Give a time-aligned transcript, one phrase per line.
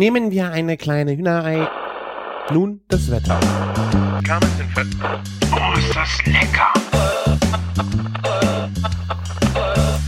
[0.00, 1.68] Nehmen wir eine kleine Hühnerei.
[2.50, 3.38] Nun das Wetter.
[5.52, 6.72] Oh, ist das lecker!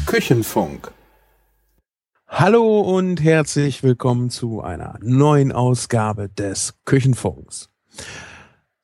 [0.07, 0.91] Küchenfunk.
[2.27, 7.69] Hallo und herzlich willkommen zu einer neuen Ausgabe des Küchenfunks.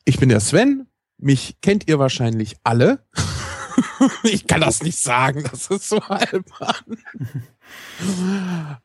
[0.04, 0.88] Ich bin der Sven.
[1.16, 2.98] Mich kennt ihr wahrscheinlich alle.
[4.22, 6.98] ich kann das nicht sagen, das ist so albern.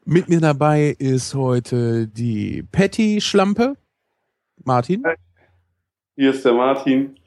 [0.05, 3.75] Mit mir dabei ist heute die Patty Schlampe.
[4.63, 5.03] Martin.
[6.15, 7.17] Hier ist der Martin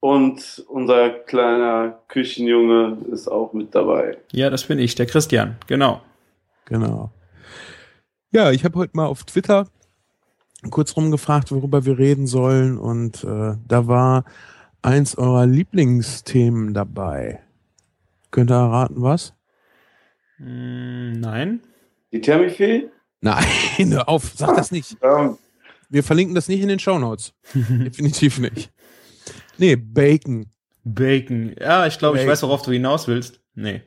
[0.00, 4.18] und unser kleiner Küchenjunge ist auch mit dabei.
[4.32, 6.02] Ja, das bin ich, der Christian, genau.
[6.66, 7.10] Genau.
[8.30, 9.66] Ja, ich habe heute mal auf Twitter
[10.70, 14.24] kurz rumgefragt, worüber wir reden sollen und äh, da war
[14.84, 17.40] eins eurer Lieblingsthemen dabei.
[18.30, 19.34] Könnt ihr erraten, was?
[20.38, 21.60] Mm, nein.
[22.12, 22.88] Die Thermifee?
[23.20, 23.44] Nein,
[23.90, 24.96] hör auf, sag das nicht.
[25.02, 25.38] Ähm,
[25.88, 27.34] Wir verlinken das nicht in den Shownotes.
[27.54, 28.72] Definitiv nicht.
[29.58, 30.46] Nee, Bacon.
[30.84, 31.54] Bacon.
[31.58, 33.40] Ja, ich glaube, ich weiß, worauf du hinaus willst.
[33.54, 33.82] Nee.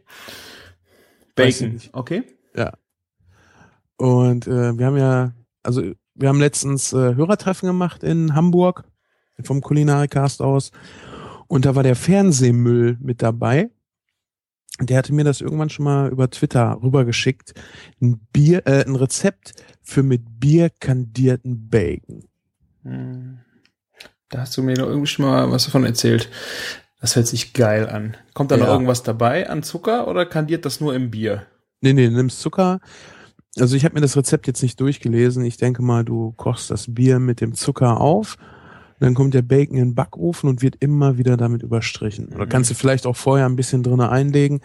[1.36, 1.80] Bacon.
[1.94, 2.24] Okay.
[3.98, 5.82] Und äh, wir haben ja, also
[6.14, 8.84] wir haben letztens äh, Hörertreffen gemacht in Hamburg
[9.44, 10.72] vom Kulinarikast aus.
[11.48, 13.70] Und da war der Fernsehmüll mit dabei.
[14.80, 17.54] Der hatte mir das irgendwann schon mal über Twitter rübergeschickt.
[18.02, 22.26] Ein Bier, äh, ein Rezept für mit Bier kandierten Bacon.
[22.84, 23.40] Hm.
[24.30, 26.30] Da hast du mir doch irgendwie schon mal was davon erzählt.
[27.00, 28.18] Das hört sich geil an.
[28.34, 28.74] Kommt da noch Ja.
[28.74, 31.46] irgendwas dabei an Zucker oder kandiert das nur im Bier?
[31.82, 32.80] Nee, nee, nimmst Zucker.
[33.58, 35.44] Also ich habe mir das Rezept jetzt nicht durchgelesen.
[35.46, 38.38] Ich denke mal, du kochst das Bier mit dem Zucker auf.
[39.00, 42.30] Dann kommt der Bacon in den Backofen und wird immer wieder damit überstrichen.
[42.34, 42.50] Oder Mhm.
[42.50, 44.62] kannst du vielleicht auch vorher ein bisschen drinne einlegen.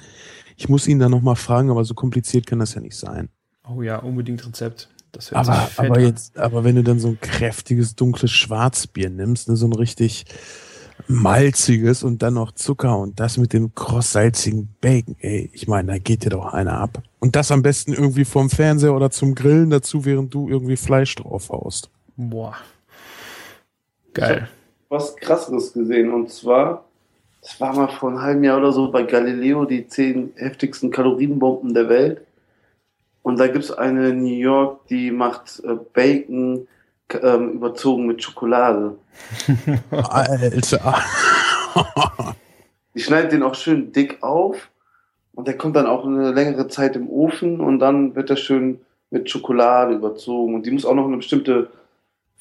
[0.56, 3.28] Ich muss ihn dann nochmal fragen, aber so kompliziert kann das ja nicht sein.
[3.68, 4.88] Oh ja, unbedingt Rezept.
[5.12, 6.02] Das hört Aber, sich aber an.
[6.04, 10.24] jetzt, aber wenn du dann so ein kräftiges, dunkles Schwarzbier nimmst, ne, so ein richtig
[11.08, 15.98] malziges und dann noch Zucker und das mit dem krosssalzigen Bacon, ey, ich meine, da
[15.98, 17.02] geht dir doch einer ab.
[17.18, 21.14] Und das am besten irgendwie vom Fernseher oder zum Grillen dazu, während du irgendwie Fleisch
[21.16, 21.90] drauf haust.
[22.16, 22.54] Boah.
[24.14, 24.48] Geil.
[24.88, 26.84] was krasseres gesehen und zwar,
[27.40, 31.74] das war mal vor einem halben Jahr oder so bei Galileo die zehn heftigsten Kalorienbomben
[31.74, 32.20] der Welt.
[33.22, 36.66] Und da gibt's eine in New York, die macht äh, Bacon
[37.22, 38.96] ähm, überzogen mit Schokolade.
[39.90, 40.94] Alter.
[42.94, 44.70] Die schneidet den auch schön dick auf
[45.34, 48.80] und der kommt dann auch eine längere Zeit im Ofen und dann wird er schön
[49.10, 50.54] mit Schokolade überzogen.
[50.54, 51.70] Und die muss auch noch eine bestimmte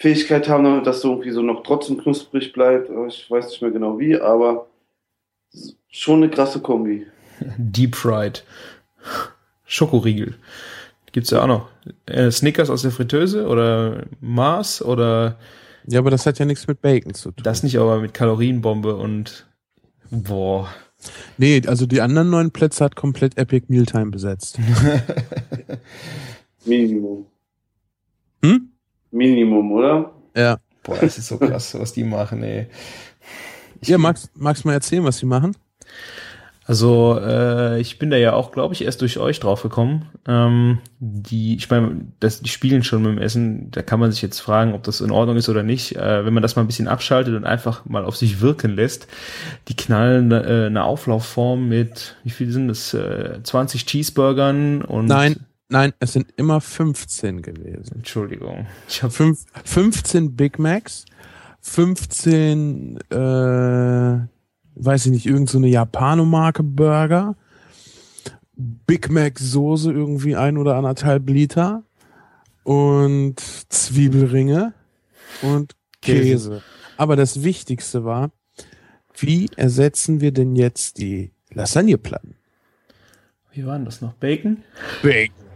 [0.02, 2.90] Fähigkeit haben, damit das so irgendwie so noch trotzdem knusprig bleibt.
[3.08, 4.66] Ich weiß nicht mehr genau wie, aber
[5.90, 7.06] schon eine krasse Kombi.
[7.58, 8.44] Deep Fried.
[9.66, 10.36] Schokoriegel.
[11.12, 11.70] Gibt's ja auch noch.
[12.08, 15.38] Äh, Snickers aus der Fritteuse oder Mars oder
[15.86, 17.44] ja, aber das hat ja nichts mit Bacon zu tun.
[17.44, 19.48] das nicht, aber mit Kalorienbombe und
[20.10, 20.68] boah.
[21.38, 24.60] nee, also die anderen neun Plätze hat komplett Epic Mealtime besetzt.
[26.66, 27.26] Minimum.
[28.44, 28.71] Hm?
[29.12, 30.12] Minimum, oder?
[30.36, 30.58] Ja.
[30.84, 32.68] Boah, das ist so krass, was die machen, ey.
[33.82, 35.56] Ich- Ja, magst, magst du mal erzählen, was sie machen?
[36.66, 40.10] Also, äh, ich bin da ja auch, glaube ich, erst durch euch drauf gekommen.
[40.28, 43.72] Ähm, die, ich meine, das, die spielen schon mit dem Essen.
[43.72, 45.96] Da kann man sich jetzt fragen, ob das in Ordnung ist oder nicht.
[45.98, 49.08] Äh, wenn man das mal ein bisschen abschaltet und einfach mal auf sich wirken lässt,
[49.68, 52.94] die knallen äh, eine Auflaufform mit, wie viel sind das?
[52.94, 55.08] Äh, 20 Cheeseburgern und.
[55.08, 55.38] Nein,
[55.72, 57.98] nein, es sind immer 15 gewesen.
[57.98, 58.68] Entschuldigung.
[58.88, 61.06] Ich habe Fünf, 15 Big Macs,
[61.62, 63.16] 15, äh,
[64.76, 67.36] weiß ich nicht, irgend so eine Japanomarke Burger,
[68.56, 71.84] Big Mac Soße irgendwie ein oder anderthalb Liter
[72.64, 73.40] und
[73.70, 74.74] Zwiebelringe
[75.42, 76.22] und Käse.
[76.22, 76.64] Käse.
[76.98, 78.32] Aber das Wichtigste war,
[79.18, 82.36] wie ersetzen wir denn jetzt die Lasagneplatten?
[83.54, 84.14] Wie war denn das noch?
[84.14, 84.64] Bacon?
[85.02, 85.51] Bacon.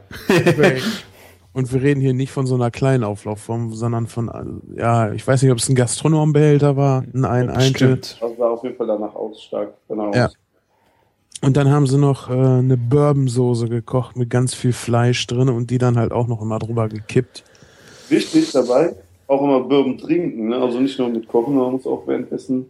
[1.53, 5.41] Und wir reden hier nicht von so einer kleinen Auflaufform, sondern von, ja, ich weiß
[5.41, 7.47] nicht, ob es ein Gastronombehälter war, ein ein.
[7.47, 8.17] Bestimmt.
[8.19, 9.73] Das sah auf jeden Fall danach aus, stark.
[9.87, 10.13] Genau.
[10.13, 10.29] Ja.
[11.41, 15.69] Und dann haben sie noch äh, eine Bourbonsoße gekocht mit ganz viel Fleisch drin und
[15.69, 17.43] die dann halt auch noch immer drüber gekippt.
[18.09, 18.95] Wichtig dabei,
[19.27, 20.57] auch immer Bourbon trinken, ne?
[20.57, 22.69] also nicht nur mit Kochen, sondern man muss auch währenddessen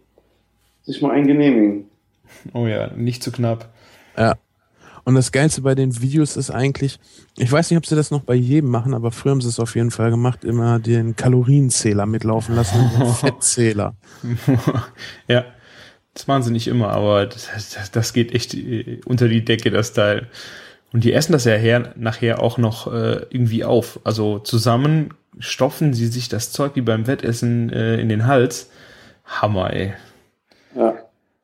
[0.84, 1.88] sich mal eingenehmigen.
[2.54, 3.68] Oh ja, nicht zu knapp.
[4.16, 4.36] Ja.
[5.06, 6.98] Und das Geilste bei den Videos ist eigentlich,
[7.38, 9.60] ich weiß nicht, ob sie das noch bei jedem machen, aber früher haben sie es
[9.60, 13.94] auf jeden Fall gemacht, immer den Kalorienzähler mitlaufen lassen, den Fettzähler.
[15.28, 15.44] ja,
[16.12, 19.70] das machen sie nicht immer, aber das, das, das geht echt äh, unter die Decke,
[19.70, 20.26] das Teil.
[20.92, 24.00] Und die essen das ja her, nachher auch noch äh, irgendwie auf.
[24.02, 28.70] Also zusammen stopfen sie sich das Zeug wie beim Wettessen äh, in den Hals.
[29.24, 29.94] Hammer, ey.
[30.74, 30.96] Ja.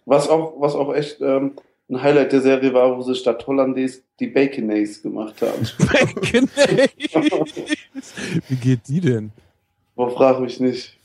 [0.04, 1.52] Was auch, was auch echt ähm,
[1.92, 5.68] ein Highlight der Serie war, wo sie statt Hollandaise die Baconaise gemacht haben.
[5.78, 6.90] Baconaise.
[8.48, 9.32] Wie geht die denn?
[9.94, 10.96] Boah, frag mich nicht.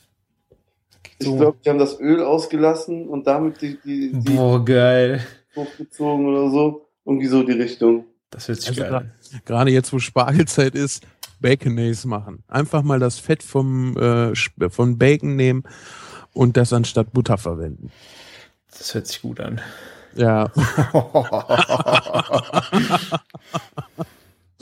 [1.20, 5.26] Ich glaube, die haben das Öl ausgelassen und damit die, die, die Boah, geil.
[5.56, 6.88] hochgezogen oder so.
[7.06, 8.06] Irgendwie so die Richtung.
[8.30, 9.12] Das hört sich Also geil
[9.46, 11.06] gerade jetzt, wo Spargelzeit ist,
[11.40, 12.44] Baconaise machen.
[12.48, 14.34] Einfach mal das Fett vom, äh,
[14.70, 15.64] von Bacon nehmen
[16.34, 17.92] und das anstatt Butter verwenden.
[18.70, 19.62] Das hört sich gut an.
[20.18, 20.52] Ja,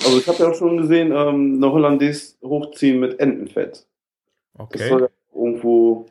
[0.04, 3.72] Also ich habe ja auch schon gesehen, ähm, eine Hollandaise hochziehen mit Entenfett.
[3.74, 3.86] Das
[4.57, 4.90] Okay.
[4.90, 6.06] soll ja irgendwo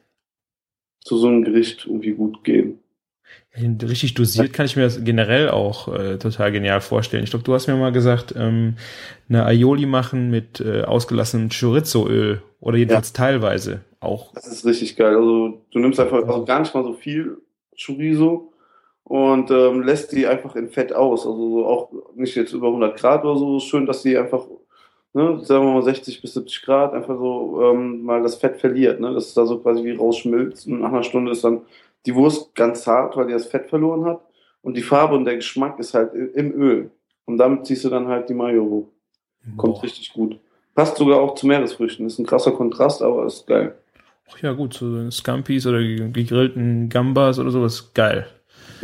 [1.05, 2.81] zu so einem Gericht irgendwie gut gehen.
[3.56, 7.25] Richtig dosiert kann ich mir das generell auch äh, total genial vorstellen.
[7.25, 8.76] Ich glaube, du hast mir mal gesagt, ähm,
[9.29, 14.32] eine Aioli machen mit äh, ausgelassenem Chorizo-Öl oder jedenfalls teilweise auch.
[14.35, 15.14] Das ist richtig geil.
[15.14, 17.38] Also du nimmst einfach also gar nicht mal so viel
[17.81, 18.52] Chorizo
[19.05, 21.27] und ähm, lässt die einfach in Fett aus.
[21.27, 23.61] Also so auch nicht jetzt über 100 Grad oder so.
[23.61, 24.47] Schön, dass die einfach,
[25.12, 29.01] ne, sagen wir mal 60 bis 70 Grad, einfach so ähm, mal das Fett verliert.
[29.01, 29.12] Ne?
[29.15, 30.67] Das ist da so quasi wie rausschmilzt.
[30.67, 31.62] Und nach einer Stunde ist dann
[32.06, 34.21] die Wurst ganz hart, weil die das Fett verloren hat.
[34.62, 36.91] Und die Farbe und der Geschmack ist halt im Öl.
[37.27, 38.89] Und damit ziehst du dann halt die Mayo hoch.
[39.59, 39.83] Kommt Boah.
[39.83, 40.39] richtig gut.
[40.75, 42.06] Passt sogar auch zu Meeresfrüchten.
[42.06, 43.75] Ist ein krasser Kontrast, aber ist geil.
[44.33, 48.27] Ach ja, gut, so Scampis oder ge- gegrillten Gambas oder sowas, geil.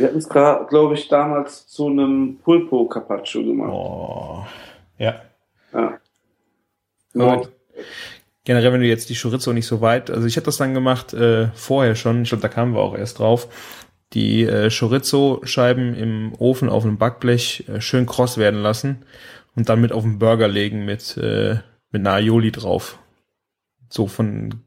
[0.01, 3.71] Wir hatten es, glaube ich, damals zu einem Pulpo Carpaccio gemacht.
[3.71, 4.43] Oh.
[4.97, 5.21] Ja.
[5.71, 5.99] Ja.
[7.13, 7.47] Aber
[8.43, 11.13] generell, wenn du jetzt die Chorizo nicht so weit, also ich hätte das dann gemacht
[11.13, 13.47] äh, vorher schon, ich glaube, da kamen wir auch erst drauf,
[14.13, 19.05] die äh, Chorizo-Scheiben im Ofen auf einem Backblech äh, schön kross werden lassen
[19.55, 21.59] und dann mit auf den Burger legen mit, äh,
[21.91, 22.97] mit einer Aioli drauf.
[23.87, 24.63] So von,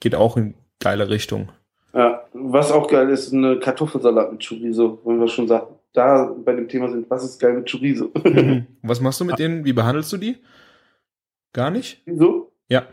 [0.00, 1.52] geht auch in geile Richtung.
[1.94, 2.24] Ja.
[2.32, 6.68] Was auch geil ist, eine Kartoffelsalat mit Chorizo, wenn wir schon sagen, da bei dem
[6.68, 8.10] Thema sind, was ist geil mit Chorizo?
[8.82, 9.64] Was machst du mit denen?
[9.64, 10.36] Wie behandelst du die?
[11.52, 12.02] Gar nicht?
[12.04, 12.52] Wieso?
[12.68, 12.86] Ja.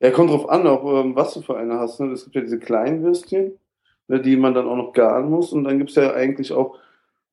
[0.00, 2.00] Ja, kommt drauf an, auch ähm, was du für eine hast.
[2.00, 2.12] Ne?
[2.12, 3.58] Es gibt ja diese kleinen Würstchen,
[4.08, 5.52] ne, die man dann auch noch garen muss.
[5.52, 6.78] Und dann gibt's ja eigentlich auch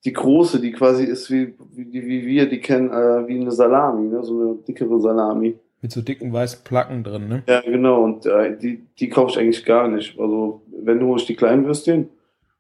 [0.04, 4.10] die große, die quasi ist wie, wie, wie wir die kennen, äh, wie eine Salami,
[4.10, 4.24] ne?
[4.24, 5.58] so eine dickere Salami.
[5.88, 7.44] Mit so dicken weißen Placken drin, ne?
[7.48, 8.04] Ja, genau.
[8.04, 10.20] Und äh, die, die kaufe ich eigentlich gar nicht.
[10.20, 12.10] Also, wenn du ich die kleinen Würstchen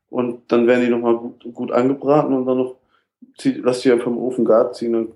[0.09, 2.75] und dann werden die nochmal gut, gut angebraten und dann noch
[3.37, 4.95] zieh, lass die einfach im Ofen gar ziehen.
[4.95, 5.09] Und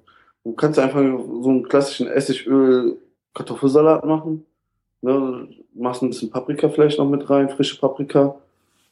[0.44, 4.46] du kannst einfach so einen klassischen Essigöl-Kartoffelsalat machen.
[5.02, 5.48] Ne?
[5.74, 8.36] Machst ein bisschen Paprika vielleicht noch mit rein, frische Paprika.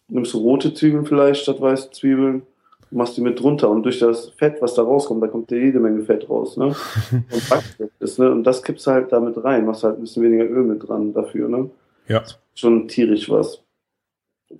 [0.07, 2.43] Nimmst du rote Zwiebeln vielleicht statt weiße Zwiebeln.
[2.91, 5.79] Machst die mit drunter und durch das Fett, was da rauskommt, da kommt ja jede
[5.79, 6.75] Menge Fett raus, ne?
[7.11, 8.31] Und Backfett ist, ne?
[8.31, 11.13] Und das kippst du halt damit rein, machst halt ein bisschen weniger Öl mit dran
[11.13, 11.69] dafür, ne?
[12.07, 12.23] Ja.
[12.55, 13.61] Schon tierisch was.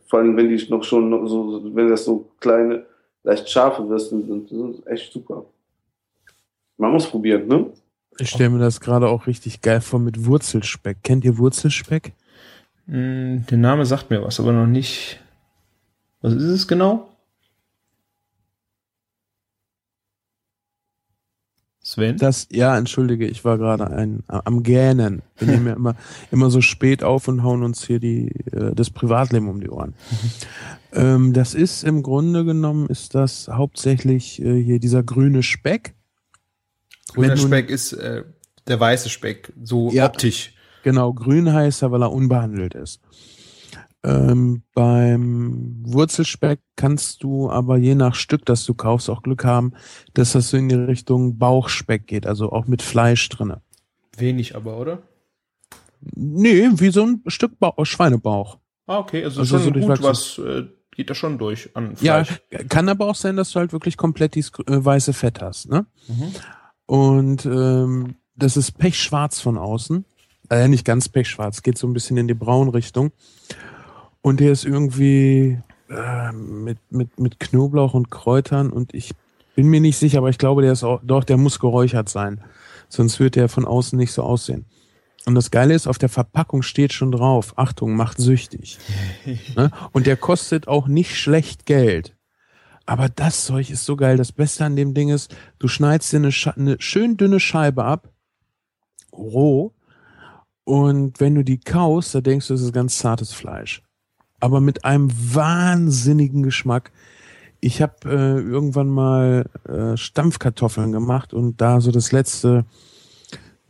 [0.06, 2.86] Vor allem, wenn die noch schon so, wenn das so kleine,
[3.24, 5.46] leicht scharfe Würsten sind, das ist echt super.
[6.78, 7.66] Man muss probieren, ne?
[8.20, 10.98] ich stelle mir das gerade auch richtig geil vor mit Wurzelspeck.
[11.04, 12.14] Kennt ihr Wurzelspeck?
[12.86, 15.20] Mm, Der Name sagt mir was, aber noch nicht.
[16.22, 17.08] Was ist es genau?
[22.00, 22.18] Sven?
[22.18, 25.22] Das, ja, entschuldige, ich war gerade ein, am Gähnen.
[25.38, 25.96] Wir nehmen ja immer,
[26.32, 29.94] immer so spät auf und hauen uns hier die, äh, das Privatleben um die Ohren.
[30.94, 35.94] ähm, das ist im Grunde genommen, ist das hauptsächlich äh, hier dieser grüne Speck.
[37.14, 38.24] Grüner Speck ist äh,
[38.68, 40.06] der weiße Speck, so Ja.
[40.06, 40.54] optisch.
[40.84, 43.02] Genau, grün heißt er, weil er unbehandelt ist.
[44.04, 49.74] Ähm, beim Wurzelspeck kannst du aber je nach Stück, das du kaufst, auch Glück haben,
[50.14, 53.62] dass das so in die Richtung Bauchspeck geht, also auch mit Fleisch drinne.
[54.16, 55.00] Wenig aber, oder?
[56.16, 58.58] Nee, wie so ein Stück Bauch, Schweinebauch.
[58.88, 62.24] Ah, okay, also, Also schon so gut, was äh, geht da schon durch an Ja,
[62.24, 62.42] Fleisch.
[62.70, 65.86] kann aber auch sein, dass du halt wirklich komplett dieses äh, weiße Fett hast, ne?
[66.08, 66.32] Mhm.
[66.86, 70.06] Und ähm, das ist pechschwarz von außen.
[70.50, 73.12] Äh, nicht ganz pechschwarz, geht so ein bisschen in die Braunrichtung.
[74.22, 75.60] Und der ist irgendwie
[75.90, 79.12] äh, mit, mit, mit Knoblauch und Kräutern und ich
[79.56, 82.42] bin mir nicht sicher, aber ich glaube, der ist auch, doch, der muss geräuchert sein.
[82.88, 84.66] Sonst wird der von außen nicht so aussehen.
[85.26, 88.80] Und das Geile ist, auf der Verpackung steht schon drauf, Achtung, macht süchtig.
[89.56, 89.72] ne?
[89.92, 92.16] Und der kostet auch nicht schlecht Geld.
[92.86, 94.18] Aber das Zeug ist so geil.
[94.18, 98.10] Das Beste an dem Ding ist, du schneidest dir eine, eine schön dünne Scheibe ab,
[99.14, 99.74] roh,
[100.64, 103.82] und wenn du die kaust, da denkst du, das ist ganz zartes Fleisch.
[104.40, 106.92] Aber mit einem wahnsinnigen Geschmack.
[107.60, 112.64] Ich habe äh, irgendwann mal äh, Stampfkartoffeln gemacht und da so das letzte,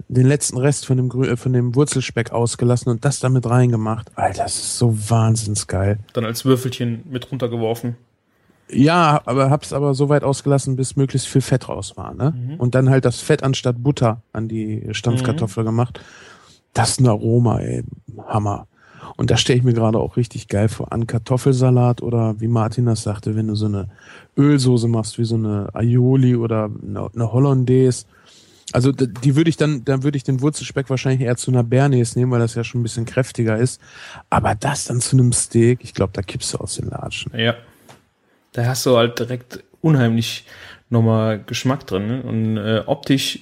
[0.07, 4.11] den letzten Rest von dem, Grü äh, von dem Wurzelspeck ausgelassen und das damit reingemacht.
[4.15, 5.97] Alter, das ist so wahnsinns geil.
[6.13, 7.95] Dann als Würfelchen mit runtergeworfen.
[8.71, 12.35] Ja, aber hab's aber so weit ausgelassen, bis möglichst viel Fett raus war, ne?
[12.35, 12.55] Mhm.
[12.55, 15.99] Und dann halt das Fett anstatt Butter an die Stampfkartoffel gemacht.
[16.73, 17.83] Das ist ein Aroma, ey.
[18.27, 18.67] Hammer.
[19.19, 20.93] Und da stelle ich mir gerade auch richtig geil vor.
[20.93, 23.89] An Kartoffelsalat oder wie Martin das sagte, wenn du so eine
[24.37, 28.05] Ölsoße machst, wie so eine Aioli oder eine, Hollandaise.
[28.71, 32.15] Also die würde ich dann, dann würde ich den Wurzelspeck wahrscheinlich eher zu einer Bernays
[32.15, 33.81] nehmen, weil das ja schon ein bisschen kräftiger ist.
[34.29, 37.37] Aber das dann zu einem Steak, ich glaube, da kippst du aus den Latschen.
[37.37, 37.55] Ja.
[38.53, 40.45] Da hast du halt direkt unheimlich
[40.89, 42.07] nochmal Geschmack drin.
[42.07, 42.23] Ne?
[42.23, 43.39] Und äh, optisch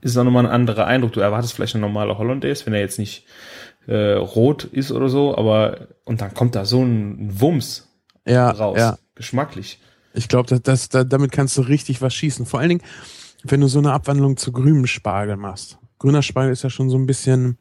[0.00, 1.12] ist auch nochmal ein anderer Eindruck.
[1.12, 3.26] Du erwartest vielleicht eine normale Hollandaise, wenn er jetzt nicht
[3.86, 7.88] äh, rot ist oder so, aber und dann kommt da so ein Wumms
[8.26, 8.78] Ja, raus.
[8.78, 8.98] ja.
[9.14, 9.80] Geschmacklich.
[10.14, 12.46] Ich glaube, das, das, da, damit kannst du richtig was schießen.
[12.46, 12.82] Vor allen Dingen,
[13.44, 15.78] wenn du so eine Abwandlung zu grünem Spargel machst.
[15.98, 17.58] Grüner Spargel ist ja schon so ein bisschen,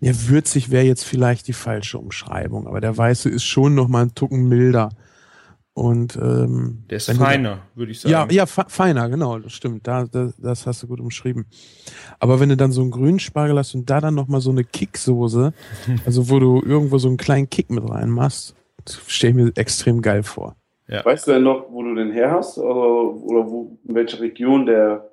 [0.00, 4.02] ja, würzig wäre jetzt vielleicht die falsche Umschreibung, aber der weiße ist schon noch mal
[4.02, 4.90] ein Tucken milder.
[5.76, 8.12] Und ähm, Der ist du feiner, würde ich sagen.
[8.12, 9.86] Ja, ja, fe- feiner, genau, das stimmt.
[9.88, 11.46] Da, da, das hast du gut umschrieben.
[12.20, 14.50] Aber wenn du dann so einen grünen Spargel hast und da dann noch mal so
[14.50, 15.52] eine Kicksoße,
[16.06, 18.54] also wo du irgendwo so einen kleinen Kick mit reinmachst,
[19.08, 20.54] stelle ich mir extrem geil vor.
[20.86, 22.56] Weißt du denn noch, wo du den her hast?
[22.58, 25.10] Oder, oder wo, in welcher Region der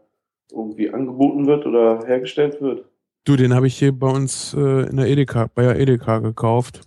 [0.52, 2.86] irgendwie angeboten wird oder hergestellt wird?
[3.24, 6.82] Du, den habe ich hier bei uns äh, in der Edeka, bei der Edeka gekauft.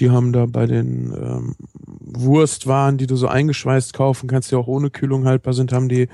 [0.00, 1.56] Die haben da bei den ähm,
[2.00, 6.08] Wurstwaren, die du so eingeschweißt kaufen kannst, die auch ohne Kühlung haltbar sind, haben die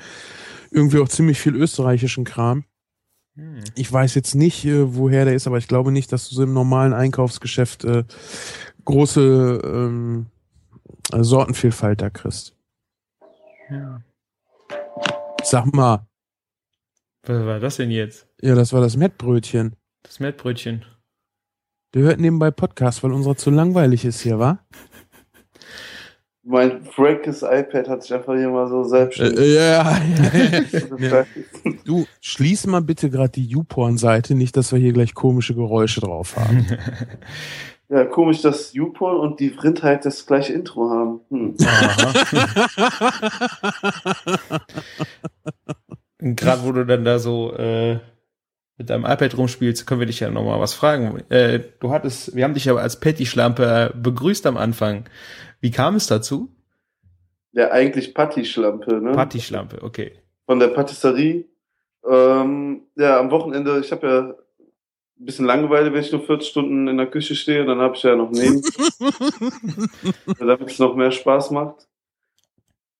[0.70, 2.64] irgendwie auch ziemlich viel österreichischen Kram.
[3.36, 3.60] Hm.
[3.76, 6.42] Ich weiß jetzt nicht, äh, woher der ist, aber ich glaube nicht, dass du so
[6.42, 8.04] im normalen Einkaufsgeschäft äh,
[8.84, 10.26] große ähm,
[11.12, 12.54] äh, Sortenvielfalt da kriegst.
[13.70, 14.00] Ja.
[15.42, 16.06] Sag mal,
[17.26, 18.26] Was war das denn jetzt?
[18.40, 19.76] ja, das war das Mettbrötchen.
[20.02, 20.84] Das Mettbrötchen.
[21.94, 24.58] Der hört nebenbei Podcast, weil unserer zu langweilig ist hier, wa?
[26.42, 29.38] Mein frankes iPad hat sich einfach hier mal so selbstständig.
[29.38, 30.00] Äh, ja,
[30.98, 30.98] ja.
[30.98, 31.24] ja.
[31.84, 36.36] Du, schließ mal bitte gerade die YouPorn-Seite, nicht, dass wir hier gleich komische Geräusche drauf
[36.36, 36.66] haben.
[37.88, 41.20] ja, komisch, dass YouPorn und die Vrindheit das gleiche Intro haben.
[41.30, 41.56] Hm.
[46.18, 48.00] Gerade wo du dann da so äh,
[48.76, 51.22] mit deinem iPad rumspielst, können wir dich ja noch mal was fragen.
[51.28, 55.04] Äh, du hattest, wir haben dich ja als Patty-Schlampe begrüßt am Anfang.
[55.60, 56.50] Wie kam es dazu?
[57.52, 59.12] Ja, eigentlich Patty-Schlampe, ne?
[59.12, 60.12] Patty-Schlampe, okay.
[60.46, 61.44] Von der Patisserie.
[62.06, 64.20] Ähm, ja, am Wochenende, ich habe ja
[65.20, 68.02] ein bisschen Langeweile, wenn ich nur 40 Stunden in der Küche stehe, dann habe ich
[68.02, 68.60] ja noch neben,
[70.38, 71.86] damit es noch mehr Spaß macht.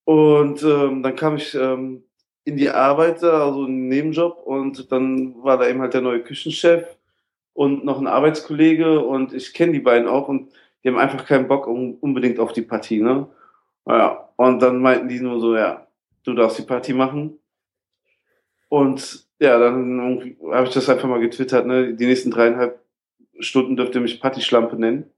[0.05, 2.05] Und ähm, dann kam ich ähm,
[2.45, 6.23] in die Arbeit, da, also einen Nebenjob, und dann war da eben halt der neue
[6.23, 6.97] Küchenchef
[7.55, 11.49] und noch ein Arbeitskollege und ich kenne die beiden auch und die haben einfach keinen
[11.49, 13.27] Bock um, unbedingt auf die Partie, ne?
[13.87, 15.87] Ja, und dann meinten die nur so, ja,
[16.25, 17.39] du darfst die Party machen.
[18.69, 21.95] Und ja, dann habe ich das einfach mal getwittert, ne?
[21.95, 22.81] Die nächsten dreieinhalb
[23.41, 25.11] Stunden dürft ihr mich Partyschlampe nennen.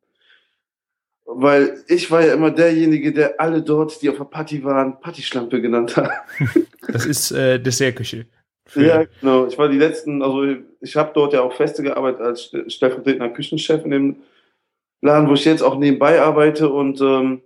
[1.29, 5.61] Weil ich war ja immer derjenige, der alle dort, die auf der Party waren, Partyschlampe
[5.61, 6.11] genannt hat.
[6.89, 8.27] Das ist äh, Dessertküche.
[8.77, 9.49] Ja, genau.
[9.49, 10.45] Ich war die letzten, also
[10.81, 14.17] ich habe dort ja auch feste gearbeitet als st- stellvertretender Küchenchef in dem
[15.03, 17.43] Laden, wo ich jetzt auch nebenbei arbeite und ähm,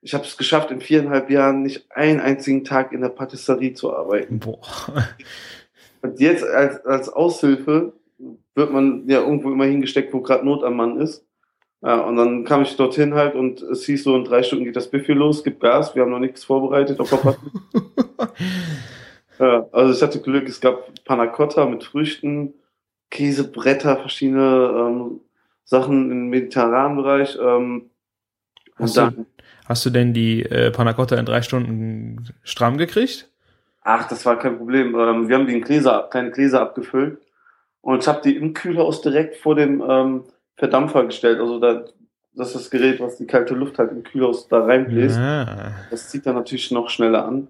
[0.00, 3.94] ich habe es geschafft, in viereinhalb Jahren nicht einen einzigen Tag in der Patisserie zu
[3.94, 4.40] arbeiten.
[4.40, 4.60] Boah.
[6.02, 7.92] Und jetzt als, als Aushilfe
[8.56, 11.24] wird man ja irgendwo immer hingesteckt, wo gerade Not am Mann ist.
[11.82, 14.76] Ja, und dann kam ich dorthin halt und es hieß so, in drei Stunden geht
[14.76, 17.10] das Buffet los, gibt Gas, wir haben noch nichts vorbereitet auf.
[19.38, 22.54] Ja, also ich hatte Glück, es gab Panna Cotta mit Früchten,
[23.10, 25.20] Käsebretter, verschiedene ähm,
[25.64, 27.36] Sachen im mediterranen Bereich.
[27.40, 27.90] Ähm,
[28.76, 29.26] Hast und du- dann,
[29.66, 33.28] Hast du denn die äh, Panna Cotta in drei Stunden stramm gekriegt?
[33.82, 34.94] ach, das war kein Problem.
[34.94, 37.18] Ähm, wir haben die in Gläser, kleine Gläser abgefüllt
[37.80, 39.80] und ich habe die im Kühlhaus direkt vor dem
[40.62, 41.40] ähm, Verdampfer gestellt.
[41.40, 41.84] Also da,
[42.34, 45.18] das ist das Gerät, was die kalte Luft halt im Kühlhaus da reinbläst.
[45.18, 45.72] Ah.
[45.90, 47.48] Das zieht dann natürlich noch schneller an.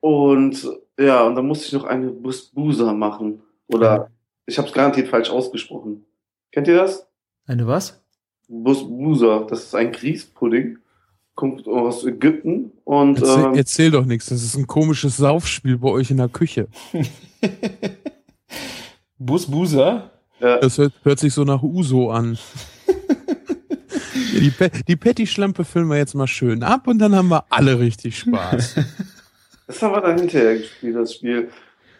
[0.00, 0.68] Und
[0.98, 3.42] ja, und dann musste ich noch eine Busbusa machen.
[3.68, 4.10] Oder
[4.46, 6.04] ich habe es garantiert falsch ausgesprochen.
[6.52, 7.06] Kennt ihr das?
[7.46, 8.00] Eine was?
[8.48, 10.78] Busbusa, das ist ein Grießpudding.
[11.34, 15.88] Kommt aus Ägypten und Erzähl, ähm, erzähl doch nichts, das ist ein komisches Saufspiel bei
[15.88, 16.66] euch in der Küche.
[19.18, 20.10] Busbusa?
[20.40, 22.38] Ja, Das hört, hört sich so nach Uso an.
[24.40, 27.78] Die, Pe die Patty-Schlampe füllen wir jetzt mal schön ab und dann haben wir alle
[27.78, 28.76] richtig Spaß.
[29.66, 31.50] Das haben wir dann hinterher gespielt, das Spiel.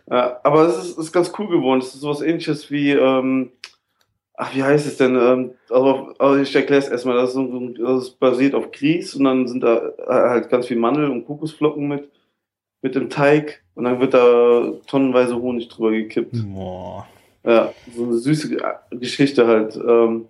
[0.07, 1.80] Äh, aber es ist, ist ganz cool geworden.
[1.80, 3.52] Es ist sowas ähnliches wie, ähm,
[4.33, 5.14] ach, wie heißt es denn?
[5.16, 7.16] Ähm, also, also ich erkläre es erstmal.
[7.16, 10.78] Das ist, so, das ist basiert auf Grieß und dann sind da halt ganz viel
[10.78, 12.09] Mandel und Kokosflocken mit,
[12.80, 16.37] mit dem Teig und dann wird da tonnenweise Honig drüber gekippt.
[16.47, 17.07] Boah.
[17.45, 18.57] Ja, so eine süße
[18.90, 19.76] Geschichte halt.
[19.76, 20.26] Ähm,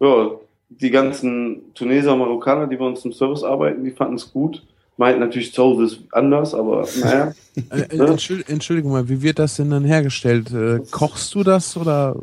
[0.00, 0.30] ja,
[0.68, 4.62] die ganzen Tunesier, Marokkaner, die bei uns im Service arbeiten, die fanden es gut.
[4.98, 7.32] Meint natürlich zu Hause ist anders, aber naja.
[7.70, 10.52] Äh, Entschuldigung, Entschuldigung mal, wie wird das denn dann hergestellt?
[10.52, 12.14] Äh, kochst du das oder?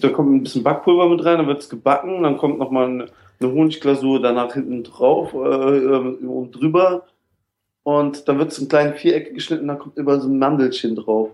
[0.00, 3.06] da kommt ein bisschen Backpulver mit rein, dann wird es gebacken, dann kommt nochmal eine,
[3.40, 7.04] eine Honigglasur danach hinten drauf äh, und drüber
[7.82, 11.30] und dann wird es in kleine Vierecke geschnitten, dann kommt über so ein Mandelchen drauf.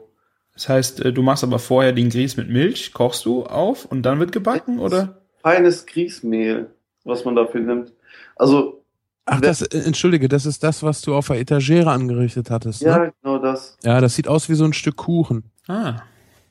[0.56, 4.18] Das heißt, du machst aber vorher den Grieß mit Milch, kochst du auf und dann
[4.18, 5.20] wird gebacken, oder?
[5.42, 6.70] Feines Grießmehl,
[7.04, 7.92] was man dafür nimmt.
[8.36, 8.82] Also
[9.26, 12.80] Ach, das, äh, entschuldige, das ist das, was du auf der Etagere angerichtet hattest.
[12.80, 13.12] Ja, ne?
[13.22, 13.76] genau das.
[13.84, 15.50] Ja, das sieht aus wie so ein Stück Kuchen.
[15.68, 15.96] Ah.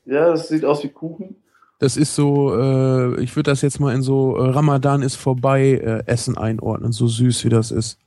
[0.05, 1.37] Ja, das sieht aus wie Kuchen.
[1.79, 5.71] Das ist so, äh, ich würde das jetzt mal in so äh, Ramadan ist vorbei
[5.71, 7.97] äh, Essen einordnen, so süß wie das ist.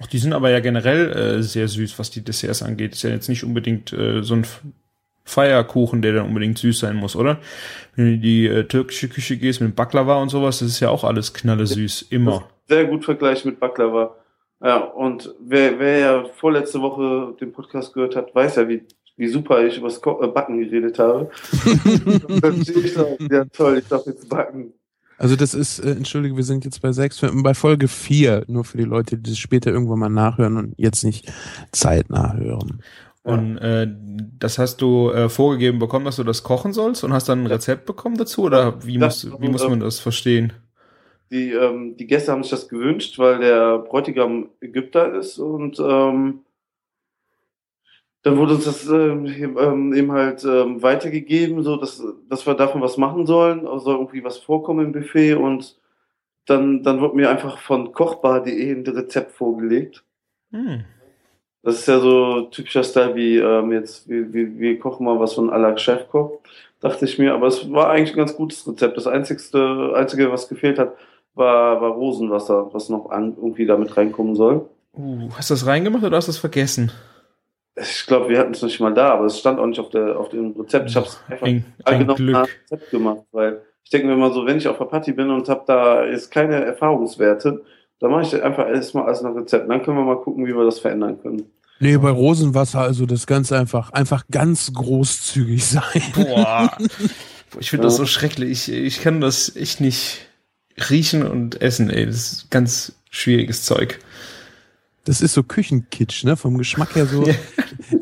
[0.00, 2.92] Ach, die sind aber ja generell äh, sehr süß, was die Desserts angeht.
[2.92, 4.46] Ist ja jetzt nicht unbedingt äh, so ein
[5.24, 7.38] Feierkuchen, der dann unbedingt süß sein muss, oder?
[7.94, 10.90] Wenn du in die äh, türkische Küche gehst mit Baklava und sowas, das ist ja
[10.90, 12.48] auch alles knalle süß, immer.
[12.68, 14.14] Sehr gut vergleichen mit Baklava.
[14.62, 18.82] Ja, und wer, wer ja vorletzte Woche den Podcast gehört hat, weiß ja, wie,
[19.16, 21.30] wie super ich über das äh, Backen geredet habe.
[23.30, 24.72] ja toll, ich darf jetzt backen.
[25.18, 28.76] Also das ist, äh, entschuldige, wir sind jetzt bei sechs, bei Folge vier, nur für
[28.78, 31.32] die Leute, die das später irgendwann mal nachhören und jetzt nicht
[31.72, 32.80] zeitnah hören.
[33.22, 33.88] Und äh,
[34.38, 37.46] das hast du äh, vorgegeben bekommen, dass du das kochen sollst und hast dann ein
[37.46, 40.52] Rezept bekommen dazu oder wie Das- muss wie muss man das verstehen?
[41.32, 46.40] Die, ähm, die Gäste haben sich das gewünscht, weil der Bräutigam Ägypter ist und ähm,
[48.26, 52.80] dann wurde uns das ähm, ähm, eben halt ähm, weitergegeben, so dass, dass wir davon
[52.80, 55.76] was machen sollen, also soll irgendwie was vorkommen im Buffet und
[56.44, 60.02] dann, dann wurde mir einfach von kochbar.de ein Rezept vorgelegt.
[60.50, 60.82] Hm.
[61.62, 65.34] Das ist ja so typischer Style wie ähm, jetzt, wir, wir, wir kochen mal was
[65.34, 66.40] von Alak Chefkoch,
[66.80, 67.32] dachte ich mir.
[67.32, 68.96] Aber es war eigentlich ein ganz gutes Rezept.
[68.96, 70.96] Das einzigste, einzige, was gefehlt hat,
[71.34, 74.68] war, war Rosenwasser, was noch an, irgendwie damit reinkommen soll.
[74.94, 76.90] Uh, hast du das reingemacht oder hast du das vergessen?
[77.78, 80.18] Ich glaube, wir hatten es nicht mal da, aber es stand auch nicht auf, der,
[80.18, 80.90] auf dem Rezept.
[80.90, 82.48] Ich habe es einfach Ein, ein Glück.
[82.70, 85.48] Rezept gemacht, weil ich denke mir mal so, wenn ich auf der Party bin und
[85.48, 87.62] habe da jetzt keine Erfahrungswerte,
[88.00, 89.70] dann mache ich einfach erstmal alles nach Rezept.
[89.70, 91.50] Dann können wir mal gucken, wie wir das verändern können.
[91.78, 96.02] Nee, bei Rosenwasser also das ganz einfach, einfach ganz großzügig sein.
[96.14, 96.76] Boah.
[97.60, 98.68] Ich finde das so schrecklich.
[98.68, 100.26] Ich, ich kann das echt nicht
[100.90, 102.04] riechen und essen, ey.
[102.04, 103.98] Das ist ganz schwieriges Zeug.
[105.06, 106.36] Das ist so Küchenkitsch, ne?
[106.36, 107.24] Vom Geschmack her so.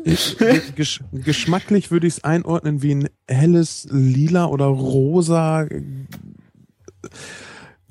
[0.03, 0.35] Ich,
[0.75, 5.67] gesch geschmacklich würde ich es einordnen wie ein helles Lila oder rosa.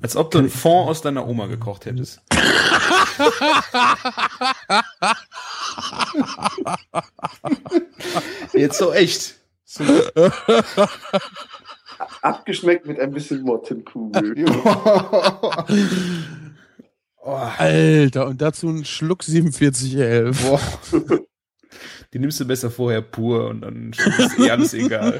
[0.01, 2.21] Als ob du einen Fond aus deiner Oma gekocht hättest.
[8.53, 9.35] Jetzt so echt.
[9.63, 9.85] So,
[12.21, 14.35] Abgeschmeckt mit ein bisschen Mottenkugel.
[17.25, 20.41] Oh, Alter, und dazu ein Schluck 4711.
[20.43, 20.61] boah.
[22.13, 25.19] Die nimmst du besser vorher pur und dann ist eh alles egal.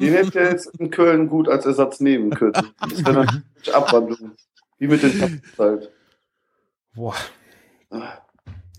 [0.00, 2.54] Den hätte er jetzt in Köln gut als Ersatz nehmen können.
[2.80, 4.32] Das wäre eine Abwandlung.
[4.78, 5.90] Wie mit den halt.
[6.94, 7.14] Boah.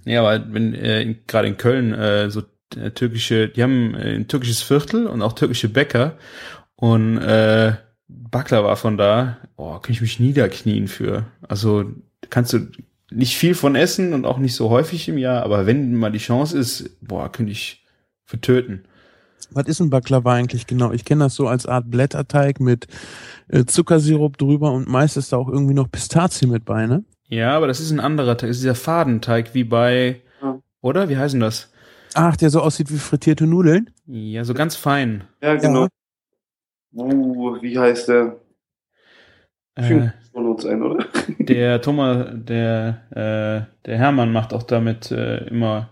[0.03, 2.43] Ja, aber wenn äh, gerade in Köln äh, so
[2.75, 6.17] äh, türkische, die haben äh, ein türkisches Viertel und auch türkische Bäcker
[6.75, 7.75] und äh,
[8.07, 11.25] Baklava von da, oh, kann ich mich niederknien für.
[11.47, 11.85] Also
[12.29, 12.67] kannst du
[13.11, 16.17] nicht viel von essen und auch nicht so häufig im Jahr, aber wenn mal die
[16.19, 17.85] Chance ist, boah, könnte ich
[18.25, 18.85] vertöten.
[19.51, 20.91] Was ist ein Baklava eigentlich genau?
[20.91, 22.87] Ich kenne das so als Art Blätterteig mit
[23.47, 27.03] äh, Zuckersirup drüber und meist ist da auch irgendwie noch Pistazie mit bei, ne?
[27.27, 30.59] Ja, aber das ist ein anderer Teig, das ist dieser Fadenteig wie bei, Ja.
[30.81, 31.09] oder?
[31.09, 31.71] Wie heißen das?
[32.15, 33.89] Ach, der so aussieht wie frittierte Nudeln?
[34.07, 35.25] Ja, so ganz fein.
[35.41, 35.87] Ja, genau.
[36.93, 38.37] Uh, wie heißt der?
[39.75, 40.09] Äh,
[40.65, 41.05] ein, oder?
[41.39, 45.89] Der Thomas, der, äh, der Hermann macht auch damit äh, immer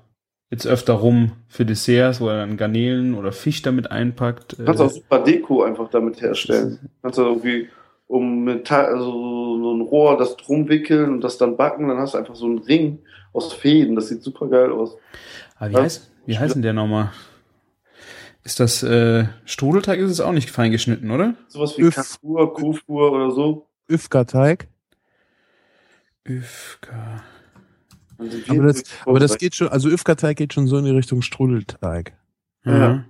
[0.50, 4.60] jetzt öfter rum für Desserts, wo er dann Garnelen oder Fisch damit einpackt.
[4.60, 6.80] Du kannst Äh, auch super Deko einfach damit herstellen.
[6.82, 7.70] Du kannst du irgendwie
[8.08, 12.14] um Metall, also so ein Rohr, das drum wickeln und das dann backen, dann hast
[12.14, 13.00] du einfach so einen Ring
[13.34, 13.96] aus Fäden.
[13.96, 14.96] Das sieht super geil aus.
[15.58, 17.12] ah, wie heißt, wie heißt denn der nochmal?
[18.44, 20.00] Ist das äh, Strudelteig?
[20.00, 21.34] Ist es auch nicht fein geschnitten, oder?
[21.48, 21.90] Sowas wie.
[21.90, 23.68] Kafur, Kufur oder so.
[23.90, 24.68] Üfka-Teig.
[26.26, 27.24] Üfka.
[28.48, 32.14] Aber das, aber das geht schon, also Üfka-Teig geht schon so in die Richtung Strudelteig.
[32.64, 32.78] Ja.
[32.78, 32.90] Ja.
[32.90, 33.06] Wir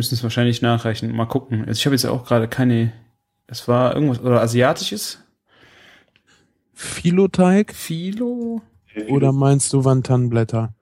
[0.00, 1.14] müssen es wahrscheinlich nachreichen.
[1.14, 1.60] Mal gucken.
[1.66, 2.92] Also ich habe jetzt auch gerade keine.
[3.46, 5.22] Es war irgendwas oder asiatisches
[6.72, 8.62] Filoteig Philo.
[9.08, 10.74] oder meinst du Wantanblätter?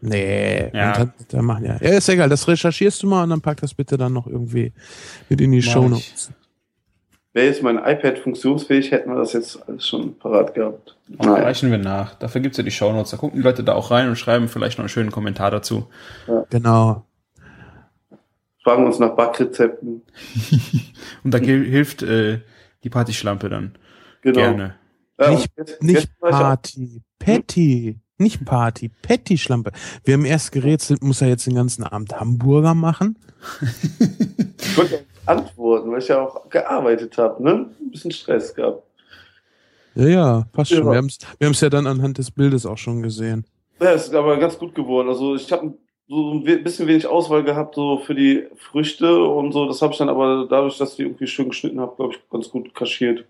[0.00, 0.90] Nee, Ja.
[0.98, 1.76] Wantanblätter machen ja.
[1.80, 4.72] Ja, ist egal, das recherchierst du mal und dann pack das bitte dann noch irgendwie
[5.28, 5.88] mit in die Show.
[5.88, 6.30] Notes.
[7.36, 10.96] Wäre jetzt mein iPad funktionsfähig, hätten wir das jetzt alles schon parat gehabt.
[11.18, 12.14] Und reichen wir nach.
[12.14, 13.10] Dafür gibt's ja die Shownotes.
[13.10, 15.86] Da gucken die Leute da auch rein und schreiben vielleicht noch einen schönen Kommentar dazu.
[16.48, 17.04] Genau.
[18.64, 20.00] Fragen uns nach Backrezepten.
[21.24, 22.40] Und da hilft äh,
[22.84, 23.74] die Partyschlampe dann
[24.22, 24.40] Genau.
[24.40, 24.74] gerne.
[25.20, 28.00] Ja, Nicht- jetzt- Nicht jetzt Party, Patty.
[28.16, 29.72] Nicht Party, Patty-Schlampe.
[30.04, 33.18] Wir haben erst gerätselt, muss er jetzt den ganzen Abend Hamburger machen?
[34.76, 37.70] Wollte antworten, weil ich ja auch gearbeitet habe, ne?
[37.80, 38.82] Ein bisschen Stress gehabt.
[39.94, 40.78] Ja, ja, passt Ja.
[40.78, 40.90] schon.
[40.90, 43.46] Wir haben es wir haben's ja dann anhand des Bildes auch schon gesehen.
[43.80, 45.08] Ja, es ist aber ganz gut geworden.
[45.08, 45.74] Also ich habe
[46.08, 49.66] so ein bisschen wenig Auswahl gehabt, so für die Früchte und so.
[49.66, 52.30] Das habe ich dann aber dadurch, dass ich die irgendwie schön geschnitten habe, glaube ich,
[52.30, 53.24] ganz gut kaschiert.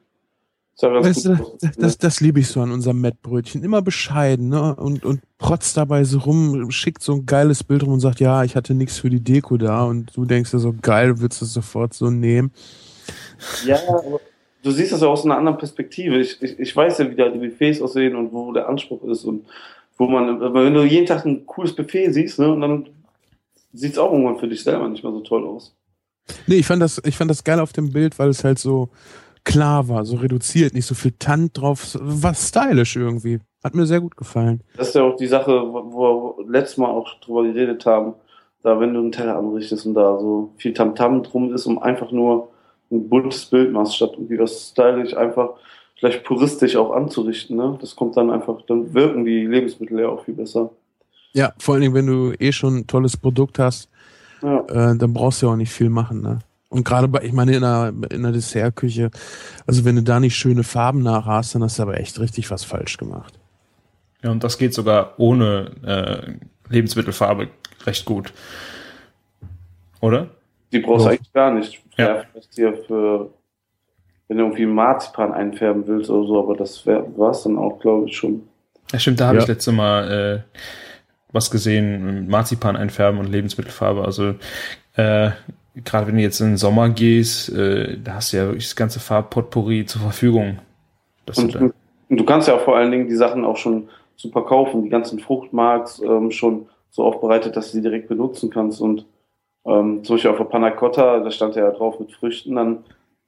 [0.82, 3.64] Weißt du, das, das, das liebe ich so an unserem Mettbrötchen.
[3.64, 4.74] Immer bescheiden, ne?
[4.74, 8.44] Und, und protzt dabei so rum, schickt so ein geiles Bild rum und sagt, ja,
[8.44, 9.84] ich hatte nichts für die Deko da.
[9.84, 12.52] Und du denkst dir so, geil, du es sofort so nehmen.
[13.64, 14.20] Ja, aber
[14.62, 16.18] du siehst das ja aus einer anderen Perspektive.
[16.18, 19.24] Ich, ich, ich weiß ja, wie da die Buffets aussehen und wo der Anspruch ist
[19.24, 19.46] und
[19.96, 22.88] wo man, aber wenn du jeden Tag ein cooles Buffet siehst, ne, und dann
[23.72, 25.74] sieht es auch irgendwann für dich selber nicht mehr so toll aus.
[26.46, 28.90] Nee, ich fand das, ich fand das geil auf dem Bild, weil es halt so
[29.46, 33.38] klar war, so reduziert, nicht so viel Tant drauf, war stylisch irgendwie.
[33.64, 34.60] Hat mir sehr gut gefallen.
[34.76, 38.12] Das ist ja auch die Sache, wo wir letztes Mal auch drüber geredet haben,
[38.62, 42.10] da wenn du einen Teller anrichtest und da so viel Tamtam drum ist, um einfach
[42.12, 42.48] nur
[42.90, 45.50] ein buntes Bild machst, statt irgendwie was stylisch einfach
[45.98, 47.78] vielleicht puristisch auch anzurichten, ne?
[47.80, 50.70] Das kommt dann einfach, dann wirken die Lebensmittel ja auch viel besser.
[51.32, 53.88] Ja, vor allen Dingen, wenn du eh schon ein tolles Produkt hast,
[54.42, 54.60] Ja.
[54.68, 56.38] äh, dann brauchst du ja auch nicht viel machen, ne?
[56.68, 59.10] Und gerade bei, ich meine, in einer, in einer Dessertküche,
[59.66, 62.50] also wenn du da nicht schöne Farben nach hast, dann hast du aber echt richtig
[62.50, 63.38] was falsch gemacht.
[64.22, 67.48] Ja, und das geht sogar ohne äh, Lebensmittelfarbe
[67.84, 68.32] recht gut.
[70.00, 70.28] Oder?
[70.72, 71.80] Die brauchst du eigentlich gar nicht.
[71.96, 72.24] Ja.
[72.56, 72.72] Ja.
[72.86, 73.30] Für,
[74.28, 78.08] wenn du irgendwie Marzipan einfärben willst oder so, aber das war es dann auch, glaube
[78.08, 78.42] ich, schon.
[78.92, 79.42] Ja, stimmt, da habe Ja.
[79.42, 80.60] ich letzte Mal äh,
[81.32, 84.04] was gesehen, Marzipan einfärben und Lebensmittelfarbe.
[84.04, 84.34] Also
[84.96, 85.30] äh,
[85.84, 88.76] gerade wenn du jetzt in den Sommer gehst, äh, da hast du ja wirklich das
[88.76, 90.58] ganze Farbpotpourri zur Verfügung.
[91.36, 91.72] Und, du
[92.08, 94.88] und du kannst ja auch vor allen Dingen die Sachen auch schon super kaufen, die
[94.88, 98.80] ganzen Fruchtmarks ähm, schon so aufbereitet, dass du sie direkt benutzen kannst.
[98.80, 99.04] Und
[99.66, 102.84] ähm, zum Beispiel auf der Panna Cotta, da stand ja drauf mit Früchten, dann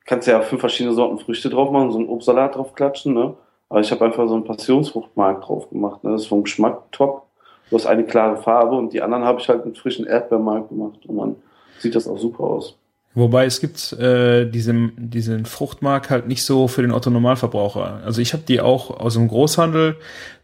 [0.06, 3.34] kannst du ja fünf verschiedene Sorten Früchte drauf machen, so einen Obstsalat drauf klatschen, ne?
[3.68, 6.02] Aber ich habe einfach so einen Passionsfruchtmark drauf gemacht.
[6.02, 6.12] Ne?
[6.12, 7.26] Das ist vom Geschmack top.
[7.68, 11.04] Du hast eine klare Farbe und die anderen habe ich halt mit frischen Erdbeermark gemacht.
[11.06, 11.36] Und dann
[11.78, 12.74] sieht das auch super aus.
[13.14, 18.00] wobei es gibt äh, diesen, diesen Fruchtmark halt nicht so für den Otto-Normalverbraucher.
[18.04, 19.96] Also ich habe die auch aus dem Großhandel,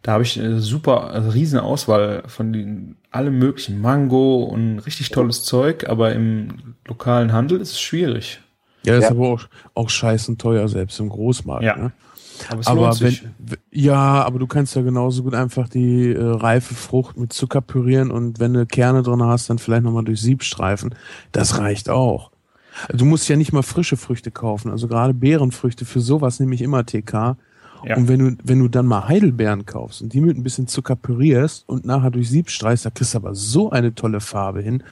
[0.02, 5.10] da habe ich eine super, also riesen Auswahl von den allem möglichen Mango und richtig
[5.10, 8.40] tolles Zeug, aber im lokalen Handel ist es schwierig.
[8.84, 9.10] Ja, ist Ja.
[9.10, 9.42] aber auch,
[9.74, 11.62] auch scheißen teuer, selbst im Großmarkt.
[11.64, 11.76] Ja.
[11.76, 11.92] Ne?
[12.48, 16.22] Aber es Aber lohnt wenn, ja, aber du kannst ja genauso gut einfach die äh,
[16.22, 20.20] reife Frucht mit Zucker pürieren und wenn du Kerne drin hast, dann vielleicht nochmal durch
[20.20, 20.94] Sieb streifen.
[21.32, 22.30] Das reicht auch.
[22.92, 24.70] Du musst ja nicht mal frische Früchte kaufen.
[24.70, 27.36] Also gerade Beerenfrüchte, für sowas nehme ich immer TK.
[27.86, 27.96] Ja.
[27.96, 30.96] Und wenn du, wenn du dann mal Heidelbeeren kaufst und die mit ein bisschen Zucker
[30.96, 34.82] pürierst und nachher durch Sieb streichst, da kriegst du aber so eine tolle Farbe hin.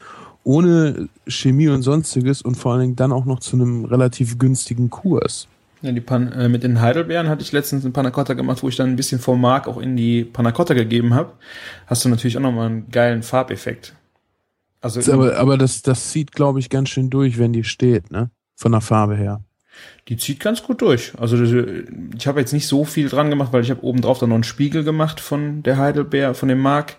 [0.44, 4.90] Ohne Chemie und sonstiges und vor allen Dingen dann auch noch zu einem relativ günstigen
[4.90, 5.48] Kurs.
[5.82, 8.68] Ja, die Pan äh, mit den Heidelbeeren hatte ich letztens einen Panna Cotta gemacht, wo
[8.68, 11.32] ich dann ein bisschen vom Mark auch in die Panna Cotta gegeben habe.
[11.86, 13.94] Hast du natürlich auch nochmal einen geilen Farbeffekt.
[14.80, 18.30] Also Aber, aber das, das zieht, glaube ich, ganz schön durch, wenn die steht, ne?
[18.56, 19.40] Von der Farbe her.
[20.08, 21.12] die zieht ganz gut durch.
[21.18, 21.84] Also äh,
[22.16, 24.36] ich habe jetzt nicht so viel dran gemacht, weil ich habe oben drauf dann noch
[24.36, 26.96] einen Spiegel gemacht von der Heidelbeer, von dem Mark.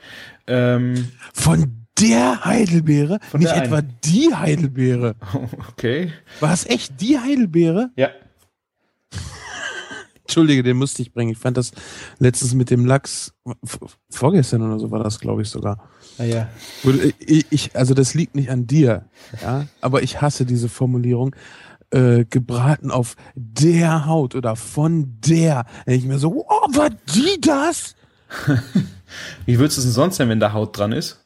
[0.47, 3.19] Ähm, Von der Heidelbeere?
[3.29, 3.93] Von nicht der etwa einen.
[4.03, 5.15] die Heidelbeere.
[5.69, 6.11] okay.
[6.39, 7.91] War es echt die Heidelbeere?
[7.95, 8.09] Ja.
[10.23, 11.31] Entschuldige, den musste ich bringen.
[11.31, 11.71] Ich fand das
[12.17, 13.33] letztens mit dem Lachs,
[14.09, 15.89] vorgestern oder so war das, glaube ich, sogar.
[16.17, 16.49] Ah, ja.
[16.83, 19.09] Du- Ich, also das liegt nicht an dir,
[19.41, 21.35] ja, aber ich hasse diese Formulierung.
[21.91, 25.65] Äh, gebraten auf der Haut oder von der.
[25.85, 27.93] Ich mir so, oh, war die das?
[29.45, 31.23] Wie würdest du es denn sonst nennen, wenn da Haut dran ist?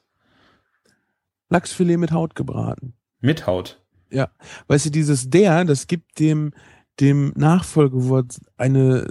[1.49, 2.95] Lachsfilet mit Haut gebraten.
[3.21, 3.81] Mit Haut.
[4.11, 4.29] Ja,
[4.67, 6.51] weißt du, dieses der, das gibt dem,
[6.99, 9.07] dem Nachfolgewort eine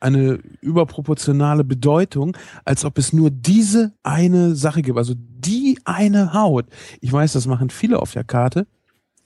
[0.00, 6.66] eine überproportionale Bedeutung, als ob es nur diese eine Sache gibt, also die eine Haut.
[7.00, 8.66] Ich weiß, das machen viele auf der Karte.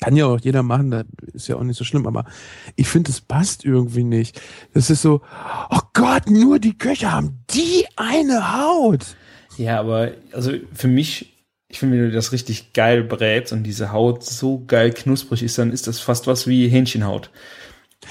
[0.01, 2.27] Kann ja auch jeder machen, das ist ja auch nicht so schlimm, aber
[2.75, 4.41] ich finde, es passt irgendwie nicht.
[4.75, 5.23] Das ist so,
[5.71, 9.17] oh Gott, nur die Köche haben die eine Haut.
[9.57, 11.36] Ja, aber also für mich,
[11.69, 15.59] ich finde, wenn du das richtig geil brätst und diese Haut so geil knusprig ist,
[15.59, 17.31] dann ist das fast was wie Hähnchenhaut.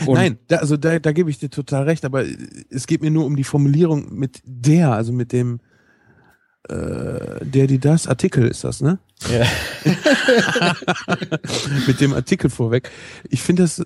[0.06, 2.26] Und Nein, da, also da, da gebe ich dir total recht, aber
[2.70, 5.62] es geht mir nur um die Formulierung mit der, also mit dem
[6.68, 8.98] äh, der, die das, Artikel ist das, ne?
[9.32, 9.46] Ja.
[11.88, 12.90] mit dem Artikel vorweg.
[13.30, 13.86] Ich finde, das,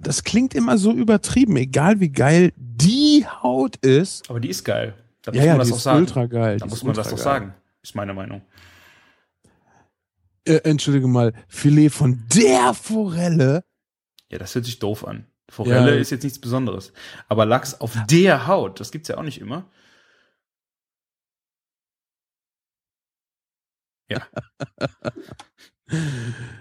[0.00, 4.28] das klingt immer so übertrieben, egal wie geil die Haut ist.
[4.28, 4.94] Aber die ist geil.
[5.22, 5.98] Da muss ja, man ja, das auch sagen.
[6.00, 6.58] ultra geil.
[6.58, 8.42] Da muss man das doch sagen, ist meine Meinung.
[10.50, 13.62] Äh, entschuldige mal, Filet von der Forelle.
[14.30, 15.26] Ja, das hört sich doof an.
[15.48, 16.00] Forelle ja.
[16.00, 16.92] ist jetzt nichts Besonderes.
[17.28, 19.70] Aber Lachs auf der Haut, das gibt's ja auch nicht immer.
[24.08, 24.26] Ja.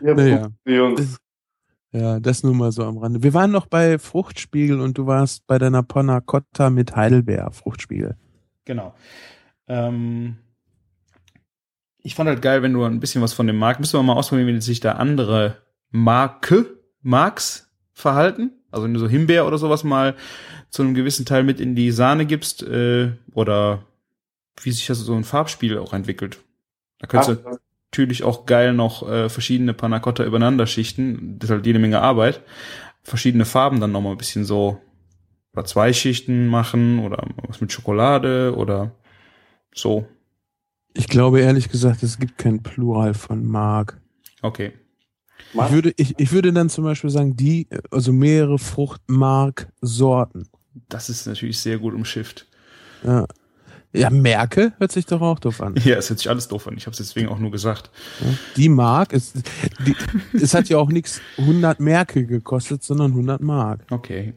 [0.01, 0.51] ja, naja.
[0.63, 1.17] Das,
[1.91, 3.23] ja, das nur mal so am Rande.
[3.23, 8.17] Wir waren noch bei Fruchtspiegel und du warst bei deiner Panna Cotta mit Heidelbeer Fruchtspiegel.
[8.65, 8.93] Genau.
[9.67, 10.37] Ähm,
[12.09, 14.13] ich fand halt geil, wenn du ein bisschen was von dem Markt, müssen wir mal
[14.13, 15.57] ausprobieren, wie sich da andere
[15.91, 16.65] Marke,
[17.03, 18.49] Marks verhalten.
[18.71, 20.15] Also wenn du so Himbeer oder sowas mal
[20.71, 23.83] zu einem gewissen Teil mit in die Sahne gibst, äh, oder
[24.59, 26.39] wie sich das so ein Farbspiel auch entwickelt.
[26.97, 27.59] Da könntest Ach, du
[27.91, 31.37] natürlich auch geil noch äh, verschiedene Panna Cotta übereinander schichten.
[31.37, 32.41] Das ist halt jede Menge Arbeit.
[33.03, 34.81] Verschiedene Farben dann nochmal ein bisschen so
[35.53, 38.95] oder zwei Schichten machen oder was mit Schokolade oder
[39.75, 40.07] so.
[40.93, 43.99] Ich glaube ehrlich gesagt, es gibt kein Plural von Mark.
[44.41, 44.73] Okay.
[45.53, 50.47] Ich würde, ich, ich würde dann zum Beispiel sagen, die, also mehrere Fruchtmark-Sorten.
[50.89, 52.47] Das ist natürlich sehr gut umschifft.
[53.03, 53.25] Ja.
[53.91, 55.73] Ja, Merke hört sich doch auch doof an.
[55.83, 56.77] Ja, es hört sich alles doof an.
[56.77, 57.89] Ich habe es deswegen auch nur gesagt.
[58.55, 59.95] Die Mark, es, die,
[60.33, 63.81] es hat ja auch nichts 100 Merke gekostet, sondern 100 Mark.
[63.89, 64.35] Okay.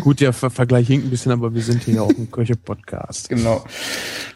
[0.00, 3.28] Gut, der Ver Vergleich hinkt ein bisschen, aber wir sind hier ja auch ein Köche-Podcast.
[3.38, 3.64] Genau.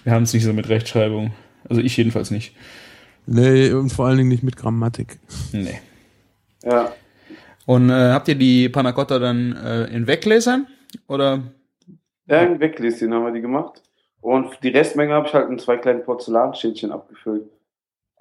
[0.04, 1.32] Wir haben es nicht so mit Rechtschreibung.
[1.68, 2.54] Also ich jedenfalls nicht.
[3.26, 5.18] Nee, und vor allen Dingen nicht mit Grammatik.
[5.52, 5.80] Nee.
[6.64, 6.92] Ja.
[7.66, 10.66] Und äh, habt ihr die Panacotta dann äh, in Weggläsern?
[11.06, 11.40] Oder?
[12.26, 13.82] Ja, in Weggläschen haben wir die gemacht.
[14.20, 17.44] Und die Restmenge habe ich halt in zwei kleinen Porzellanschälchen abgefüllt.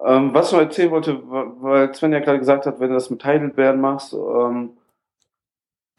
[0.03, 3.11] Ähm, was ich noch erzählen wollte, weil Sven ja gerade gesagt hat, wenn du das
[3.11, 4.71] mit Heidelbeeren machst, ähm,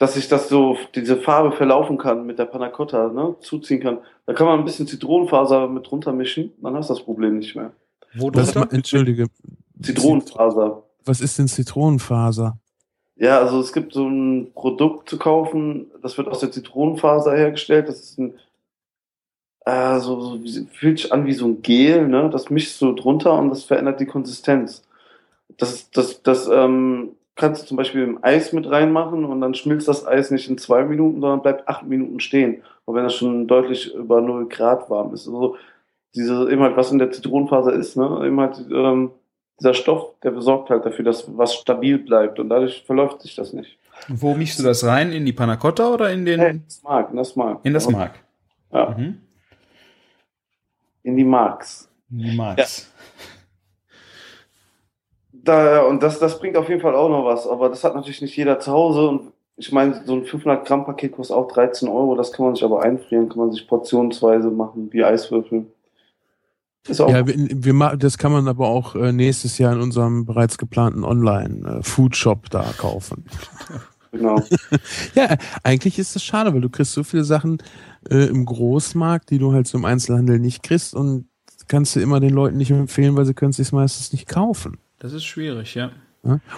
[0.02, 3.98] dass sich das so, diese Farbe verlaufen kann mit der Panacotta, ne, zuziehen kann.
[4.26, 7.54] Da kann man ein bisschen Zitronenfaser mit drunter mischen, dann hast du das Problem nicht
[7.54, 7.70] mehr.
[8.14, 9.28] Wo das, Entschuldige.
[9.80, 10.82] Zitronenfaser.
[11.04, 12.58] Was ist denn Zitronenfaser?
[13.14, 17.88] Ja, also es gibt so ein Produkt zu kaufen, das wird aus der Zitronenfaser hergestellt.
[17.88, 18.34] Das ist ein,
[19.66, 22.28] äh, so, so fühlt sich an wie so ein Gel, ne?
[22.28, 24.82] Das mischst du drunter und das verändert die Konsistenz.
[25.58, 29.88] Das, das, das ähm, kannst du zum Beispiel im Eis mit reinmachen und dann schmilzt
[29.88, 32.62] das Eis nicht in zwei Minuten, sondern bleibt acht Minuten stehen.
[32.84, 35.26] Und wenn das schon deutlich über 0 Grad warm ist.
[35.26, 35.56] Also
[36.14, 38.22] diese, eben halt, was in der Zitronenfaser ist, ne?
[38.26, 39.12] Eben halt, ähm,
[39.58, 43.52] dieser Stoff, der besorgt halt dafür, dass was stabil bleibt und dadurch verläuft sich das
[43.52, 43.78] nicht.
[44.08, 45.12] Wo mischst du das rein?
[45.12, 46.40] In die Panna Cotta oder in den?
[46.40, 47.60] in das Mark, in das Mark.
[47.62, 48.14] In das Mark.
[48.72, 48.90] Ja.
[48.90, 49.20] Mhm.
[51.04, 51.88] In die Marks.
[52.10, 52.91] In die Marks.
[52.91, 52.91] Ja.
[55.44, 58.22] Da, und das, das bringt auf jeden Fall auch noch was, aber das hat natürlich
[58.22, 61.88] nicht jeder zu Hause und ich meine, so ein 500 Gramm Paket kostet auch 13
[61.88, 65.66] Euro, das kann man sich aber einfrieren, kann man sich portionsweise machen, wie Eiswürfel.
[66.88, 71.04] ja, wir, wir, das kann man aber auch äh, nächstes Jahr in unserem bereits geplanten
[71.04, 73.24] Online-Food-Shop äh, da kaufen.
[74.10, 74.42] Genau.
[75.14, 77.58] ja, eigentlich ist das schade, weil du kriegst so viele Sachen
[78.10, 81.26] äh, im Großmarkt, die du halt so im Einzelhandel nicht kriegst und
[81.68, 84.78] kannst du immer den Leuten nicht empfehlen, weil sie können es sich meistens nicht kaufen.
[85.02, 85.90] Das ist schwierig, ja.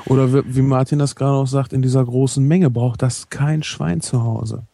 [0.06, 4.02] Oder wie Martin das gerade auch sagt, in dieser großen Menge braucht das kein Schwein
[4.02, 4.64] zu Hause.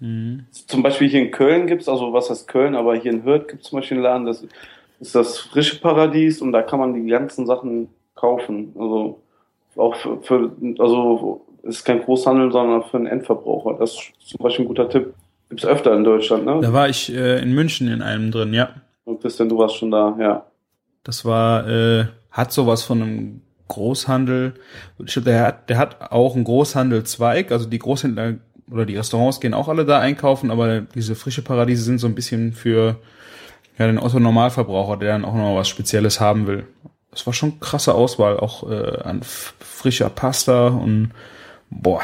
[0.00, 0.46] Mhm.
[0.50, 3.46] Zum Beispiel hier in Köln gibt es, also was heißt Köln, aber hier in Hürth
[3.46, 4.44] gibt es zum Beispiel einen Laden, das
[4.98, 8.72] ist das frische Paradies und da kann man die ganzen Sachen kaufen.
[8.76, 9.20] Also
[9.76, 10.50] auch für, für
[10.80, 13.76] also ist kein Großhandel, sondern für einen Endverbraucher.
[13.78, 15.14] Das ist zum Beispiel ein guter Tipp.
[15.50, 16.58] Gibt es öfter in Deutschland, ne?
[16.60, 18.70] Da war ich äh, in München in einem drin, ja.
[19.04, 20.44] Und Christian, du warst schon da, ja.
[21.04, 24.54] Das war äh, hat sowas von einem Großhandel.
[24.98, 28.34] Der hat, der hat auch einen Großhandelzweig, also die Großhändler
[28.70, 32.14] oder die Restaurants gehen auch alle da einkaufen, aber diese frische Paradiese sind so ein
[32.14, 32.96] bisschen für
[33.78, 36.66] ja, den Otto Normalverbraucher, der dann auch noch was Spezielles haben will.
[37.10, 41.12] Das war schon krasse Auswahl, auch äh, an frischer Pasta und
[41.70, 42.02] boah.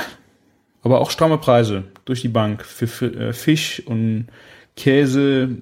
[0.83, 1.85] Aber auch stramme Preise.
[2.05, 2.65] durch die Bank.
[2.65, 4.29] Für, für äh, Fisch und
[4.77, 5.59] Käse,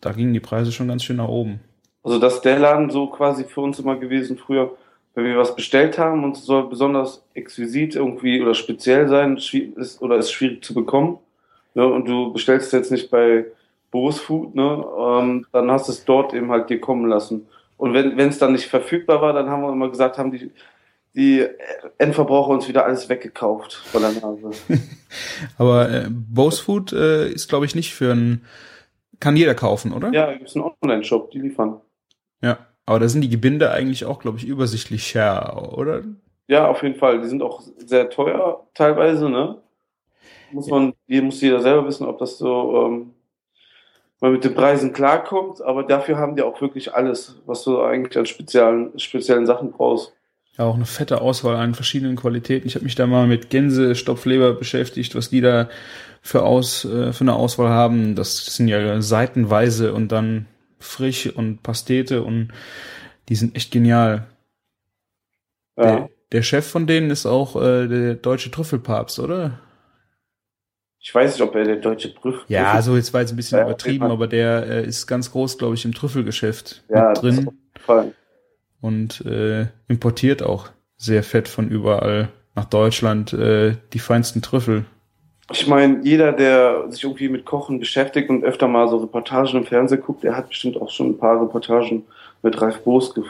[0.00, 1.60] da gingen die Preise schon ganz schön nach oben.
[2.02, 4.72] Also das ist der Laden so quasi für uns immer gewesen früher,
[5.14, 10.02] wenn wir was bestellt haben und es soll besonders exquisit irgendwie oder speziell sein ist,
[10.02, 11.18] oder ist schwierig zu bekommen.
[11.74, 13.46] Ne, und du bestellst jetzt nicht bei
[13.90, 17.46] Boris Food, ne, ähm, dann hast du es dort eben halt dir kommen lassen.
[17.78, 20.52] Und wenn es dann nicht verfügbar war, dann haben wir immer gesagt, haben die,
[21.14, 21.46] die
[21.98, 24.50] Endverbraucher uns wieder alles weggekauft von der Nase.
[25.58, 28.44] Aber äh, Bose Food äh, ist, glaube ich, nicht für ein,
[29.18, 30.12] kann jeder kaufen, oder?
[30.12, 31.80] Ja, gibt es einen Online-Shop, die liefern.
[32.42, 36.02] Ja, aber da sind die Gebinde eigentlich auch, glaube ich, übersichtlich share, oder?
[36.48, 37.20] Ja, auf jeden Fall.
[37.20, 39.58] Die sind auch sehr teuer teilweise, ne?
[40.50, 43.14] Muss man, hier muss jeder selber wissen, ob das so ähm,
[44.20, 48.18] mal mit den Preisen klarkommt, aber dafür haben die auch wirklich alles, was du eigentlich
[48.18, 50.12] an speziellen, speziellen Sachen brauchst.
[50.58, 52.66] Ja, auch eine fette Auswahl an verschiedenen Qualitäten.
[52.66, 55.70] Ich habe mich da mal mit Gänse, Stopfleber beschäftigt, was die da
[56.20, 58.14] für, aus, äh, für eine Auswahl haben.
[58.14, 60.46] Das sind ja seitenweise und dann
[60.82, 62.52] frisch und Pastete und
[63.28, 64.26] die sind echt genial.
[65.76, 65.84] Ja.
[65.84, 69.60] Der, der Chef von denen ist auch äh, der deutsche Trüffelpapst, oder?
[70.98, 72.42] Ich weiß nicht, ob er der deutsche Trüffel.
[72.46, 75.58] Ja, so jetzt war jetzt ein bisschen ja, übertrieben, aber der äh, ist ganz groß,
[75.58, 77.50] glaube ich, im Trüffelgeschäft ja, drin.
[77.80, 78.14] Voll.
[78.80, 84.84] Und äh, importiert auch sehr fett von überall nach Deutschland äh, die feinsten Trüffel.
[85.52, 89.66] Ich meine, jeder, der sich irgendwie mit Kochen beschäftigt und öfter mal so Reportagen im
[89.66, 92.04] Fernsehen guckt, der hat bestimmt auch schon ein paar Reportagen
[92.42, 93.24] mit Ralf Boos ge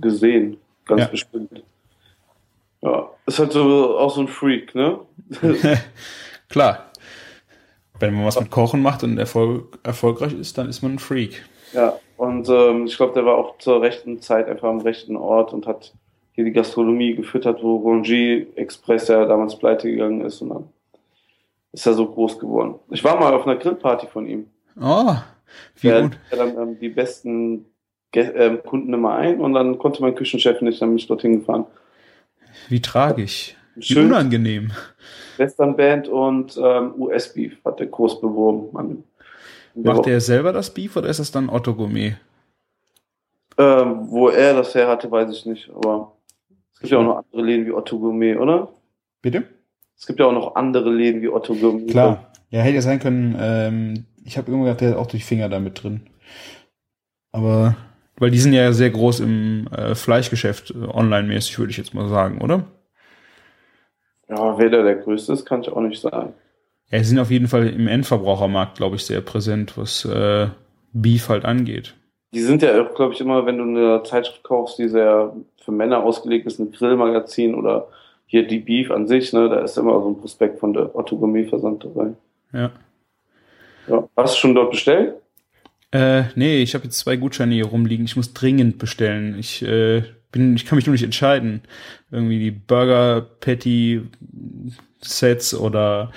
[0.00, 0.58] gesehen.
[0.84, 1.06] Ganz ja.
[1.08, 1.62] bestimmt.
[2.82, 4.98] Ja, ist halt so auch so ein Freak, ne?
[6.50, 6.90] Klar.
[7.98, 11.44] Wenn man was mit Kochen macht und Erfolg, erfolgreich ist, dann ist man ein Freak.
[11.72, 15.52] Ja, und ähm, ich glaube, der war auch zur rechten Zeit einfach am rechten Ort
[15.52, 15.94] und hat
[16.32, 20.68] hier die Gastronomie gefüttert, wo Rongi Express ja damals pleite gegangen ist und dann
[21.74, 22.76] ist er so groß geworden.
[22.90, 24.46] Ich war mal auf einer Grillparty von ihm.
[24.80, 25.16] Oh,
[25.80, 26.18] wie der, gut.
[26.30, 27.66] Der dann ähm, die besten
[28.12, 31.66] äh, Kunden immer ein und dann konnte mein Küchenchef nicht, dann bin ich dorthin gefahren.
[32.68, 33.56] Wie tragisch.
[33.74, 34.70] Wie unangenehm.
[35.36, 39.02] Western-Band und ähm, US-Beef hat der groß beworben.
[39.74, 42.14] Macht er selber das Beef oder ist das dann Otto Gourmet?
[43.58, 46.12] Ähm, wo er das her hatte, weiß ich nicht, aber
[46.72, 48.68] es gibt ja auch noch andere Läden wie Otto Gourmet, oder?
[49.22, 49.42] Bitte?
[49.96, 51.86] Es gibt ja auch noch andere Läden wie Otto Gourmet.
[51.86, 52.30] Klar.
[52.50, 55.48] Ja, hätte ja sein können, ähm, ich habe irgendwo gedacht, der hat auch durch Finger
[55.48, 56.02] damit drin.
[57.32, 57.76] Aber,
[58.18, 62.08] weil die sind ja sehr groß im äh, Fleischgeschäft, äh, online-mäßig, würde ich jetzt mal
[62.08, 62.64] sagen, oder?
[64.28, 66.32] Ja, wer da der größte ist, kann ich auch nicht sagen.
[66.90, 70.48] Ja, sie sind auf jeden Fall im Endverbrauchermarkt, glaube ich, sehr präsent, was äh,
[70.92, 71.94] Beef halt angeht.
[72.32, 75.72] Die sind ja auch, glaube ich, immer, wenn du eine Zeitschrift kaufst, die sehr für
[75.72, 77.88] Männer ausgelegt ist, ein Grillmagazin oder
[78.26, 81.16] hier die Beef an sich, ne, da ist immer so ein Prospekt von der Otto
[81.16, 82.12] Gourmet Versand dabei.
[82.52, 82.70] Ja.
[83.88, 84.08] ja.
[84.16, 85.14] Hast du schon dort bestellt?
[85.92, 88.04] Äh, nee, ich habe jetzt zwei Gutscheine hier rumliegen.
[88.04, 89.38] Ich muss dringend bestellen.
[89.38, 91.62] Ich äh, bin, ich kann mich nur nicht entscheiden.
[92.10, 94.02] Irgendwie die Burger Patty
[95.00, 96.10] Sets oder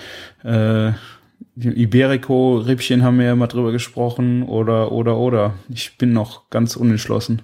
[0.44, 0.92] äh,
[1.56, 5.54] Iberico Rippchen haben wir ja mal drüber gesprochen oder oder oder.
[5.70, 7.44] Ich bin noch ganz unentschlossen.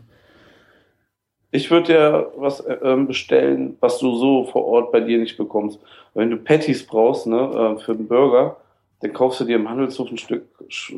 [1.55, 5.79] Ich würde ja was äh, bestellen, was du so vor Ort bei dir nicht bekommst.
[6.15, 7.37] Wenn du Patties brauchst, ne,
[7.77, 8.57] äh, für einen Burger,
[9.01, 10.45] dann kaufst du dir im Handelshof ein Stück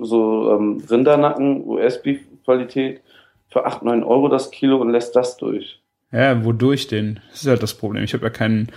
[0.01, 3.01] so ähm, Rindernacken, US-Beef-Qualität
[3.49, 5.81] für 8, 9 Euro das Kilo und lässt das durch.
[6.13, 7.19] Ja, wodurch denn?
[7.31, 8.05] Das ist halt das Problem.
[8.05, 8.71] Ich habe ja keinen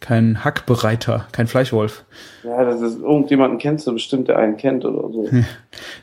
[0.00, 2.04] kein Hackbereiter, kein Fleischwolf.
[2.42, 5.28] Ja, das ist irgendjemanden kennst du bestimmt, der einen kennt oder so.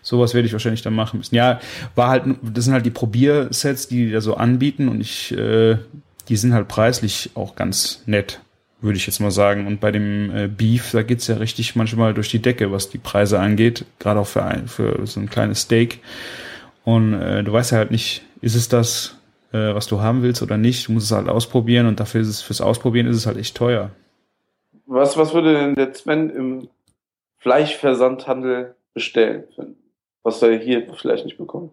[0.04, 1.36] Sowas werde ich wahrscheinlich dann machen müssen.
[1.36, 1.60] Ja,
[1.96, 5.78] war halt, das sind halt die Probiersets, die die da so anbieten und ich, äh,
[6.30, 8.40] die sind halt preislich auch ganz nett,
[8.82, 9.66] würde ich jetzt mal sagen.
[9.66, 13.00] Und bei dem äh, Beef, da geht's ja richtig manchmal durch die Decke, was die
[13.00, 16.00] Preise angeht, gerade auch für, ein, für so ein kleines Steak.
[16.84, 19.17] Und äh, du weißt ja halt nicht, ist es das,
[19.52, 20.88] äh, was du haben willst oder nicht.
[20.88, 23.56] Du musst es halt ausprobieren und dafür ist es fürs Ausprobieren ist es halt echt
[23.56, 23.92] teuer.
[24.86, 26.70] Was, was würde denn der Sven im
[27.40, 29.44] Fleischversandhandel bestellen,
[30.24, 31.72] was er hier vielleicht nicht bekommt?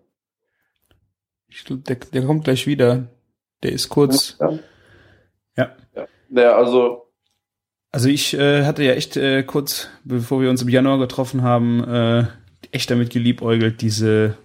[1.49, 3.07] Ich der, der kommt gleich wieder.
[3.63, 4.37] Der ist kurz.
[4.41, 4.59] Ja.
[5.57, 6.07] Ja, ja.
[6.31, 7.07] ja also.
[7.93, 11.85] Also ich äh, hatte ja echt äh, kurz, bevor wir uns im Januar getroffen haben,
[11.85, 12.25] äh,
[12.73, 14.37] echt damit geliebäugelt, diese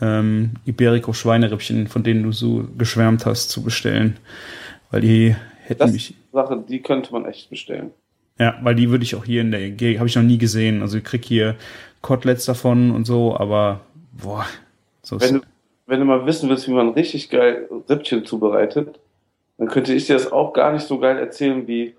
[0.00, 4.16] ähm, Iberico Schweinerippchen, von denen du so geschwärmt hast, zu bestellen.
[4.90, 6.14] Weil die hätten das mich.
[6.32, 7.90] Sache, die könnte man echt bestellen.
[8.38, 10.82] Ja, weil die würde ich auch hier in der Gegend, habe ich noch nie gesehen.
[10.82, 11.56] Also ich krieg hier
[12.02, 13.80] Koteletts davon und so, aber
[14.12, 14.46] boah.
[15.02, 15.40] So wenn, du,
[15.86, 19.00] wenn du mal wissen willst, wie man richtig geil Rippchen zubereitet,
[19.56, 21.94] dann könnte ich dir das auch gar nicht so geil erzählen wie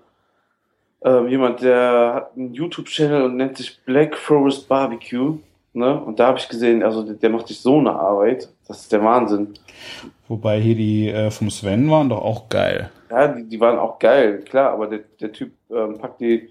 [1.02, 5.38] ähm, jemand, der hat einen YouTube-Channel und nennt sich Black Forest Barbecue.
[5.72, 6.00] Ne?
[6.00, 8.48] Und da habe ich gesehen, also der, macht sich so eine Arbeit.
[8.66, 9.54] Das ist der Wahnsinn.
[10.28, 12.90] Wobei hier die äh, vom Sven waren doch auch geil.
[13.10, 16.50] Ja, die, die waren auch geil, klar, aber der, der Typ ähm, packt die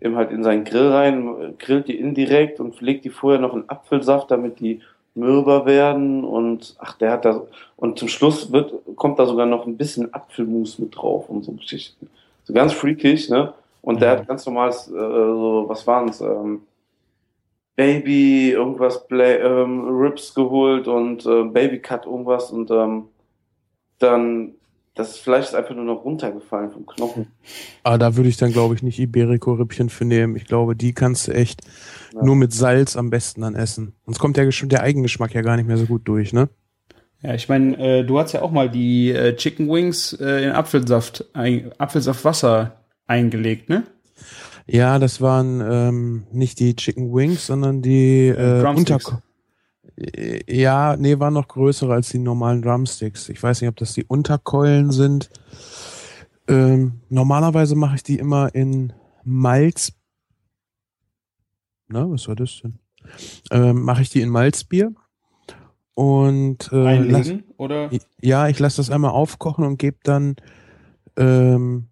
[0.00, 3.68] eben halt in seinen Grill rein, grillt die indirekt und legt die vorher noch in
[3.68, 4.80] Apfelsaft, damit die
[5.14, 7.42] mürber werden und ach, der hat da
[7.76, 11.52] und zum Schluss wird kommt da sogar noch ein bisschen Apfelmus mit drauf und so
[11.52, 12.08] Geschichten.
[12.44, 13.52] So ganz freakig, ne?
[13.82, 16.62] Und der hat ganz normales, äh, so, was waren's, ähm,
[17.80, 23.04] Baby, irgendwas, Bla ähm, Rips geholt und äh, Baby Cut irgendwas und ähm,
[23.98, 24.52] dann
[24.94, 27.28] das Fleisch ist einfach nur noch runtergefallen vom Knochen.
[27.82, 30.36] Aber da würde ich dann, glaube ich, nicht Iberico-Rippchen für nehmen.
[30.36, 31.62] Ich glaube, die kannst du echt
[32.14, 32.22] ja.
[32.22, 33.94] nur mit Salz am besten dann essen.
[34.04, 36.50] Sonst kommt der, der Eigengeschmack ja gar nicht mehr so gut durch, ne?
[37.22, 40.50] Ja, ich meine, äh, du hast ja auch mal die äh, Chicken Wings äh, in
[40.50, 42.76] Apfelsaft, ein, Apfelsaftwasser
[43.06, 43.84] eingelegt, ne?
[44.72, 49.00] Ja, das waren ähm, nicht die Chicken Wings, sondern die äh, Unter
[50.48, 53.28] ja, nee, waren noch größere als die normalen Drumsticks.
[53.28, 55.28] Ich weiß nicht, ob das die Unterkeulen sind.
[56.48, 58.92] Ähm, normalerweise mache ich die immer in
[59.24, 59.92] Malz.
[61.88, 62.78] Na, was war das denn?
[63.50, 64.94] Ähm, mache ich die in Malzbier.
[65.94, 67.90] Und äh, Einlegen, lass, oder?
[68.22, 70.36] Ja, ich lasse das einmal aufkochen und gebe dann,
[71.16, 71.89] ähm,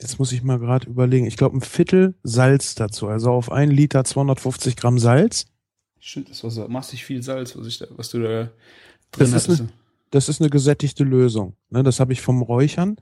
[0.00, 3.08] jetzt muss ich mal gerade überlegen, ich glaube ein Viertel Salz dazu.
[3.08, 5.46] Also auf ein Liter 250 Gramm Salz.
[5.98, 8.52] Stimmt, das war so massig viel Salz, was, ich da, was du da drin
[9.12, 9.48] das hattest.
[9.48, 9.68] Ist eine,
[10.10, 11.56] das ist eine gesättigte Lösung.
[11.70, 12.96] Ne, das habe ich vom Räuchern.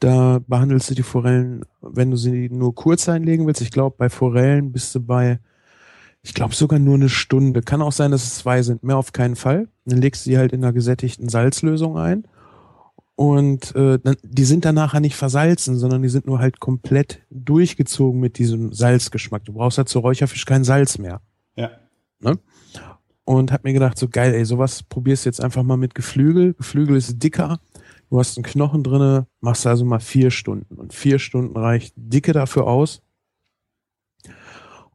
[0.00, 3.62] Da behandelst du die Forellen, wenn du sie nur kurz einlegen willst.
[3.62, 5.38] Ich glaube, bei Forellen bist du bei,
[6.22, 7.62] ich glaube sogar nur eine Stunde.
[7.62, 8.82] Kann auch sein, dass es zwei sind.
[8.82, 9.68] Mehr auf keinen Fall.
[9.86, 12.26] Dann legst du sie halt in einer gesättigten Salzlösung ein.
[13.14, 18.20] Und äh, die sind dann nachher nicht versalzen, sondern die sind nur halt komplett durchgezogen
[18.20, 19.44] mit diesem Salzgeschmack.
[19.44, 21.20] Du brauchst halt zu Räucherfisch kein Salz mehr.
[21.54, 21.70] Ja.
[22.20, 22.38] Ne?
[23.24, 26.54] Und hab mir gedacht, so geil, ey, sowas probierst du jetzt einfach mal mit Geflügel.
[26.54, 27.60] Geflügel ist dicker.
[28.10, 30.74] Du hast einen Knochen drinne, machst also mal vier Stunden.
[30.74, 33.02] Und vier Stunden reicht dicke dafür aus.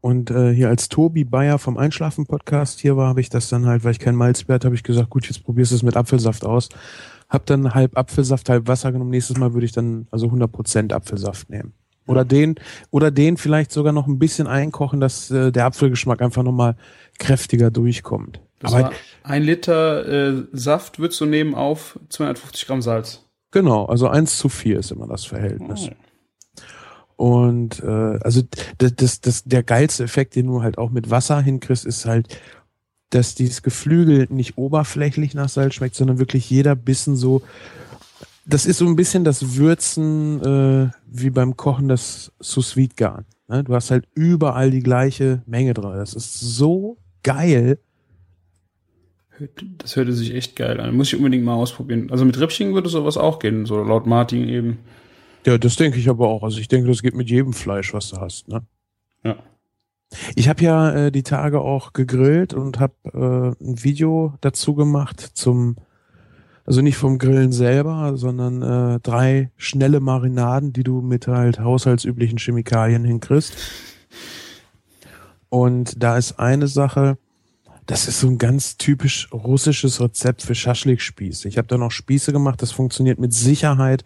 [0.02, 3.84] Und äh, hier als Tobi Bayer vom Einschlafen-Podcast hier war, habe ich das dann halt,
[3.84, 6.46] weil ich kein Malzbier hatte, habe ich gesagt, gut, jetzt probierst du es mit Apfelsaft
[6.46, 6.70] aus.
[7.30, 9.12] Hab dann halb Apfelsaft, halb Wasser genommen.
[9.12, 11.74] Nächstes Mal würde ich dann also 100% Apfelsaft nehmen.
[12.08, 12.56] Oder den,
[12.90, 16.78] oder den vielleicht sogar noch ein bisschen einkochen, dass äh, der Apfelgeschmack einfach nochmal
[17.20, 18.40] kräftiger durchkommt.
[18.60, 18.92] Das Aber
[19.24, 23.26] ein Liter äh, Saft würdest du nehmen auf 250 Gramm Salz.
[23.52, 25.90] Genau, also eins zu vier ist immer das Verhältnis.
[25.90, 25.96] Oh.
[27.18, 28.42] Und äh, also
[28.78, 32.40] das, das, das, der geilste Effekt, den du halt auch mit Wasser hinkriegst, ist halt,
[33.10, 37.42] dass dieses Geflügel nicht oberflächlich nach Salz schmeckt, sondern wirklich jeder Bissen so
[38.50, 43.26] das ist so ein bisschen das Würzen äh, wie beim Kochen des sous vide garn
[43.48, 43.64] ne?
[43.64, 45.94] Du hast halt überall die gleiche Menge drin.
[45.94, 47.80] Das ist so geil.
[49.78, 50.96] Das hörte sich echt geil an.
[50.96, 52.10] Muss ich unbedingt mal ausprobieren.
[52.10, 54.80] Also mit Rippchen würde sowas auch gehen, so laut Martin eben.
[55.46, 56.44] Ja, das denke ich aber auch.
[56.44, 58.48] Also ich denke, das geht mit jedem Fleisch, was du hast.
[58.48, 58.64] Ne?
[59.24, 59.38] Ja.
[60.36, 62.94] Ich habe ja äh, die Tage auch gegrillt und habe
[63.60, 65.76] äh, ein Video dazu gemacht zum
[66.68, 72.38] also nicht vom Grillen selber, sondern äh, drei schnelle Marinaden, die du mit halt haushaltsüblichen
[72.38, 73.54] Chemikalien hinkriegst.
[75.48, 77.18] Und da ist eine Sache,
[77.86, 81.48] das ist so ein ganz typisch russisches Rezept für Schaschlik-Spieße.
[81.48, 84.04] Ich habe da noch Spieße gemacht, das funktioniert mit Sicherheit,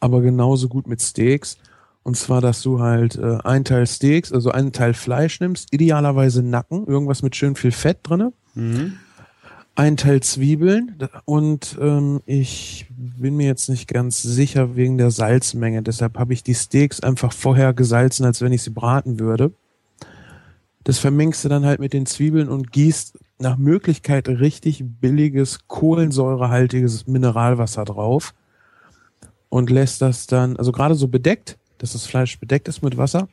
[0.00, 1.56] aber genauso gut mit Steaks.
[2.04, 6.42] Und zwar, dass du halt äh, ein Teil Steaks, also einen Teil Fleisch nimmst, idealerweise
[6.42, 8.32] Nacken, irgendwas mit schön viel Fett drinne.
[8.54, 8.98] Mhm
[9.74, 15.82] ein Teil Zwiebeln und ähm, ich bin mir jetzt nicht ganz sicher wegen der Salzmenge.
[15.82, 19.52] Deshalb habe ich die Steaks einfach vorher gesalzen, als wenn ich sie braten würde.
[20.84, 27.06] Das vermengst du dann halt mit den Zwiebeln und gießt nach Möglichkeit richtig billiges, kohlensäurehaltiges
[27.06, 28.34] Mineralwasser drauf
[29.48, 33.28] und lässt das dann, also gerade so bedeckt, dass das Fleisch bedeckt ist mit Wasser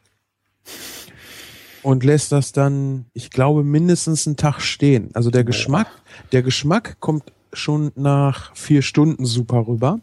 [1.84, 5.12] und lässt das dann, ich glaube, mindestens einen Tag stehen.
[5.14, 5.88] Also der Geschmack,
[6.32, 10.00] der Geschmack kommt schon nach vier Stunden super rüber.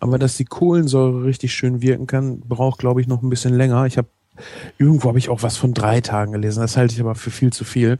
[0.00, 3.86] Aber dass die Kohlensäure richtig schön wirken kann, braucht, glaube ich, noch ein bisschen länger.
[3.86, 4.08] Ich habe
[4.76, 6.60] irgendwo habe ich auch was von drei Tagen gelesen.
[6.60, 7.98] Das halte ich aber für viel zu viel.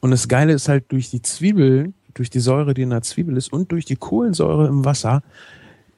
[0.00, 3.36] Und das Geile ist halt durch die Zwiebeln, durch die Säure, die in der Zwiebel
[3.36, 5.22] ist und durch die Kohlensäure im Wasser,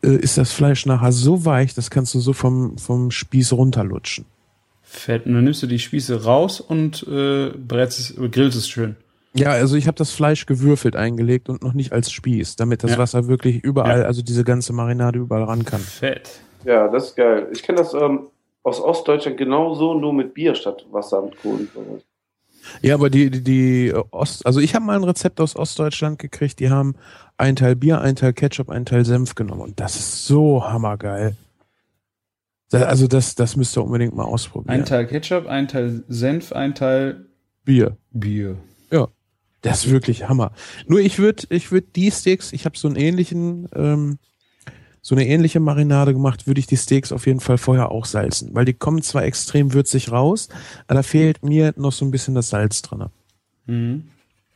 [0.04, 4.26] äh, ist das Fleisch nachher so weich, das kannst du so vom, vom Spieß runterlutschen.
[4.82, 5.26] Fett.
[5.26, 8.96] Und dann nimmst du die Spieße raus und äh, brätst es, grillst es schön.
[9.36, 12.92] Ja, also ich habe das Fleisch gewürfelt eingelegt und noch nicht als Spieß, damit das
[12.92, 12.98] ja.
[12.98, 14.04] Wasser wirklich überall, ja.
[14.06, 15.80] also diese ganze Marinade überall ran kann.
[15.80, 16.30] Fett.
[16.64, 17.48] Ja, das ist geil.
[17.52, 18.28] Ich kenne das, ähm,
[18.62, 22.00] aus Ostdeutschland genauso, nur mit Bier statt Wasser und Kohlensäure.
[22.82, 26.60] Ja, aber die, die, die Ost, also ich habe mal ein Rezept aus Ostdeutschland gekriegt,
[26.60, 26.94] die haben
[27.36, 31.36] einen Teil Bier, einen Teil Ketchup, einen Teil Senf genommen und das ist so hammergeil.
[32.72, 34.80] Also das, das müsst ihr unbedingt mal ausprobieren.
[34.80, 37.26] Ein Teil Ketchup, ein Teil Senf, ein Teil
[37.64, 37.96] Bier.
[38.10, 38.56] Bier.
[39.64, 40.52] Das ist wirklich Hammer.
[40.86, 44.18] Nur ich würde, ich würde die Steaks, ich habe so einen ähnlichen, ähm,
[45.04, 48.54] so eine ähnliche Marinade gemacht, würde ich die Steaks auf jeden Fall vorher auch salzen,
[48.54, 50.48] weil die kommen zwar extrem würzig raus,
[50.86, 53.04] aber da fehlt mir noch so ein bisschen das Salz drin.
[53.66, 54.08] Mhm.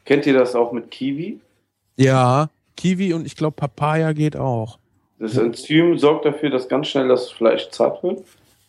[0.06, 1.38] Kennt ihr das auch mit Kiwi?
[1.98, 4.78] Ja, Kiwi und ich glaube Papaya geht auch.
[5.18, 8.24] Das Enzym sorgt dafür, dass ganz schnell das Fleisch zart wird.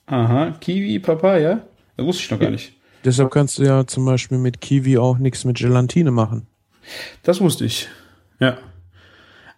[0.07, 1.61] Aha, Kiwi, Papaya?
[1.95, 2.73] Das wusste ich noch gar nicht.
[3.05, 6.45] Deshalb kannst du ja zum Beispiel mit Kiwi auch nichts mit Gelatine machen.
[7.23, 7.87] Das wusste ich.
[8.41, 8.57] Ja.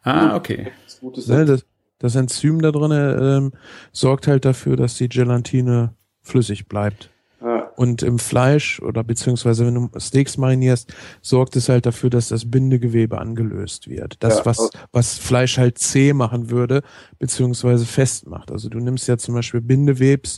[0.04, 0.72] Ah, okay.
[0.86, 1.62] Das ist gutes Ne,
[2.02, 3.52] das, Enzym da drin ähm,
[3.92, 7.10] sorgt halt dafür, dass die Gelatine flüssig bleibt.
[7.42, 12.28] Ja, Und im Fleisch oder beziehungsweise wenn du Steaks marinierst, sorgt es halt dafür, dass
[12.28, 14.18] das Bindegewebe angelöst wird.
[14.20, 16.84] Das, Ja, was, was Fleisch halt zäh machen würde,
[17.18, 18.52] beziehungsweise festmacht.
[18.52, 20.38] Also du nimmst ja zum Beispiel Bindewebs,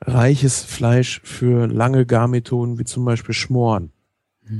[0.00, 3.92] reiches Fleisch für lange Garmethoden, wie zum Beispiel Schmoren.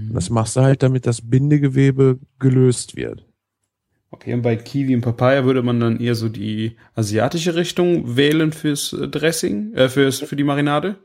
[0.09, 3.26] Und das machst du halt, damit das Bindegewebe gelöst wird.
[4.13, 8.53] Okay, und bei Kiwi und Papaya würde man dann eher so die asiatische Richtung wählen
[8.53, 10.97] fürs äh, Dressing, äh, fürs, für die Marinade?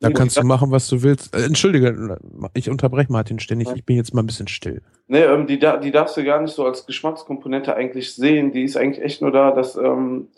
[0.00, 1.34] Da Oh, kannst du machen, was du willst.
[1.36, 2.18] Äh, Entschuldige,
[2.54, 3.68] ich unterbreche Martin ständig.
[3.74, 4.82] Ich bin jetzt mal ein bisschen still.
[5.08, 8.52] Nee, ähm, die, da- die darfst du gar nicht so als Geschmackskomponente eigentlich sehen.
[8.52, 10.28] Die ist eigentlich echt nur da, dass ähm,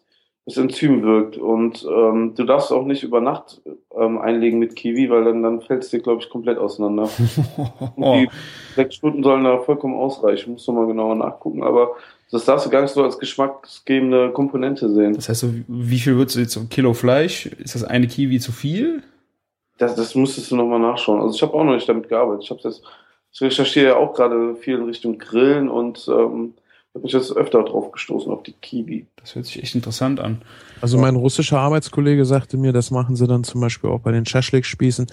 [0.44, 1.36] das Enzym wirkt.
[1.38, 3.62] Und ähm, du darfst auch nicht über Nacht
[3.96, 7.08] ähm, einlegen mit Kiwi, weil dann, dann fällt es dir, glaube ich, komplett auseinander.
[7.96, 8.14] Und Oh.
[8.16, 8.28] Die
[8.74, 10.52] sechs Stunden sollen da vollkommen ausreichen.
[10.52, 11.62] Musst du mal genauer nachgucken.
[11.62, 11.92] Aber
[12.30, 15.14] das darfst du gar nicht so als geschmacksgebende Komponente sehen.
[15.14, 17.46] Das heißt, so, wie viel würdest du jetzt so ein Kilo Fleisch?
[17.46, 19.02] Ist das eine Kiwi zu viel?
[19.78, 21.20] Das, das müsstest du nochmal nachschauen.
[21.20, 22.44] Also ich habe auch noch nicht damit gearbeitet.
[22.44, 22.82] Ich habe das,
[23.32, 26.54] ich recherchiere ja auch gerade viel in Richtung Grillen und ähm,
[26.94, 29.06] habe mich jetzt öfter drauf gestoßen, auf die Kiwi.
[29.16, 30.42] Das hört sich echt interessant an.
[30.80, 34.24] Also mein russischer Arbeitskollege sagte mir, das machen sie dann zum Beispiel auch bei den
[34.24, 35.06] Schaschlik-Spießen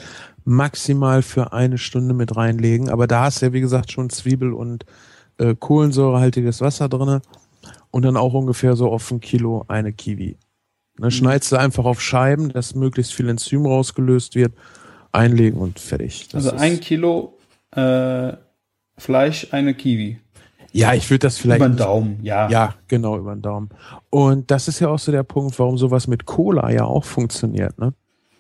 [0.46, 2.90] maximal für eine Stunde mit reinlegen.
[2.90, 4.86] Aber da hast du ja, wie gesagt, schon Zwiebel und
[5.38, 7.22] äh, kohlensäurehaltiges Wasser drinne
[7.92, 10.38] und dann auch ungefähr so auf ein Kilo eine Kiwi.
[11.00, 14.54] Ne, schneidest du einfach auf Scheiben, dass möglichst viel Enzym rausgelöst wird,
[15.12, 16.28] einlegen und fertig.
[16.30, 17.38] Das also ein Kilo
[17.72, 18.34] äh,
[18.98, 20.20] Fleisch, eine Kiwi.
[20.72, 22.48] ja, ich würde das vielleicht Über den Daumen, ja.
[22.50, 23.70] Ja, genau, über den Daumen.
[24.12, 27.78] Und das ist ja auch so der Punkt, warum sowas mit Cola ja auch funktioniert,
[27.80, 27.94] ne?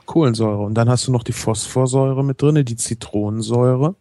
[0.05, 0.61] Kohlensäure.
[0.61, 3.95] Und dann hast du noch die Phosphorsäure mit drinne, die Zitronensäure.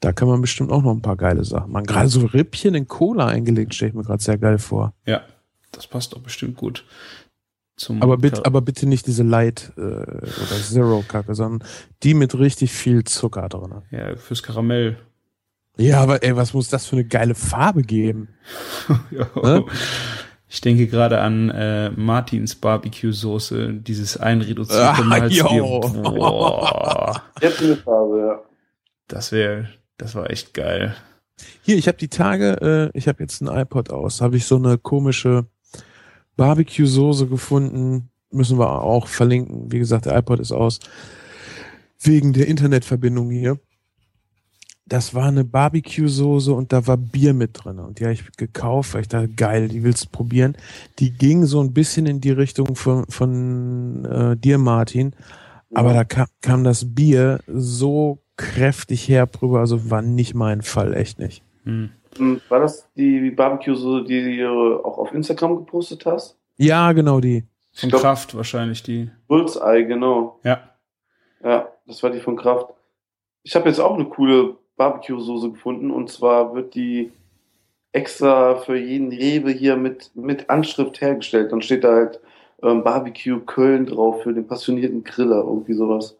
[0.00, 1.86] Da kann man bestimmt auch noch ein paar geile Sachen machen.
[1.86, 4.92] Gerade so Rippchen in Cola eingelegt, stelle ich mir gerade sehr geil vor.
[5.06, 5.22] Ja,
[5.72, 6.84] das passt doch bestimmt gut.
[7.76, 11.66] Zum Aber bitte, aber bitte nicht diese Light äh, oder Zero Kacke, sondern
[12.02, 13.82] die mit richtig viel Zucker drin.
[13.90, 14.96] ja, fürs Karamell.
[15.78, 18.28] Ja, aber ey, was muss das für eine geile Farbe geben?
[19.10, 19.26] Ja.
[19.42, 19.64] Ne?
[20.48, 25.42] Ich denke gerade an äh, Martins Barbecue-Soße, dieses einreduzierte Ah, Malzbier.
[25.52, 28.40] Boah, Jetzt eine Farbe, ja.
[29.08, 29.68] das wäre,
[29.98, 30.94] das war echt geil.
[31.62, 34.56] Hier, ich habe die Tage, äh, ich habe jetzt ein iPod aus, habe ich so
[34.56, 35.46] eine komische
[36.36, 38.10] Barbecue-Soße gefunden.
[38.30, 39.72] Müssen wir auch verlinken.
[39.72, 40.80] Wie gesagt, der iPod ist aus.
[41.98, 43.58] Wegen der Internetverbindung hier.
[44.88, 47.80] Das war eine Barbecue-Soße und da war Bier mit drin.
[47.80, 50.56] Und die habe ich gekauft, weil ich dachte, geil, die willst du probieren.
[51.00, 55.14] Die ging so ein bisschen in die Richtung von, von äh, dir, Martin.
[55.74, 60.94] Aber da kam, kam das Bier so kräftig herb rüber, also war nicht mein Fall,
[60.94, 61.42] echt nicht.
[61.64, 61.90] Hm.
[62.16, 66.36] Hm, War das die Barbecue-Soße, die du auch auf Instagram gepostet hast?
[66.56, 67.44] Ja, genau die.
[67.72, 69.10] Von glaub- Kraft wahrscheinlich die.
[69.28, 70.40] Bullseye, genau.
[70.44, 70.60] Ja.
[71.42, 72.72] Ja, das war die von Kraft.
[73.42, 77.12] Ich habe jetzt auch eine coole Barbecue-Soße gefunden und zwar wird die
[77.92, 81.52] extra für jeden Rewe hier mit, mit Anschrift hergestellt.
[81.52, 82.20] Dann steht da halt
[82.62, 86.16] ähm, Barbecue Köln drauf für den passionierten Griller, irgendwie sowas.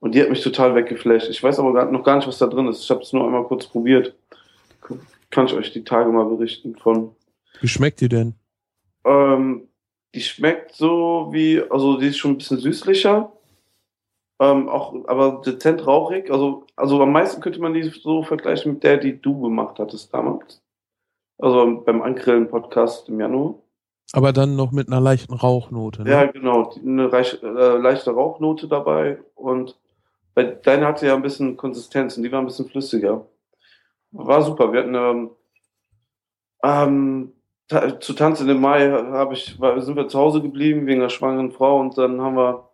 [0.00, 1.28] Und die hat mich total weggeflasht.
[1.28, 2.82] Ich weiß aber gar, noch gar nicht, was da drin ist.
[2.82, 4.14] Ich habe es nur einmal kurz probiert.
[5.30, 7.14] Kann ich euch die Tage mal berichten von.
[7.60, 8.34] Wie schmeckt die denn?
[9.04, 9.68] Ähm,
[10.14, 13.32] die schmeckt so wie, also die ist schon ein bisschen süßlicher,
[14.40, 16.30] ähm, auch, aber dezent rauchig.
[16.30, 20.14] Also, also am meisten könnte man die so vergleichen mit der, die du gemacht hattest
[20.14, 20.62] damals.
[21.38, 23.54] Also beim Angrillen-Podcast im Januar.
[24.12, 26.02] Aber dann noch mit einer leichten Rauchnote.
[26.02, 26.10] Ne?
[26.10, 26.72] Ja, genau.
[26.76, 29.76] Eine reich, äh, leichte Rauchnote dabei und
[30.38, 33.26] bei deiner hatte ja ein bisschen Konsistenz und die war ein bisschen flüssiger.
[34.12, 34.72] War super.
[34.72, 35.30] Wir hatten ähm,
[36.62, 37.32] ähm,
[37.66, 41.00] ta zu Tanz in den Mai habe ich, war, sind wir zu Hause geblieben wegen
[41.00, 42.68] der schwangeren Frau und dann haben wir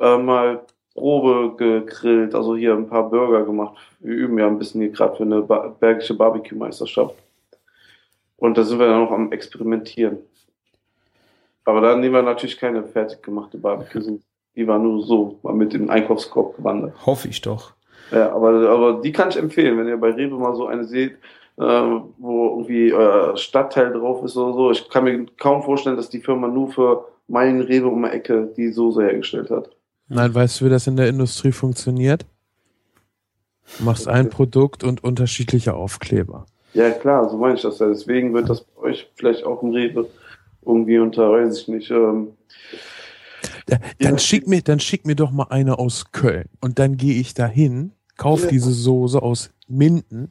[0.00, 3.78] äh, mal Probe gegrillt, also hier ein paar Burger gemacht.
[4.00, 7.14] Wir üben ja ein bisschen hier gerade für eine ba bergische Barbecue-Meisterschaft.
[8.36, 10.18] Und da sind wir dann noch am Experimentieren.
[11.64, 14.18] Aber da nehmen wir natürlich keine fertig gemachte Barbecue.
[14.56, 16.94] Die war nur so, mal mit dem Einkaufskorb gewandert.
[17.06, 17.72] Hoffe ich doch.
[18.10, 21.12] Ja, aber, aber die kann ich empfehlen, wenn ihr bei Rewe mal so eine seht,
[21.56, 21.62] äh,
[22.18, 24.70] wo irgendwie euer Stadtteil drauf ist oder so.
[24.70, 28.52] Ich kann mir kaum vorstellen, dass die Firma nur für meinen Rewe um die Ecke
[28.56, 29.70] die Soße hergestellt hat.
[30.08, 32.26] Nein, weißt du, wie das in der Industrie funktioniert?
[33.78, 36.46] Du machst ein Produkt und unterschiedliche Aufkleber.
[36.74, 37.86] Ja, klar, so meine ich das ja.
[37.86, 40.08] Deswegen wird das bei euch vielleicht auch im Rewe
[40.66, 42.32] irgendwie unter, weiß ich nicht, ähm,
[43.98, 47.34] Dann schick mir, dann schick mir doch mal eine aus Köln und dann gehe ich
[47.34, 50.30] dahin, kauf diese Soße aus Minden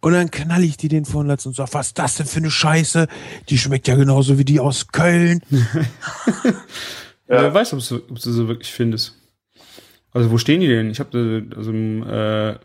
[0.00, 2.38] und dann knall ich die den vorn Latz und sag, was ist das denn für
[2.38, 3.08] eine Scheiße?
[3.48, 5.40] Die schmeckt ja genauso wie die aus Köln.
[7.28, 7.40] Ja.
[7.40, 9.14] Wer weiß, ob du, ob du sie wirklich findest.
[10.12, 10.90] Also wo stehen die denn?
[10.90, 12.14] Ich habe also im äh,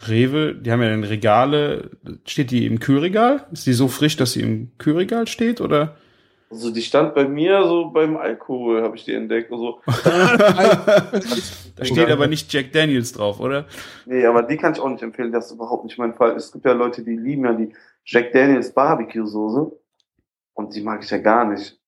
[0.05, 1.91] Rewe, die haben ja dann Regale.
[2.25, 3.47] Steht die im Kühlregal?
[3.51, 5.61] Ist die so frisch, dass sie im Kühlregal steht?
[5.61, 5.95] Oder?
[6.51, 9.51] Also die stand bei mir so beim Alkohol, habe ich die entdeckt.
[9.51, 13.67] Also, Da steht aber nicht Jack Daniels drauf, oder?
[14.05, 16.35] nee, aber die kann ich auch nicht empfehlen, das ist überhaupt nicht mein Fall.
[16.35, 17.73] Es gibt ja Leute, die lieben ja die
[18.03, 19.71] Jack Daniels Barbecue-Soße.
[20.53, 21.79] Und die mag ich ja gar nicht.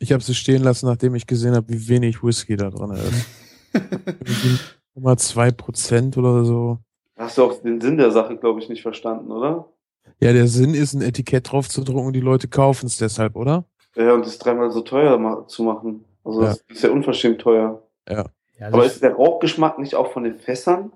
[0.00, 3.26] Ich habe sie stehen lassen, nachdem ich gesehen habe, wie wenig Whisky da drin ist.
[4.94, 6.78] Immer zwei Prozent oder so.
[7.16, 9.72] Hast du auch den Sinn der Sache, glaube ich, nicht verstanden, oder?
[10.20, 13.34] Ja, der Sinn ist, ein Etikett drauf zu drucken und die Leute kaufen es deshalb,
[13.34, 13.64] oder?
[13.96, 16.04] Ja, und das dreimal so teuer ma zu machen.
[16.24, 17.82] Also das ist ja unverschämt teuer.
[18.08, 18.26] Ja,
[18.60, 20.92] Aber ist der Rauchgeschmack nicht auch von den Fässern?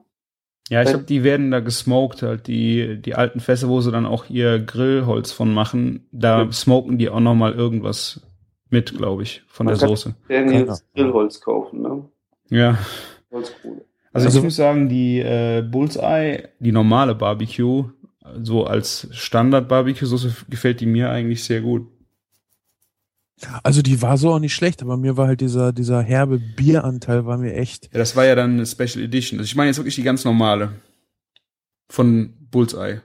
[0.69, 4.07] ja ich glaube, die werden da gesmoked, halt die, die alten Fässer, wo sie dann
[4.07, 6.07] auch ihr Grillholz von machen.
[6.13, 6.53] Da Ja.
[6.53, 8.21] smoken die auch noch mal irgendwas
[8.71, 10.15] mit, glaube ich, von Man der Soße.
[10.29, 12.05] Daniels Grillholz kaufen, ne?
[12.51, 12.79] Ja.
[13.31, 13.85] Holzkohle.
[14.13, 17.85] Also, Also- ich muss sagen, die äh, Bullseye, die normale Barbecue,
[18.43, 21.87] so als Standard-Barbecue-Soße gefällt die mir eigentlich sehr gut.
[23.63, 27.27] Also die war so auch nicht schlecht, aber mir war halt dieser, dieser herbe Bieranteil
[27.27, 27.93] war mir echt.
[27.93, 29.39] Ja, das war ja dann eine Special Edition.
[29.39, 30.73] Also ich meine jetzt wirklich die ganz normale
[31.89, 33.03] von Bullseye.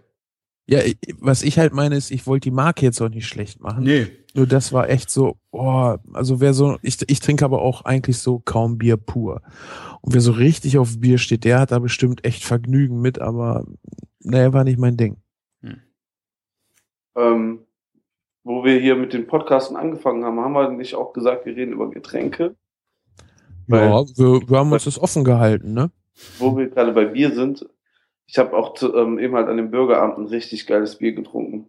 [0.69, 0.79] Ja,
[1.19, 3.85] was ich halt meine ist, ich wollte die Marke jetzt auch nicht schlecht machen.
[3.85, 4.07] Nee.
[4.33, 8.17] Nur das war echt so, oh, also wer so, ich, ich trinke aber auch eigentlich
[8.17, 9.41] so kaum Bier pur.
[10.01, 13.65] Und wer so richtig auf Bier steht, der hat da bestimmt echt Vergnügen mit, aber
[14.19, 15.17] naja, war nicht mein Ding.
[17.17, 17.59] Ähm,
[18.47, 21.73] wo wir hier mit den Podcasten angefangen haben, haben wir nicht auch gesagt, wir reden
[21.73, 22.55] über Getränke?
[23.67, 25.91] Weil- ja, wir, wir haben uns das offen gehalten, ne?
[26.39, 27.67] Wo wir gerade bei Bier sind,
[28.25, 31.67] ich habe auch zu, ähm, eben halt an dem Bürgerabend ein richtig geiles Bier getrunken.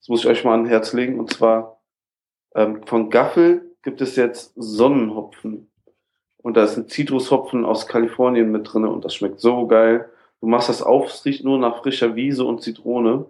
[0.00, 1.18] Das muss ich euch mal an Herz legen.
[1.18, 1.80] Und zwar
[2.54, 5.70] ähm, von Gaffel gibt es jetzt Sonnenhopfen.
[6.36, 10.10] Und da ist ein Zitrushopfen aus Kalifornien mit drinne und das schmeckt so geil.
[10.42, 13.24] Du machst das auf, es riecht nur nach frischer Wiese und Zitrone.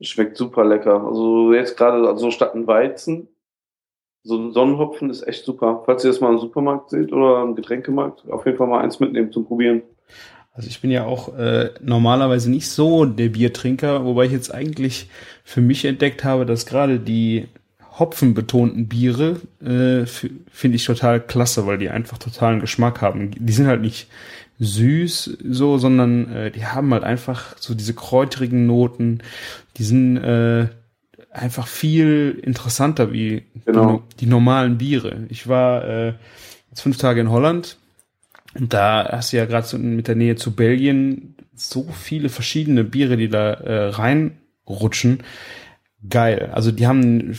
[0.00, 1.04] Schmeckt super lecker.
[1.04, 3.28] Also jetzt gerade so statt ein Weizen.
[4.22, 5.82] So ein Sonnenhopfen ist echt super.
[5.86, 9.00] Falls ihr das mal im Supermarkt seht oder im Getränkemarkt, auf jeden Fall mal eins
[9.00, 9.82] mitnehmen zum Probieren.
[10.52, 15.08] Also ich bin ja auch äh, normalerweise nicht so der Biertrinker, wobei ich jetzt eigentlich
[15.44, 17.48] für mich entdeckt habe, dass gerade die
[18.00, 23.30] hopfenbetonten Biere äh, finde ich total klasse, weil die einfach totalen Geschmack haben.
[23.30, 24.08] Die sind halt nicht
[24.58, 29.20] süß so, sondern äh, die haben halt einfach so diese kräuterigen Noten.
[29.76, 30.66] Die sind äh,
[31.30, 34.02] einfach viel interessanter wie Genau.
[34.12, 35.24] die, die normalen Biere.
[35.28, 36.14] Ich war äh,
[36.70, 37.76] jetzt fünf Tage in Holland
[38.58, 42.84] und da hast du ja gerade so mit der Nähe zu Belgien so viele verschiedene
[42.84, 45.22] Biere, die da äh, reinrutschen.
[46.08, 46.50] Geil.
[46.52, 47.38] Also die haben,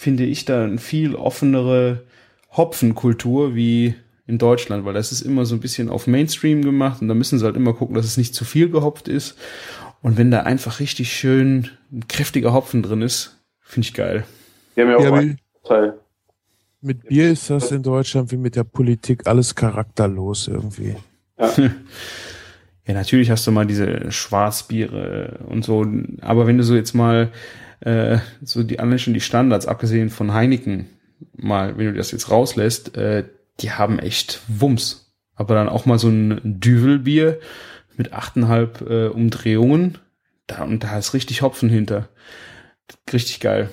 [0.00, 2.04] finde ich, da eine viel offenere
[2.52, 3.94] Hopfenkultur wie
[4.26, 7.38] in Deutschland, weil das ist immer so ein bisschen auf Mainstream gemacht und da müssen
[7.38, 9.36] sie halt immer gucken, dass es nicht zu viel gehopft ist.
[10.00, 14.24] Und wenn da einfach richtig schön ein kräftiger Hopfen drin ist, finde ich geil.
[14.74, 15.98] Ja auch Ja, wie, Teil.
[16.80, 20.96] mit Bier ist das in Deutschland wie mit der Politik alles charakterlos irgendwie.
[21.38, 21.52] Ja,
[22.94, 25.84] natürlich hast du mal diese Schwarzbiere und so,
[26.22, 27.30] aber wenn du so jetzt mal
[27.80, 30.86] äh, so die anderen schon die Standards, abgesehen von Heineken,
[31.36, 33.24] mal, wenn du das jetzt rauslässt, äh,
[33.60, 35.12] die haben echt Wumms.
[35.34, 37.38] Aber dann auch mal so ein Düvelbier
[37.96, 39.98] mit 8,5 äh, Umdrehungen,
[40.46, 42.08] da, und da ist richtig Hopfen hinter.
[43.12, 43.70] Richtig geil.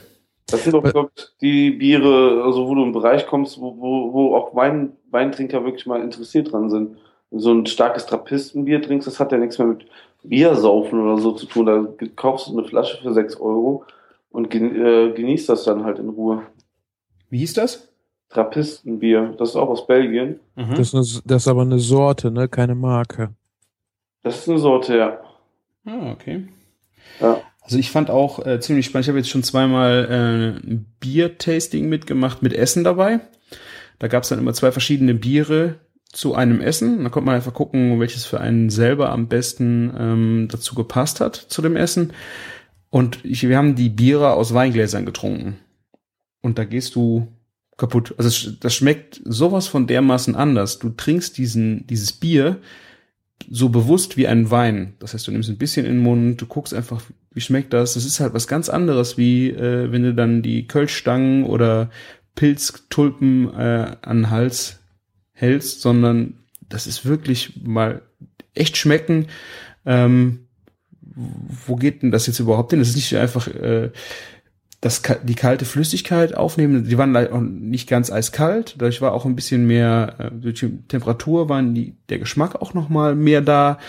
[0.49, 4.13] Das sind doch, glaube ich, die Biere, also wo du im Bereich kommst, wo, wo,
[4.13, 6.97] wo auch Wein, Weintrinker wirklich mal interessiert dran sind.
[7.29, 9.85] Wenn du so ein starkes Trappistenbier trinkst, das hat ja nichts mehr mit
[10.23, 11.65] Biersaufen oder so zu tun.
[11.65, 11.85] Da
[12.15, 13.83] kaufst du eine Flasche für 6 Euro
[14.37, 16.43] und gen äh, genießt das dann halt in Ruhe.
[17.31, 17.89] Wie hieß das?
[18.29, 20.39] Trappistenbier, das ist auch aus Belgien.
[20.55, 20.75] Mhm.
[20.75, 22.47] Das, ist eine, das ist aber eine Sorte, ne?
[22.47, 23.31] Keine Marke.
[24.21, 25.19] Das ist eine Sorte, ja.
[25.85, 26.47] Ah, okay.
[27.19, 27.41] Ja.
[27.61, 29.05] Also ich fand auch äh, ziemlich spannend.
[29.05, 33.21] Ich habe jetzt schon zweimal äh, ein Bier-Tasting mitgemacht mit Essen dabei.
[33.97, 35.79] Da gab es dann immer zwei verschiedene Biere
[36.11, 37.03] zu einem Essen.
[37.03, 41.35] Da konnte man einfach gucken, welches für einen selber am besten ähm, dazu gepasst hat
[41.35, 42.13] zu dem Essen.
[42.89, 45.57] Und ich, wir haben die Biere aus Weingläsern getrunken.
[46.41, 47.27] Und da gehst du
[47.77, 48.15] kaputt.
[48.17, 50.79] Also das schmeckt sowas von dermaßen anders.
[50.79, 52.59] Du trinkst diesen, dieses Bier
[53.49, 54.95] so bewusst wie ein Wein.
[54.99, 57.93] Das heißt, du nimmst ein bisschen in den Mund, du guckst einfach, wie schmeckt das.
[57.93, 61.91] Das ist halt was ganz anderes, wie äh, wenn du dann die Kölschstangen oder
[62.35, 64.79] Pilztulpen äh, an den Hals
[65.33, 68.01] hältst, sondern das ist wirklich mal
[68.53, 69.27] echt schmecken.
[69.85, 70.46] Ähm,
[71.65, 72.79] wo geht denn das jetzt überhaupt hin?
[72.79, 73.91] Das ist nicht einfach äh,
[74.81, 76.83] das, die kalte Flüssigkeit aufnehmen.
[76.83, 78.75] Die waren auch nicht ganz eiskalt.
[78.77, 82.89] Dadurch war auch ein bisschen mehr, äh, durch die Temperatur waren der Geschmack auch noch
[82.89, 83.79] mal mehr da.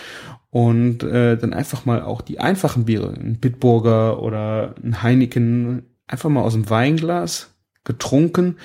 [0.51, 6.29] Und äh, dann einfach mal auch die einfachen Biere, ein Bitburger oder ein Heineken, einfach
[6.29, 7.53] mal aus dem Weinglas
[7.83, 8.57] getrunken.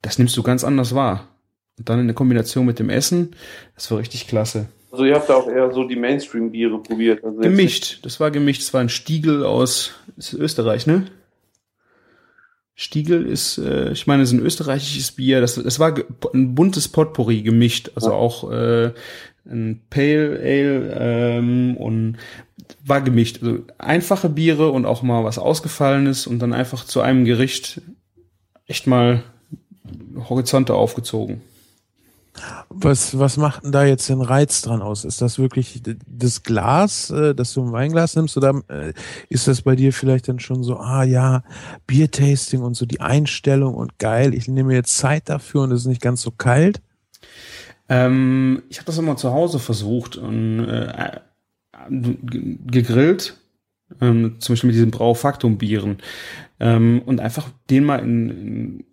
[0.00, 1.28] Das nimmst du ganz anders wahr.
[1.78, 3.36] Und dann in der Kombination mit dem Essen,
[3.76, 4.66] das war richtig klasse.
[4.92, 7.24] Also ihr habt da auch eher so die Mainstream-Biere probiert.
[7.24, 8.00] Also Gemischt.
[8.04, 8.60] Das war gemischt.
[8.60, 9.92] Das war ein Stiegel aus
[10.34, 11.06] Österreich, ne?
[12.74, 15.40] Stiegel ist, äh, ich meine, es ist ein österreichisches Bier.
[15.40, 15.94] Das, das war
[16.34, 17.90] ein buntes Potpourri gemischt.
[17.94, 18.16] Also Ja.
[18.16, 18.92] auch äh,
[19.46, 22.18] ein Pale Ale ähm, und
[22.84, 23.38] war gemischt.
[23.42, 27.80] Also einfache Biere und auch mal was Ausgefallenes und dann einfach zu einem Gericht
[28.66, 29.22] echt mal
[30.28, 31.40] Horizonte aufgezogen.
[32.70, 35.04] Was, was macht denn da jetzt den Reiz dran aus?
[35.04, 38.94] Ist das wirklich das Glas, äh, das du im Weinglas nimmst, oder äh,
[39.28, 41.44] ist das bei dir vielleicht dann schon so, ah ja,
[41.86, 45.86] Biertasting und so die Einstellung und geil, ich nehme jetzt Zeit dafür und es ist
[45.86, 46.80] nicht ganz so kalt?
[47.90, 51.20] Ähm, ich habe das immer zu Hause versucht und äh,
[51.90, 53.36] g- gegrillt,
[54.00, 55.98] ähm, zum Beispiel mit diesen Braufaktum-Bieren
[56.60, 58.84] ähm, und einfach den mal in, in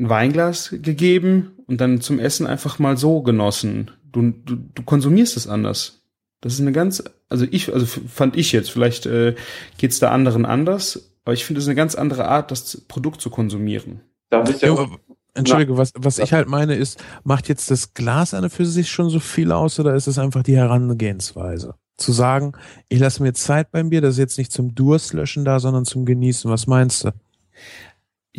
[0.00, 3.90] ein Weinglas gegeben und dann zum Essen einfach mal so genossen.
[4.10, 6.02] Du, du, du konsumierst es anders.
[6.40, 9.34] Das ist eine ganz, also ich, also fand ich jetzt, vielleicht äh,
[9.76, 13.20] geht es da anderen anders, aber ich finde es eine ganz andere Art, das Produkt
[13.20, 14.00] zu konsumieren.
[14.30, 14.88] Da bist ja
[15.34, 18.90] Entschuldige, was, was ich halt meine ist, macht jetzt das Glas an und für sich
[18.90, 21.74] schon so viel aus oder ist es einfach die Herangehensweise?
[21.96, 22.54] Zu sagen,
[22.88, 26.04] ich lasse mir Zeit beim Bier, das ist jetzt nicht zum Durstlöschen da, sondern zum
[26.04, 26.50] Genießen.
[26.50, 27.12] Was meinst du?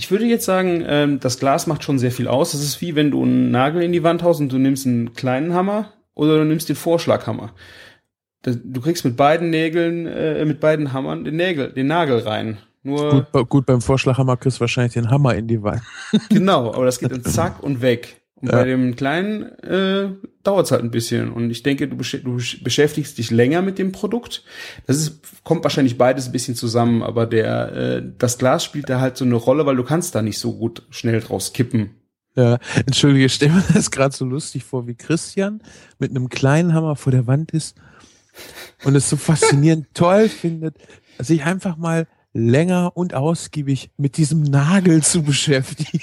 [0.02, 2.54] Ich würde jetzt sagen, ähm, das Glas macht schon sehr viel aus.
[2.54, 5.14] Das ist wie wenn du einen Nagel in die Wand haust und du nimmst einen
[5.14, 7.54] kleinen Hammer oder du nimmst den Vorschlaghammer.
[8.42, 12.58] Du kriegst mit beiden Nägeln, äh, mit beiden Hammern den Nägel, den Nagel rein.
[12.82, 15.84] Nur Gut, gut, beim Vorschlaghammer kriegst du wahrscheinlich den Hammer in die Wand.
[16.30, 18.24] genau, aber das geht dann zack und weg.
[18.34, 18.56] Und Ja.
[18.58, 20.10] bei dem kleinen äh,
[20.44, 21.32] dauert es halt ein bisschen.
[21.32, 24.44] Und ich denke, du, besch du besch- beschäftigst dich länger mit dem Produkt.
[24.88, 29.00] Das ist, kommt wahrscheinlich beides ein bisschen zusammen, aber der, äh, das Glas spielt da
[29.00, 31.92] halt so eine Rolle, weil du kannst da nicht so gut schnell draus kippen.
[32.36, 35.62] Ja, entschuldige, ich stell mir das gerade so lustig vor, wie Christian
[36.00, 37.76] mit einem kleinen Hammer vor der Wand ist
[38.86, 40.76] und es so faszinierend toll findet,
[41.20, 46.00] sich einfach mal länger und ausgiebig mit diesem Nagel zu beschäftigen.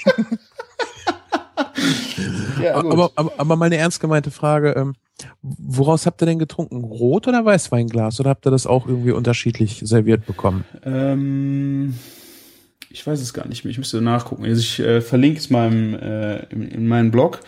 [2.61, 4.95] Ja, aber, aber, aber mal eine ernst gemeinte Frage, ähm,
[5.41, 6.83] woraus habt ihr denn getrunken?
[6.83, 8.19] Rot oder Weißweinglas?
[8.19, 10.65] Oder habt ihr das auch irgendwie unterschiedlich serviert bekommen?
[10.83, 11.95] Ähm,
[12.89, 13.71] ich weiß es gar nicht mehr.
[13.71, 14.45] Ich müsste nachgucken.
[14.45, 17.41] Also ich äh, verlinke es mal im, äh, in, in meinen Blog.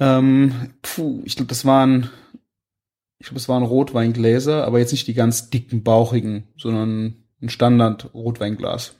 [0.00, 2.10] Ähm, puh, ich glaube, das waren,
[3.18, 8.94] ich glaube, es waren Rotweingläser, aber jetzt nicht die ganz dicken, bauchigen, sondern ein Standard-Rotweinglas.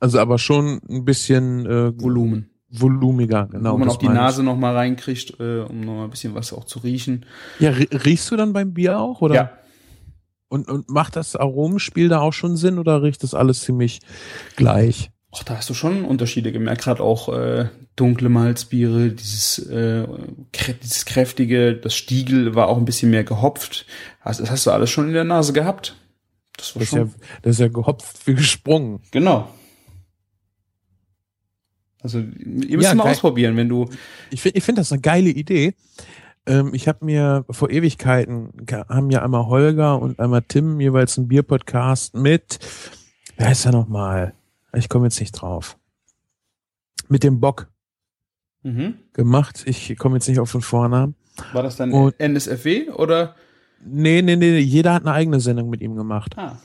[0.00, 2.50] Also aber schon ein bisschen äh, Volumen.
[2.80, 3.72] Volumiger, genau.
[3.74, 4.22] wo man auch die meine ich.
[4.24, 7.24] Nase noch mal reinkriegt, äh, um noch mal ein bisschen was auch zu riechen.
[7.58, 9.34] Ja, rie- riechst du dann beim Bier auch, oder?
[9.34, 9.50] Ja.
[10.48, 14.00] Und, und macht das Aromenspiel da auch schon Sinn oder riecht das alles ziemlich
[14.56, 15.10] gleich?
[15.36, 20.06] Ach, da hast du schon Unterschiede gemerkt, gerade auch äh, dunkle Malzbiere, dieses, äh,
[20.82, 23.86] dieses kräftige, das Stiegel war auch ein bisschen mehr gehopft.
[24.24, 25.96] Das, das hast du alles schon in der Nase gehabt.
[26.56, 27.14] Das war Das ist, ja, schon.
[27.42, 29.00] das ist ja gehopft wie gesprungen.
[29.10, 29.48] Genau.
[32.04, 33.12] Also ihr müsst Ja, mal geil.
[33.12, 33.88] ausprobieren, wenn du.
[34.30, 35.74] Ich finde ich find das eine geile Idee.
[36.46, 41.26] Ähm, ich habe mir vor Ewigkeiten, haben ja einmal Holger und einmal Tim jeweils einen
[41.28, 42.58] Bierpodcast mit,
[43.38, 44.34] wer heißt er nochmal?
[44.74, 45.76] Ich komme jetzt nicht drauf.
[47.08, 47.68] Mit dem Bock
[48.62, 48.94] Mhm.
[49.12, 49.62] gemacht.
[49.66, 51.14] Ich komme jetzt nicht auf den Vornamen.
[51.52, 53.34] War das dann Und- NSFW oder?
[53.84, 56.34] Nee, nee, nee, jeder hat eine eigene Sendung mit ihm gemacht.
[56.38, 56.58] Ah.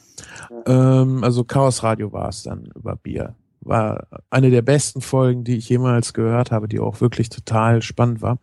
[0.65, 3.35] Ähm, also Chaos Radio war es dann über Bier.
[3.69, 8.21] War eine der besten Folgen, die ich jemals gehört habe, die auch wirklich total spannend
[8.21, 8.39] war.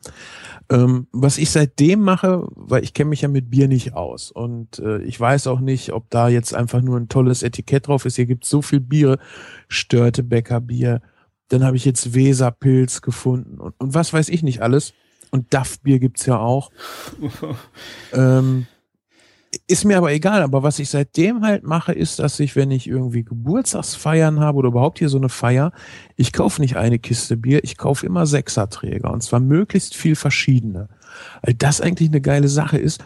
[0.71, 4.79] Ähm, was ich seitdem mache, weil ich kenne mich ja mit Bier nicht aus und
[4.79, 8.17] äh, ich weiß auch nicht, ob da jetzt einfach nur ein tolles Etikett drauf ist.
[8.17, 9.19] Hier gibt so viel Biere,
[9.69, 11.03] Störtebecker Bier,
[11.49, 14.95] dann habe ich jetzt Weserpilz gefunden und, und was weiß ich nicht alles.
[15.33, 16.71] Und Duff-Bier gibt's ja auch.
[18.13, 18.67] Ähm,
[19.69, 22.87] ist mir aber egal, aber was ich seitdem halt mache, ist, dass ich, wenn ich
[22.87, 25.73] irgendwie Geburtstagsfeiern habe oder überhaupt hier so eine Feier,
[26.15, 30.89] ich kaufe nicht eine Kiste Bier, ich kaufe immer Sechserträger und zwar möglichst viel verschiedene.
[31.43, 33.05] Weil das eigentlich eine geile Sache ist,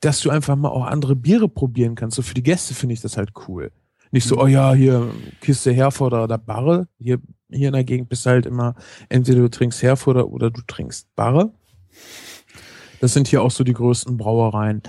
[0.00, 2.16] dass du einfach mal auch andere Biere probieren kannst.
[2.16, 3.70] So für die Gäste finde ich das halt cool.
[4.10, 5.10] Nicht so, oh ja, hier
[5.40, 6.88] Kiste Herforder oder Barre.
[6.98, 7.18] Hier,
[7.50, 8.74] hier in der Gegend bist du halt immer,
[9.08, 11.52] entweder du trinkst Herforder oder du trinkst Barre.
[13.00, 14.82] Das sind hier auch so die größten Brauereien.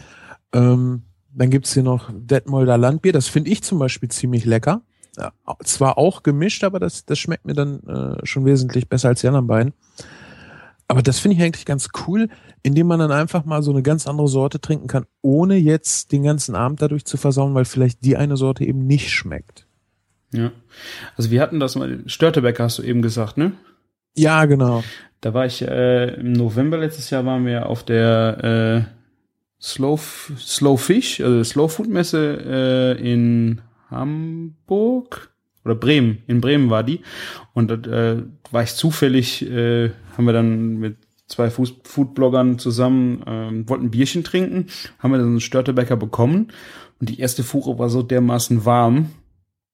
[0.54, 3.14] Ähm, dann gibt's hier noch Detmolder Landbier.
[3.14, 4.82] Das finde ich zum Beispiel ziemlich lecker.
[5.18, 5.32] Ja,
[5.64, 9.28] zwar auch gemischt, aber das, das schmeckt mir dann äh, schon wesentlich besser als die
[9.28, 9.74] anderen beiden.
[10.88, 12.30] Aber das finde ich eigentlich ganz cool,
[12.64, 16.24] indem man dann einfach mal so eine ganz andere Sorte trinken kann, ohne jetzt den
[16.24, 19.68] ganzen Abend dadurch zu versauen, weil vielleicht die eine Sorte eben nicht schmeckt.
[20.32, 20.52] Ja.
[21.16, 23.54] Also wir hatten das mal, Störtebecker hast du eben gesagt, ne?
[24.16, 24.84] Ja, genau.
[25.22, 28.99] Da war ich äh, im November letztes Jahr waren wir auf der äh,
[29.62, 30.00] Slow,
[30.38, 35.32] Slow Fish, also Slow Food Messe äh, in Hamburg
[35.66, 36.24] oder Bremen.
[36.28, 37.02] In Bremen war die.
[37.54, 40.98] Und äh, war ich zufällig, äh, haben wir dann mit
[41.28, 46.48] zwei Foodbloggern zusammen, ähm, wollten Bierchen trinken, haben wir dann einen Störtebäcker bekommen.
[47.00, 49.12] Und die erste Fuhre war so dermaßen warm,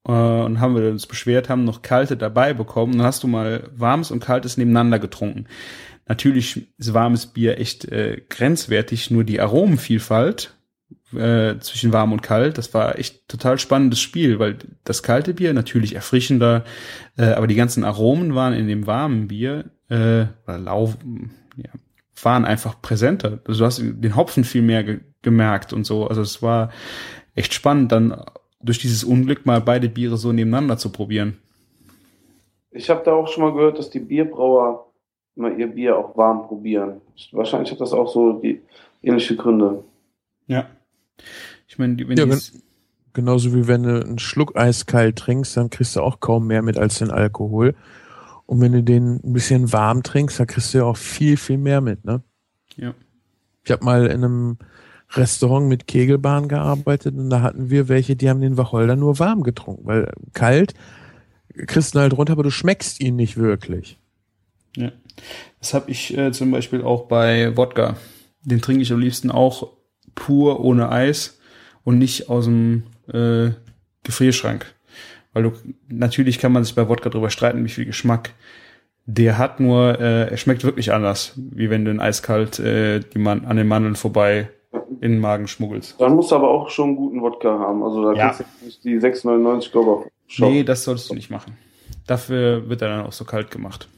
[0.06, 2.98] äh, und haben wir uns beschwert, haben noch kalte dabei bekommen.
[2.98, 5.46] Dann hast du mal warmes und kaltes nebeneinander getrunken.
[6.08, 10.56] Natürlich ist warmes Bier echt äh, grenzwertig, nur die Aromenvielfalt
[11.12, 15.52] äh, zwischen warm und kalt, das war echt total spannendes Spiel, weil das kalte Bier
[15.52, 16.64] natürlich erfrischender,
[17.16, 20.94] äh, aber die ganzen Aromen waren in dem warmen Bier äh, oder Lau
[21.56, 21.70] ja,
[22.22, 23.40] waren einfach präsenter.
[23.46, 26.06] Also du hast den Hopfen viel mehr ge gemerkt und so.
[26.06, 26.70] Also es war
[27.34, 28.22] echt spannend, dann
[28.62, 31.38] durch dieses Unglück mal beide Biere so nebeneinander zu probieren.
[32.70, 34.85] Ich habe da auch schon mal gehört, dass die Bierbrauer
[35.36, 37.00] immer ihr Bier auch warm probieren.
[37.32, 38.62] Wahrscheinlich hat das auch so die
[39.02, 39.84] ähnliche Gründe.
[40.46, 40.66] Ja.
[41.68, 42.40] Ich meine, wenn ja, wenn,
[43.12, 46.78] genauso wie wenn du einen Schluck eiskalt trinkst, dann kriegst du auch kaum mehr mit
[46.78, 47.74] als den Alkohol.
[48.46, 51.58] Und wenn du den ein bisschen warm trinkst, dann kriegst du ja auch viel, viel
[51.58, 52.22] mehr mit, ne?
[52.76, 52.94] Ja.
[53.64, 54.58] Ich habe mal in einem
[55.10, 59.42] Restaurant mit Kegelbahn gearbeitet und da hatten wir welche, die haben den Wacholder nur warm
[59.42, 60.74] getrunken, weil kalt
[61.66, 63.98] kriegst du halt runter, aber du schmeckst ihn nicht wirklich.
[64.76, 64.92] Ja.
[65.60, 67.96] Das habe ich äh, zum Beispiel auch bei Wodka.
[68.42, 69.68] Den trinke ich am liebsten auch
[70.14, 71.40] pur ohne Eis
[71.84, 73.50] und nicht aus dem äh,
[74.04, 74.66] Gefrierschrank.
[75.32, 75.52] Weil du,
[75.88, 78.30] natürlich kann man sich bei Wodka drüber streiten, wie viel Geschmack
[79.08, 83.18] der hat, nur äh, er schmeckt wirklich anders, wie wenn du in eiskalt äh, die
[83.18, 84.48] Man an den Mandeln vorbei
[85.00, 86.00] in den Magen schmuggelst.
[86.00, 87.82] Dann musst du aber auch schon einen guten Wodka haben.
[87.84, 88.26] Also da Ja.
[88.30, 90.54] kannst du nicht die 6,99 glaube ich shoppen.
[90.54, 91.56] Nee, das solltest du nicht machen.
[92.06, 93.88] Dafür wird er dann auch so kalt gemacht.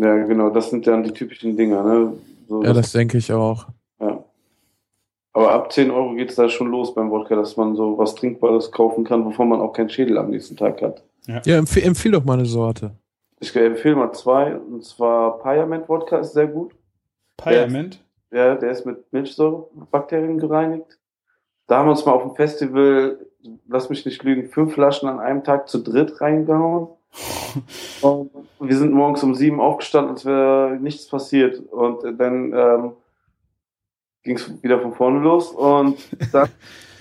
[0.00, 2.12] Ja, genau, das sind dann die typischen Dinger, ne?
[2.48, 3.66] So, Ja, das denke ich auch.
[4.00, 4.22] ja.
[5.32, 8.70] Aber ab 10 Euro geht's da schon los beim Wodka, dass man so was Trinkbares
[8.72, 11.02] kaufen kann, wovon man auch keinen Schädel am nächsten Tag hat.
[11.26, 12.92] Ja, empfehl, empfehl doch mal eine Sorte.
[13.40, 16.72] Ich empfehle mal zwei, und zwar Piament Wodka ist sehr gut.
[17.36, 18.00] Piament?
[18.30, 20.98] Ja, der ist mit Milchsäurebakterien gereinigt.
[21.66, 23.18] Da haben wir uns mal auf dem Festival,
[23.68, 26.88] lass mich nicht lügen, fünf Flaschen an einem Tag zu dritt reingehauen.
[28.02, 28.30] Und
[28.60, 31.60] wir sind morgens um sieben aufgestanden, als wäre nichts passiert.
[31.70, 32.92] Und dann ähm,
[34.22, 35.50] ging es wieder von vorne los.
[35.50, 35.98] Und
[36.32, 36.48] dann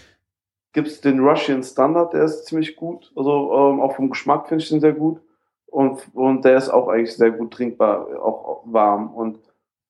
[0.73, 3.11] gibt's den Russian Standard, der ist ziemlich gut.
[3.15, 5.19] Also ähm, auch vom Geschmack finde ich den sehr gut.
[5.67, 9.13] Und, und der ist auch eigentlich sehr gut trinkbar, auch, auch warm.
[9.13, 9.39] Und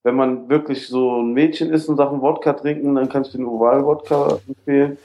[0.04, 3.46] wenn man wirklich so ein Mädchen ist und Sachen Wodka trinken, dann kann ich den
[3.46, 4.98] Oval-Wodka empfehlen.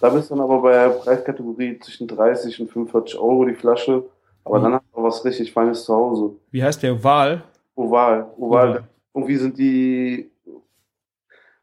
[0.00, 4.04] Da bist du dann aber bei der Preiskategorie zwischen 30 und 45 Euro die Flasche.
[4.44, 4.62] Aber Mhm.
[4.64, 6.36] dann hast du auch was richtig Feines zu Hause.
[6.50, 7.42] Wie heißt der Wahl?
[7.74, 8.26] Oval.
[8.36, 8.68] Oval.
[8.70, 8.84] Oval.
[9.14, 10.30] Irgendwie sind die,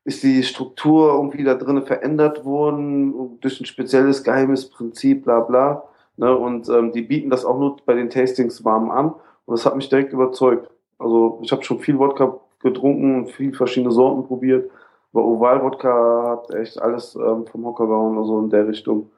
[0.06, 5.84] ist die Struktur irgendwie da drinnen verändert worden durch ein spezielles geheimes Prinzip, bla bla.
[6.18, 6.36] Ne?
[6.36, 9.10] Und ähm, die bieten das auch nur bei den Tastings warm an.
[9.46, 10.70] Und das hat mich direkt überzeugt.
[10.98, 14.70] Also ich habe schon viel Wodka getrunken und viel verschiedene Sorten probiert.
[15.14, 19.10] Aber Oval Wodka hat echt alles ähm, vom Hocker gehauen, also in der Richtung.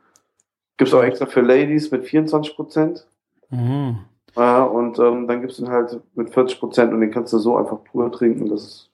[0.78, 3.06] Gibt's auch extra für Ladies mit 24 Prozent.
[3.52, 4.00] Mhm.
[4.36, 7.58] Ja, und ähm, dann gibt's den halt mit 40 Prozent und den kannst du so
[7.58, 8.50] einfach pur trinken.
[8.50, 8.90] Das ist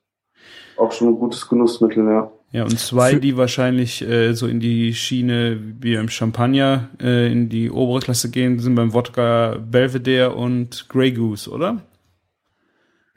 [0.77, 2.31] auch schon ein gutes Genussmittel, ja.
[2.51, 7.49] Ja, und zwei, die wahrscheinlich äh, so in die Schiene wie im Champagner äh, in
[7.49, 11.81] die obere Klasse gehen, sind beim Wodka Belvedere und Grey Goose, oder?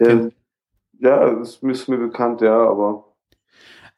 [0.00, 0.28] Ja,
[0.98, 3.04] ja das ist mir bekannt, ja, aber.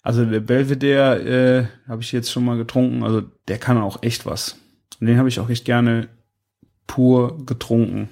[0.02, 4.26] Also der Belvedere äh, habe ich jetzt schon mal getrunken, also der kann auch echt
[4.26, 4.60] was.
[5.00, 6.08] Und den habe ich auch echt gerne
[6.92, 8.10] pur getrunken.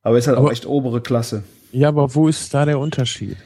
[0.00, 1.44] Aber ist halt aber, auch echt obere Klasse.
[1.70, 3.36] Ja, aber wo ist da der Unterschied?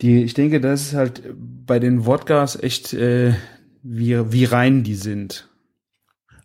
[0.00, 3.34] Die, ich denke, das ist halt bei den Wodkas echt, äh,
[3.82, 5.48] wie, wie rein die sind.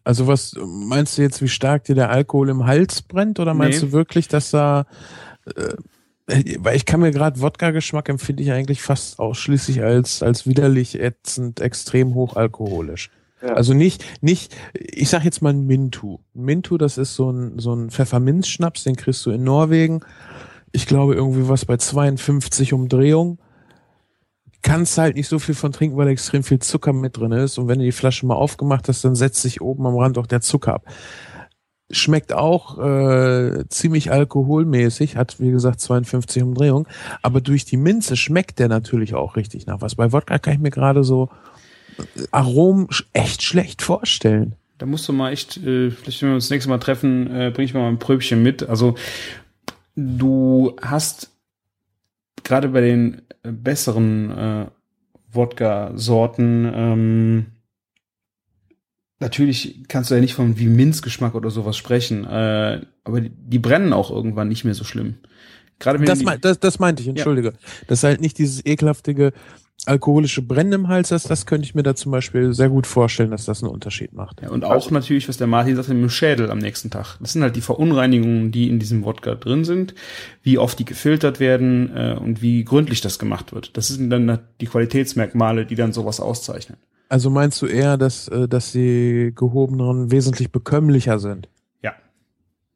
[0.03, 3.39] Also was meinst du jetzt, wie stark dir der Alkohol im Hals brennt?
[3.39, 3.89] Oder meinst nee.
[3.89, 4.87] du wirklich, dass da
[5.45, 5.75] äh,
[6.59, 11.59] weil ich kann mir gerade Wodka-Geschmack empfinde ich eigentlich fast ausschließlich als, als widerlich ätzend,
[11.59, 13.09] extrem hochalkoholisch.
[13.41, 16.19] Also nicht, nicht, ich sag jetzt mal Mintu.
[16.33, 20.01] Mintu, das ist so ein, so ein Pfefferminzschnaps, den kriegst du in Norwegen
[20.71, 23.39] ich glaube, irgendwie was bei 52 Umdrehungen.
[24.61, 27.57] Kannst halt nicht so viel von trinken, weil extrem viel Zucker mit drin ist.
[27.57, 30.27] Und wenn du die Flasche mal aufgemacht hast, dann setzt sich oben am Rand auch
[30.27, 30.85] der Zucker ab.
[31.91, 36.85] Schmeckt auch äh, ziemlich alkoholmäßig, hat wie gesagt 52 Umdrehungen,
[37.23, 39.95] aber durch die Minze schmeckt der natürlich auch richtig nach was.
[39.95, 41.29] Bei Wodka kann ich mir gerade so
[42.31, 44.55] Aromen echt schlecht vorstellen.
[44.77, 47.51] Da musst du mal echt, äh, vielleicht wenn wir uns das nächste Mal treffen, äh,
[47.53, 48.67] bring ich mal ein Pröbchen mit.
[48.67, 48.95] Also
[49.95, 51.31] du hast
[52.43, 54.65] gerade bei den besseren äh,
[55.31, 57.45] Wodka-Sorten ähm,
[59.19, 63.59] natürlich kannst du ja nicht von wie Minzgeschmack oder sowas sprechen, äh, aber die, die,
[63.59, 65.15] brennen auch irgendwann nicht mehr so schlimm.
[65.79, 67.49] Gerade wenn das, mein, das, das meinte ich, entschuldige.
[67.49, 67.57] Ja.
[67.87, 69.31] Das ist halt nicht dieses ekelhaftige
[69.85, 73.31] alkoholische Brennen im Hals hast, das könnte ich mir da zum Beispiel sehr gut vorstellen,
[73.31, 74.41] dass das einen Unterschied macht.
[74.41, 77.17] Ja, und auch also, natürlich, was der Martin sagt, mit dem Schädel am nächsten Tag.
[77.19, 79.95] Das sind halt die Verunreinigungen, die in diesem Wodka drin sind,
[80.43, 83.77] wie oft die gefiltert werden äh, und wie gründlich das gemacht wird.
[83.77, 86.77] Das sind dann die Qualitätsmerkmale, die dann sowas auszeichnen.
[87.07, 91.49] Also meinst du eher, dass, äh, dass die gehobenen wesentlich bekömmlicher sind?
[91.81, 91.93] Ja.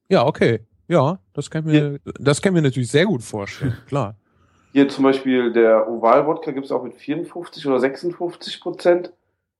[0.09, 0.61] Ja, okay.
[0.87, 2.11] Ja, das kann mir, ja.
[2.19, 4.15] das kann mir natürlich sehr gut vorstellen, klar.
[4.73, 9.13] Hier zum Beispiel der Oval-Wodka gibt es auch mit 54 oder 56 Prozent.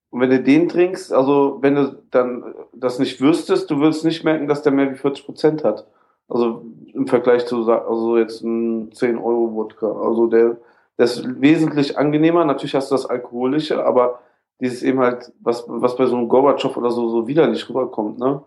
[0.10, 4.24] Und wenn du den trinkst, also wenn du dann das nicht wüsstest, du würdest nicht
[4.24, 5.86] merken, dass der mehr wie 40 Prozent hat.
[6.28, 9.86] Also im Vergleich zu also jetzt ein 10 Euro Wodka.
[9.86, 10.58] Also der,
[10.98, 12.44] der ist wesentlich angenehmer.
[12.44, 14.20] Natürlich hast du das Alkoholische, aber
[14.60, 18.42] dieses eben halt, was, was bei so einem Gorbatschow oder so, so widerlich rüberkommt, ne?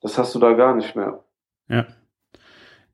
[0.00, 1.22] Das hast du da gar nicht mehr.
[1.68, 1.86] Ja.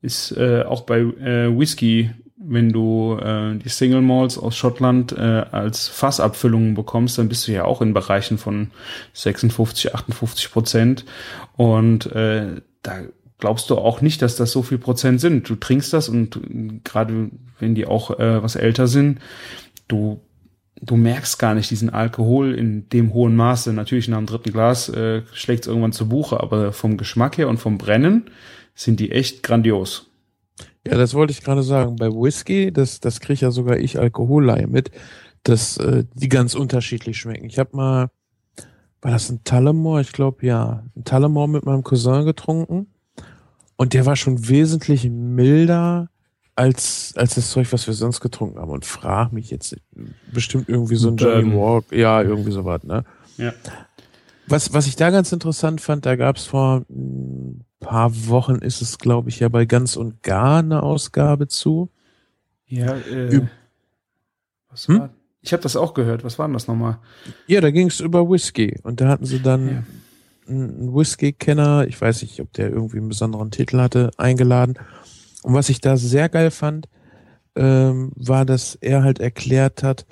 [0.03, 5.45] Ist äh, auch bei äh, Whisky wenn du äh, die Single Malls aus Schottland äh,
[5.51, 8.71] als Fassabfüllungen bekommst, dann bist du ja auch in Bereichen von
[9.15, 11.05] 56, 58 Prozent.
[11.57, 13.01] Und äh, da
[13.39, 15.49] glaubst du auch nicht, dass das so viel Prozent sind.
[15.49, 16.41] Du trinkst das und
[16.85, 19.19] gerade wenn die auch äh, was älter sind,
[19.89, 20.21] du
[20.83, 23.73] du merkst gar nicht diesen Alkohol in dem hohen Maße.
[23.73, 27.49] Natürlich nach dem dritten Glas äh, schlägt es irgendwann zu Buche, aber vom Geschmack her
[27.49, 28.31] und vom Brennen
[28.75, 30.06] sind die echt grandios.
[30.87, 31.97] Ja, das wollte ich gerade sagen.
[31.97, 34.91] Bei Whisky, das, das kriege ja sogar ich Alkoholleihe mit,
[35.43, 37.47] dass äh, die ganz unterschiedlich schmecken.
[37.47, 38.11] Ich habe mal,
[39.03, 40.01] war das ein Tullamore?
[40.01, 42.89] Ich glaube ja, ein Tullamore mit meinem Cousin getrunken
[43.77, 46.09] und der war schon wesentlich milder
[46.55, 48.71] als als das Zeug, was wir sonst getrunken haben.
[48.71, 49.77] Und frag mich jetzt
[50.33, 53.05] bestimmt irgendwie so ein Johnny Walk, ja irgendwie sowas, ne?
[53.37, 53.53] Ja.
[54.49, 56.85] Was was ich da ganz interessant fand, da gab's vor
[57.81, 61.91] paar Wochen ist es, glaube ich, ja bei ganz und gar eine Ausgabe zu.
[62.67, 63.49] Ja, äh, Üb
[64.77, 64.99] was hm?
[64.99, 65.11] war?
[65.41, 66.25] Ich habe das auch gehört.
[66.25, 66.99] Was war denn das nochmal?
[67.47, 69.83] Ja, da ging es über Whisky und da hatten sie dann ja.
[70.49, 74.75] einen Whisky-Kenner, ich weiß nicht, ob der irgendwie einen besonderen Titel hatte, eingeladen.
[75.43, 76.89] Und was ich da sehr geil fand,
[77.55, 80.05] ähm, war, dass er halt erklärt hat,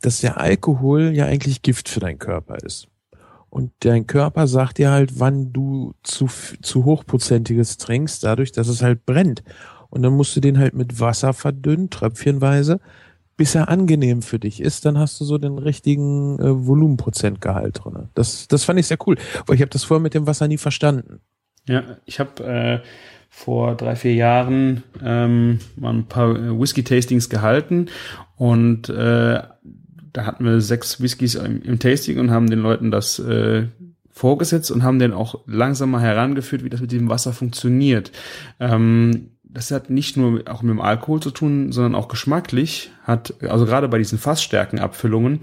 [0.00, 2.88] dass der Alkohol ja eigentlich Gift für deinen Körper ist.
[3.56, 6.28] Und dein Körper sagt dir halt, wann du zu,
[6.60, 9.42] zu hochprozentiges trinkst, dadurch, dass es halt brennt.
[9.88, 12.80] Und dann musst du den halt mit Wasser verdünnen, tröpfchenweise,
[13.38, 14.84] bis er angenehm für dich ist.
[14.84, 18.10] Dann hast du so den richtigen äh, Volumenprozentgehalt drin.
[18.12, 20.58] Das, das fand ich sehr cool, weil ich habe das vorher mit dem Wasser nie
[20.58, 21.20] verstanden.
[21.66, 22.86] Ja, ich habe äh,
[23.30, 27.86] vor drei, vier Jahren ähm, mal ein paar äh, Whisky-Tastings gehalten
[28.36, 29.40] und äh,
[30.16, 33.66] da hatten wir sechs Whiskys im, im Tasting und haben den Leuten das äh,
[34.10, 38.12] vorgesetzt und haben den auch langsam mal herangeführt, wie das mit dem Wasser funktioniert.
[38.58, 43.32] Ähm, das hat nicht nur auch mit dem Alkohol zu tun, sondern auch geschmacklich hat,
[43.40, 45.40] also gerade bei diesen Fassstärkenabfüllungen,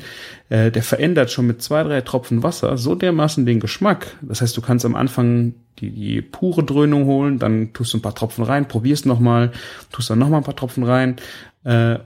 [0.50, 4.16] äh, der verändert schon mit zwei, drei Tropfen Wasser so dermaßen den Geschmack.
[4.22, 8.04] Das heißt, du kannst am Anfang die, die pure Dröhnung holen, dann tust du ein
[8.04, 9.52] paar Tropfen rein, probierst nochmal,
[9.92, 11.16] tust dann nochmal ein paar Tropfen rein.
[11.64, 11.98] Äh,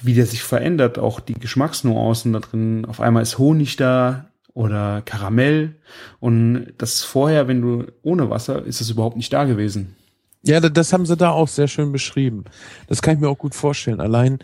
[0.00, 2.86] wie der sich verändert, auch die Geschmacksnuancen da drin.
[2.86, 4.24] Auf einmal ist Honig da,
[4.54, 5.76] oder Karamell.
[6.20, 9.96] Und das vorher, wenn du ohne Wasser, ist das überhaupt nicht da gewesen.
[10.42, 12.44] Ja, das haben sie da auch sehr schön beschrieben.
[12.88, 14.00] Das kann ich mir auch gut vorstellen.
[14.00, 14.38] Allein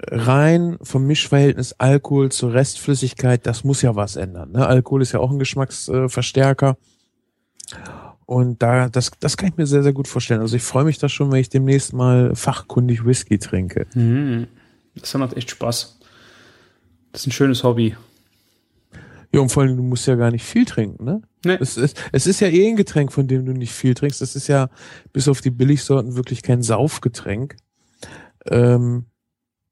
[0.00, 4.52] rein vom Mischverhältnis Alkohol zur Restflüssigkeit, das muss ja was ändern.
[4.52, 4.66] Ne?
[4.66, 6.76] Alkohol ist ja auch ein Geschmacksverstärker.
[8.26, 10.40] Und da, das, das kann ich mir sehr, sehr gut vorstellen.
[10.40, 13.86] Also ich freue mich da schon, wenn ich demnächst mal fachkundig Whisky trinke.
[13.94, 14.46] Mhm.
[14.94, 15.98] Das macht echt Spaß.
[17.12, 17.96] Das ist ein schönes Hobby.
[19.32, 21.22] Ja, und vor allem, du musst ja gar nicht viel trinken, ne?
[21.44, 21.58] Nee.
[21.60, 24.22] Es, ist, es ist ja eh ein Getränk, von dem du nicht viel trinkst.
[24.22, 24.70] Es ist ja
[25.12, 27.56] bis auf die Billigsorten wirklich kein Saufgetränk.
[28.46, 29.06] Ähm,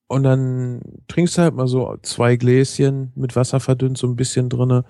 [0.09, 4.49] und dann trinkst du halt mal so zwei Gläschen mit Wasser verdünnt, so ein bisschen
[4.49, 4.85] drinne.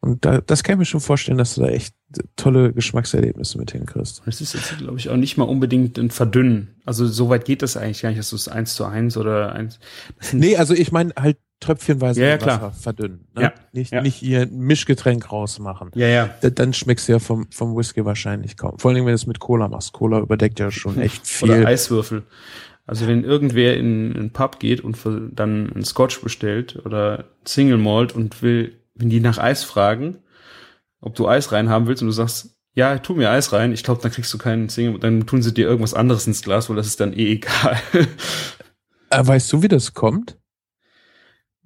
[0.00, 1.94] Und da, das kann ich mir schon vorstellen, dass du da echt
[2.36, 4.22] tolle Geschmackserlebnisse mit hinkriegst.
[4.26, 6.76] Es ist jetzt, glaube ich, auch nicht mal unbedingt ein Verdünnen.
[6.84, 9.52] Also so weit geht das eigentlich gar nicht, dass du es eins zu eins oder
[9.52, 9.78] eins.
[10.32, 12.72] Nee, also ich meine halt tröpfchenweise ja, ja, Wasser klar.
[12.72, 13.28] verdünnen.
[13.34, 13.42] Ne?
[13.42, 14.02] Ja, nicht, ja.
[14.02, 15.90] nicht ihr Mischgetränk rausmachen.
[15.94, 16.30] Ja, ja.
[16.40, 18.78] Da, dann schmeckst du ja vom, vom Whisky wahrscheinlich kaum.
[18.78, 19.92] Vor allem, wenn du es mit Cola machst.
[19.92, 21.50] Cola überdeckt ja schon echt viel.
[21.50, 22.24] Oder Eiswürfel.
[22.86, 24.96] Also wenn irgendwer in einen Pub geht und
[25.32, 30.18] dann einen Scotch bestellt oder Single Malt und will, wenn die nach Eis fragen,
[31.00, 33.82] ob du Eis rein haben willst und du sagst, ja, tu mir Eis rein, ich
[33.82, 36.76] glaube, dann kriegst du keinen Single, dann tun sie dir irgendwas anderes ins Glas, weil
[36.76, 37.78] das ist dann eh egal.
[39.08, 40.36] Äh, weißt du, wie das kommt?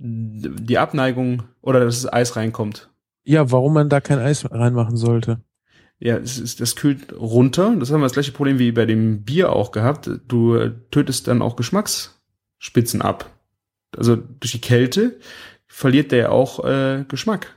[0.02, 2.88] Die Abneigung oder dass das Eis reinkommt.
[3.22, 5.40] Ja, warum man da kein Eis reinmachen sollte.
[5.98, 7.76] Ja, es ist, das kühlt runter.
[7.78, 10.10] Das haben wir das gleiche Problem wie bei dem Bier auch gehabt.
[10.26, 13.30] Du tötest dann auch Geschmacksspitzen ab.
[13.94, 15.18] Also durch die Kälte
[15.66, 17.54] verliert der auch äh, Geschmack.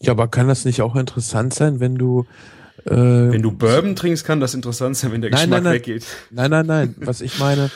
[0.00, 2.26] Ja, aber kann das nicht auch interessant sein, wenn du
[2.84, 5.74] äh, wenn du Bourbon trinkst, kann das interessant sein, wenn der nein, Geschmack nein, nein.
[5.74, 6.06] weggeht.
[6.30, 6.94] Nein, nein, nein.
[6.98, 7.70] Was ich meine,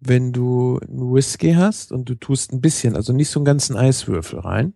[0.00, 3.76] wenn du einen Whisky hast und du tust ein bisschen, also nicht so einen ganzen
[3.76, 4.74] Eiswürfel rein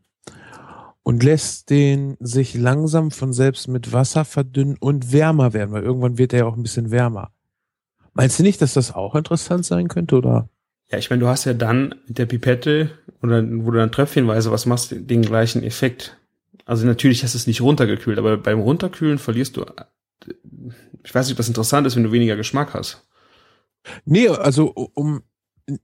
[1.03, 6.19] und lässt den sich langsam von selbst mit Wasser verdünnen und wärmer werden, weil irgendwann
[6.19, 7.33] wird er ja auch ein bisschen wärmer.
[8.13, 10.49] Meinst du nicht, dass das auch interessant sein könnte, oder?
[10.91, 12.91] Ja, ich meine, du hast ja dann mit der Pipette
[13.23, 16.17] oder wo du dann tröpfchenweise was machst, den gleichen Effekt.
[16.65, 19.65] Also natürlich hast du es nicht runtergekühlt, aber beim Runterkühlen verlierst du,
[21.05, 23.07] ich weiß nicht, ob das interessant ist, wenn du weniger Geschmack hast.
[24.05, 25.23] Nee, also um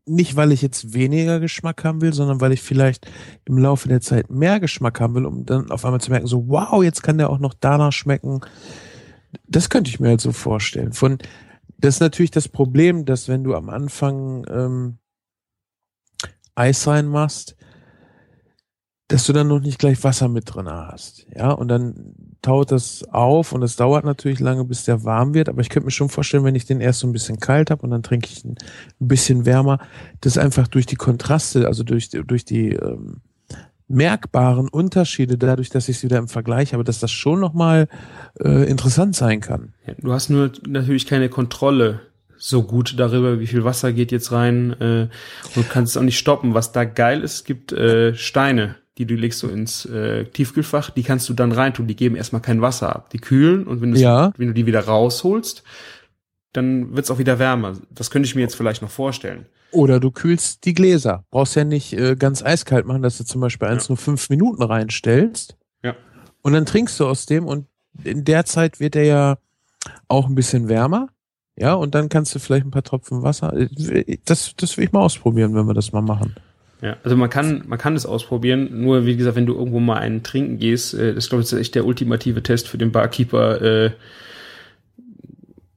[0.04, 3.06] nicht, weil ich jetzt weniger Geschmack haben will, sondern weil ich vielleicht
[3.44, 6.48] im Laufe der Zeit mehr Geschmack haben will, um dann auf einmal zu merken, so,
[6.48, 8.40] wow, jetzt kann der auch noch danach schmecken.
[9.46, 10.92] Das könnte ich mir halt so vorstellen.
[10.92, 11.18] Von,
[11.78, 14.98] das ist natürlich das Problem, dass wenn du am Anfang ähm,
[16.54, 17.55] Eis reinmachst,
[19.08, 21.26] dass du dann noch nicht gleich Wasser mit drin hast.
[21.34, 25.48] Ja, und dann taut das auf und es dauert natürlich lange, bis der warm wird.
[25.48, 27.82] Aber ich könnte mir schon vorstellen, wenn ich den erst so ein bisschen kalt habe
[27.82, 28.56] und dann trinke ich ihn
[29.00, 29.78] ein bisschen wärmer,
[30.20, 33.20] dass einfach durch die Kontraste, also durch, durch die ähm,
[33.86, 37.88] merkbaren Unterschiede, dadurch, dass ich es wieder im Vergleich habe, dass das schon nochmal
[38.40, 39.72] äh, interessant sein kann.
[39.86, 42.00] Ja, du hast nur natürlich keine Kontrolle
[42.38, 45.08] so gut darüber, wie viel Wasser geht jetzt rein äh,
[45.54, 46.54] und kannst es auch nicht stoppen.
[46.54, 51.02] Was da geil ist, gibt äh, Steine die du legst so ins äh, Tiefkühlfach, die
[51.02, 53.10] kannst du dann reintun, die geben erstmal kein Wasser ab.
[53.10, 54.32] Die kühlen und wenn, ja.
[54.36, 55.62] wenn du die wieder rausholst,
[56.52, 57.74] dann wird's auch wieder wärmer.
[57.90, 59.46] Das könnte ich mir jetzt vielleicht noch vorstellen.
[59.72, 61.24] Oder du kühlst die Gläser.
[61.30, 63.92] Brauchst ja nicht äh, ganz eiskalt machen, dass du zum Beispiel eins ja.
[63.92, 65.56] nur fünf Minuten reinstellst.
[65.82, 65.94] Ja.
[66.40, 67.66] Und dann trinkst du aus dem und
[68.02, 69.38] in der Zeit wird er ja
[70.08, 71.08] auch ein bisschen wärmer.
[71.58, 73.52] Ja, und dann kannst du vielleicht ein paar Tropfen Wasser.
[73.54, 76.34] Äh, das, das will ich mal ausprobieren, wenn wir das mal machen.
[76.82, 79.96] Ja, also man kann, man kann es ausprobieren, nur wie gesagt, wenn du irgendwo mal
[79.96, 83.62] einen trinken gehst, äh, das glaube ich ist echt der ultimative Test für den Barkeeper,
[83.62, 83.90] äh,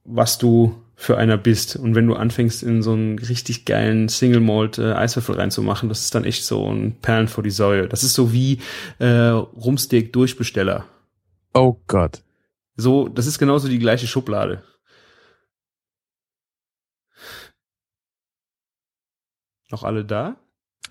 [0.04, 1.78] was du für einer bist.
[1.78, 6.02] Und wenn du anfängst, in so einen richtig geilen Single Malt äh, Eiswürfel reinzumachen, das
[6.02, 7.88] ist dann echt so ein Perlen vor die Säue.
[7.88, 8.60] Das ist so wie
[8.98, 10.86] äh, Rumsteak Durchbesteller.
[11.54, 12.22] Oh Gott.
[12.76, 14.62] So, das ist genauso die gleiche Schublade.
[19.72, 20.36] Noch alle da?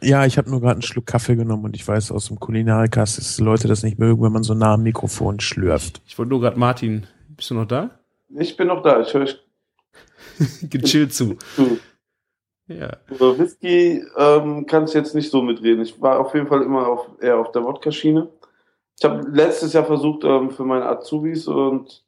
[0.01, 3.19] Ja, ich habe nur gerade einen Schluck Kaffee genommen und ich weiß aus dem Kulinarikast,
[3.19, 6.01] dass Leute das nicht mögen, wenn man so nah am Mikrofon schlürft.
[6.07, 7.99] Ich wollte nur gerade Martin, bist du noch da?
[8.29, 9.27] Ich bin noch da, ich höre
[10.63, 11.35] Gechillt zu.
[11.57, 11.79] zu.
[12.69, 12.99] Ja.
[13.09, 15.83] Über Whisky ähm, kann ich jetzt nicht so mitreden.
[15.83, 18.29] Ich war auf jeden Fall immer auf, eher auf der Wodka-Schiene.
[18.99, 22.05] Ich habe letztes Jahr versucht, ähm, für meine Azubis und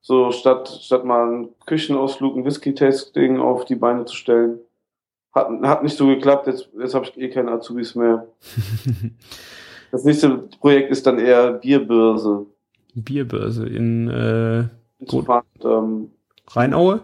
[0.00, 4.58] so statt, statt mal einen Küchenausflug, ein Whisky-Tasting auf die Beine zu stellen.
[5.34, 8.26] Hat, hat nicht so geklappt, jetzt, jetzt habe ich eh keine Azubis mehr.
[9.92, 12.46] Das nächste Projekt ist dann eher Bierbörse.
[12.94, 14.64] Bierbörse in äh,
[15.06, 15.26] Gut.
[15.62, 16.10] Ähm,
[16.48, 17.00] Rheinaue?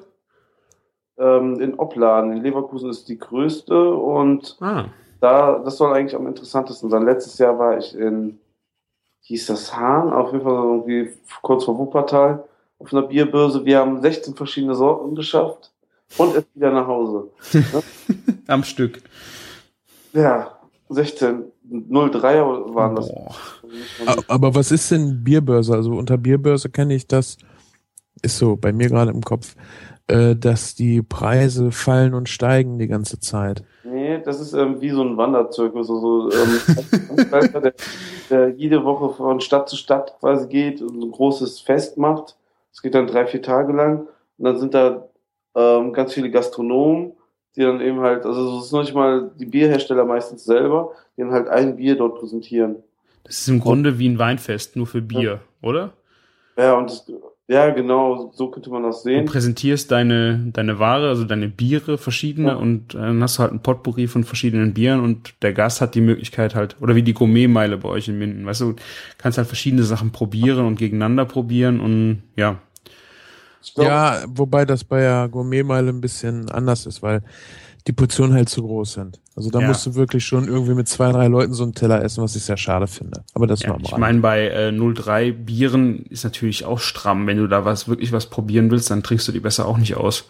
[1.18, 2.32] Ähm, in Opladen.
[2.32, 4.86] In Leverkusen ist die größte und ah.
[5.20, 7.05] da, das soll eigentlich am interessantesten sein.
[7.05, 8.38] Letztes Jahr war ich in,
[9.20, 11.10] hieß das Hahn, auf jeden Fall irgendwie
[11.42, 12.44] kurz vor Wuppertal
[12.78, 13.66] auf einer Bierbörse.
[13.66, 15.72] Wir haben 16 verschiedene Sorten geschafft
[16.16, 17.28] und es wieder nach Hause.
[18.47, 19.02] Am Stück.
[20.12, 20.59] Ja,
[20.89, 21.44] 16.
[21.70, 23.09] 03er waren das.
[23.09, 23.35] Boah.
[24.28, 25.74] Aber was ist denn Bierbörse?
[25.74, 27.36] Also unter Bierbörse kenne ich das,
[28.22, 29.55] ist so bei mir gerade im Kopf,
[30.06, 33.62] äh, dass die Preise fallen und steigen die ganze Zeit.
[33.85, 35.90] Nee, das ist ähm, wie so ein Wanderzirkus.
[35.90, 37.74] Also, ähm, der,
[38.30, 42.36] der jede Woche von Stadt zu Stadt quasi geht und ein großes Fest macht.
[42.72, 44.06] Es geht dann drei, vier Tage lang.
[44.39, 45.09] Und dann sind da
[45.54, 47.12] ähm, ganz viele Gastronomen,
[47.56, 51.22] die dann eben halt, also es ist noch nicht mal die Bierhersteller meistens selber, die
[51.22, 52.76] dann halt ein Bier dort präsentieren.
[53.24, 55.68] Das ist im Grunde wie ein Weinfest, nur für Bier, ja.
[55.68, 55.92] oder?
[56.56, 57.06] Ja, und das,
[57.50, 59.24] ja, genau, so könnte man das sehen.
[59.24, 62.54] Du präsentierst deine, deine Ware, also deine Biere, verschiedene, ja.
[62.56, 65.94] und äh, dann hast du halt ein Potpourri von verschiedenen Bieren und der Gast hat
[65.94, 68.74] die Möglichkeit halt, oder wie die Gourmetmeile bei euch in Minden, weißt du,
[69.16, 72.58] kannst halt verschiedene Sachen probieren und gegeneinander probieren und ja,
[73.76, 77.22] ja, wobei das bei der Gourmetmeile ein bisschen anders ist, weil
[77.86, 79.18] die Portionen halt zu groß sind.
[79.35, 79.68] Also da ja.
[79.68, 82.43] musst du wirklich schon irgendwie mit zwei, drei Leuten so einen Teller essen, was ich
[82.43, 83.24] sehr schade finde.
[83.35, 87.26] Aber das ja, nur am Ich meine, bei äh, 03 Bieren ist natürlich auch stramm.
[87.26, 89.97] Wenn du da was wirklich was probieren willst, dann trinkst du die besser auch nicht
[89.97, 90.24] aus.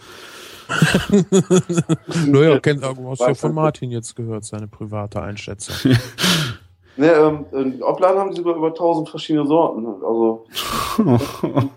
[2.26, 5.92] naja, kennt hast ja von Martin jetzt gehört, seine private Einschätzung.
[6.96, 9.86] ne, ähm, in Opladen haben sie sogar über 1000 verschiedene Sorten.
[9.86, 10.46] Also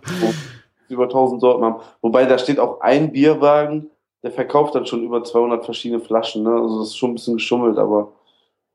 [0.92, 1.82] über 1000 Sorten haben.
[2.02, 3.90] Wobei da steht auch ein Bierwagen,
[4.24, 6.44] der verkauft dann schon über 200 verschiedene Flaschen.
[6.44, 6.52] Ne?
[6.52, 8.14] Also das ist schon ein bisschen geschummelt, aber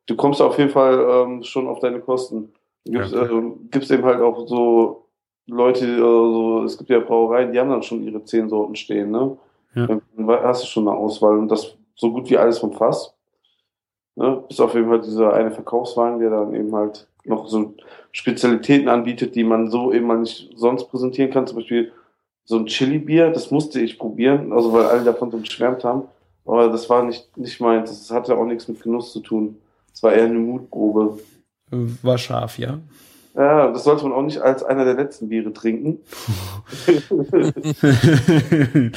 [0.06, 2.52] du kommst auf jeden Fall ähm, schon auf deine Kosten.
[2.84, 5.06] Gibt's, ja, äh, gibt's eben halt auch so
[5.46, 9.10] Leute, also es gibt ja Brauereien, die haben dann schon ihre zehn Sorten stehen.
[9.10, 9.36] Ne?
[9.74, 9.86] Ja.
[9.86, 10.02] Dann
[10.42, 13.14] hast du schon eine Auswahl und das so gut wie alles vom Fass.
[14.16, 14.42] Ne?
[14.48, 17.74] Bis auf jeden Fall dieser eine Verkaufswagen, der dann eben halt noch so
[18.12, 21.46] Spezialitäten anbietet, die man so eben mal nicht sonst präsentieren kann.
[21.46, 21.92] Zum Beispiel
[22.46, 26.04] so ein Chili-Bier, das musste ich probieren, also weil alle davon so geschwärmt haben.
[26.46, 27.90] Aber das war nicht, nicht meins.
[27.90, 29.58] Das hatte auch nichts mit Genuss zu tun.
[29.92, 31.18] Es war eher eine Mutprobe.
[31.70, 32.78] War scharf, ja.
[33.34, 35.98] Ja, das sollte man auch nicht als einer der letzten Biere trinken.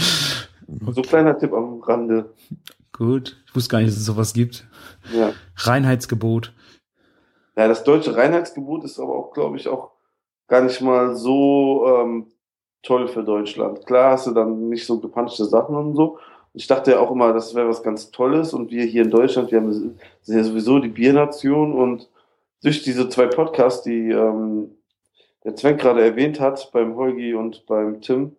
[0.91, 2.29] so kleiner Tipp am Rande.
[2.93, 3.41] Gut.
[3.47, 4.67] Ich wusste gar nicht, dass es sowas gibt.
[5.11, 5.33] Ja.
[5.55, 6.53] Reinheitsgebot.
[7.57, 9.91] Ja, das deutsche Reinheitsgebot ist aber auch, glaube ich, auch
[10.47, 12.27] gar nicht mal so ähm,
[12.83, 13.85] toll für Deutschland.
[13.85, 16.17] Klar hast du dann nicht so gepanschte Sachen und so.
[16.53, 19.51] Ich dachte ja auch immer, das wäre was ganz Tolles und wir hier in Deutschland,
[19.51, 19.97] wir haben sind
[20.37, 22.09] ja sowieso die Biernation und
[22.63, 24.71] durch diese zwei Podcasts, die ähm,
[25.43, 28.35] der Sven gerade erwähnt hat, beim Holgi und beim Tim,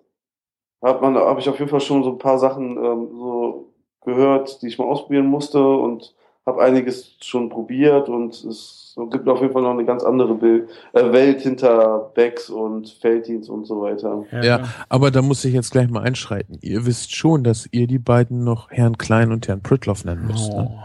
[0.83, 3.73] hat man, habe ich auf jeden Fall schon so ein paar Sachen ähm, so
[4.03, 6.15] gehört, die ich mal ausprobieren musste und
[6.47, 10.69] habe einiges schon probiert und es gibt auf jeden Fall noch eine ganz andere Bild,
[10.93, 14.25] äh, Welt hinter Becks und Felddienst und so weiter.
[14.33, 16.59] Ja, ja, aber da muss ich jetzt gleich mal einschreiten.
[16.61, 20.51] Ihr wisst schon, dass ihr die beiden noch Herrn Klein und Herrn Pritloff nennen müsst.
[20.51, 20.57] Ne?
[20.57, 20.63] Oh.
[20.63, 20.79] Ne?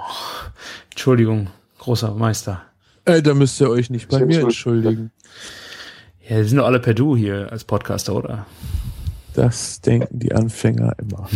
[0.91, 1.47] Entschuldigung,
[1.79, 2.61] großer Meister.
[3.05, 5.11] Äh, da müsst ihr euch nicht bei mir entschuldigen.
[6.27, 8.45] Ja, wir sind doch alle per Du hier als Podcaster, oder?
[9.35, 11.27] Das denken die Anfänger immer.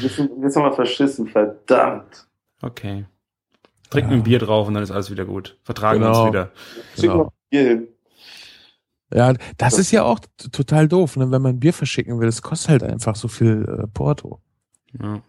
[0.00, 2.25] jetzt, jetzt haben wir verschissen, verdammt.
[2.62, 3.06] Okay.
[3.90, 4.16] Trinken ja.
[4.16, 5.58] ein Bier drauf und dann ist alles wieder gut.
[5.62, 6.22] Vertragen genau.
[6.22, 6.52] uns wieder.
[6.96, 7.32] Genau.
[9.14, 10.18] Ja, das ist ja auch
[10.52, 11.30] total doof, ne?
[11.30, 12.26] wenn man ein Bier verschicken will.
[12.28, 14.40] Es kostet halt einfach so viel äh, Porto.
[15.00, 15.20] Ja.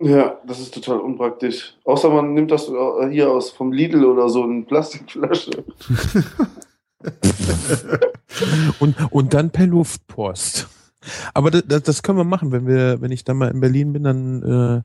[0.00, 1.76] ja, das ist total unpraktisch.
[1.84, 5.64] Außer man nimmt das äh, hier aus vom Lidl oder so in Plastikflasche.
[8.78, 10.68] und, und dann per Luftpost.
[11.34, 14.04] Aber das, das können wir machen, wenn wir, wenn ich dann mal in Berlin bin,
[14.04, 14.82] dann äh,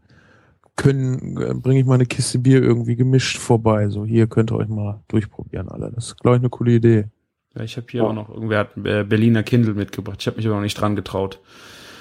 [0.79, 3.89] können, äh, bringe ich mal eine Kiste Bier irgendwie gemischt vorbei.
[3.89, 5.91] So, hier könnt ihr euch mal durchprobieren, alle.
[5.93, 7.05] Das ist, glaube ich, eine coole Idee.
[7.53, 8.07] Ja, ich habe hier oh.
[8.07, 10.17] auch noch, irgendwer hat äh, Berliner Kindle mitgebracht.
[10.21, 11.41] Ich habe mich aber noch nicht dran getraut.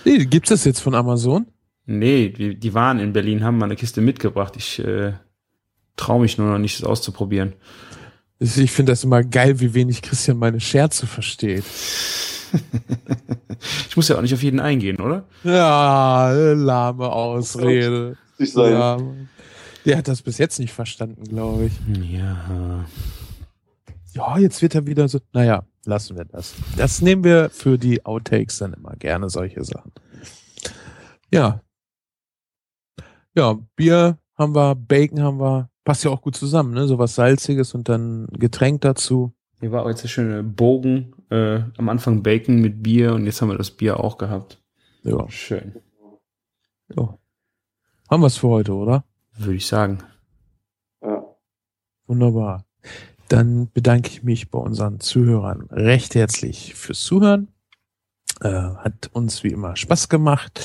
[0.05, 1.47] Nee, gibt's das jetzt von Amazon?
[1.87, 4.55] Nee, die, die waren in Berlin, haben mal eine Kiste mitgebracht.
[4.57, 5.15] Ich äh,
[5.97, 7.55] traue mich nur noch nicht, das auszuprobieren.
[8.39, 11.65] Ich finde das immer geil, wie wenig Christian meine Scherze versteht.
[13.89, 15.25] ich muss ja auch nicht auf jeden eingehen, oder?
[15.43, 18.73] Ja, lahme Ausrede lustig sein.
[18.73, 18.99] Ja,
[19.85, 21.73] der hat das bis jetzt nicht verstanden, glaube ich.
[22.13, 22.85] Ja.
[24.13, 25.21] Ja, jetzt wird er wieder so.
[25.33, 26.55] Naja, lassen wir das.
[26.77, 29.93] Das nehmen wir für die Outtakes dann immer gerne, solche Sachen.
[31.33, 31.63] Ja.
[33.35, 35.71] Ja, Bier haben wir, Bacon haben wir.
[35.85, 36.87] Passt ja auch gut zusammen, ne?
[36.87, 39.33] So was Salziges und dann Getränk dazu.
[39.61, 41.15] Hier war auch jetzt der schöne Bogen.
[41.31, 44.63] Äh, am Anfang Bacon mit Bier und jetzt haben wir das Bier auch gehabt.
[45.03, 45.29] Ja.
[45.31, 45.77] Schön.
[46.95, 47.19] ja.
[48.11, 49.05] Haben wir es für heute, oder?
[49.37, 49.99] Würde ich sagen.
[51.03, 51.25] Ja.
[52.07, 52.65] Wunderbar.
[53.29, 57.49] Dann bedanke ich mich bei unseren Zuhörern recht herzlich fürs Zuhören.
[58.41, 60.65] Äh, hat uns wie immer Spaß gemacht.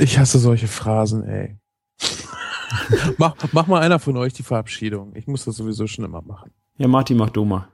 [0.00, 1.56] Ich hasse solche Phrasen, ey.
[3.18, 5.14] mach, mach mal einer von euch die Verabschiedung.
[5.14, 6.50] Ich muss das sowieso schon immer machen.
[6.78, 7.68] Ja, Martin, mach du mal.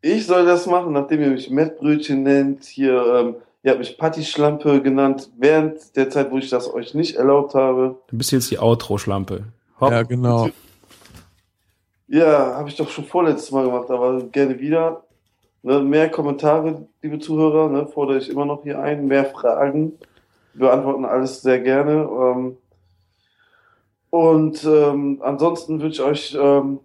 [0.00, 2.64] Ich soll das machen, nachdem ihr mich Mettbrötchen nennt.
[2.64, 7.16] Hier, ähm, ihr habt mich Patty-Schlampe genannt, während der Zeit, wo ich das euch nicht
[7.16, 7.98] erlaubt habe.
[8.08, 9.44] Du bist jetzt die Outro-Schlampe.
[9.80, 10.48] Ja, genau.
[12.06, 15.04] Ja, habe ich doch schon vorletztes Mal gemacht, aber gerne wieder.
[15.62, 19.06] Ne, mehr Kommentare, liebe Zuhörer, ne, fordere ich immer noch hier ein.
[19.06, 19.94] Mehr Fragen.
[20.52, 22.06] Wir beantworten alles sehr gerne.
[22.06, 22.58] Ähm,
[24.10, 26.80] und ähm, ansonsten wünsche ich euch, ähm,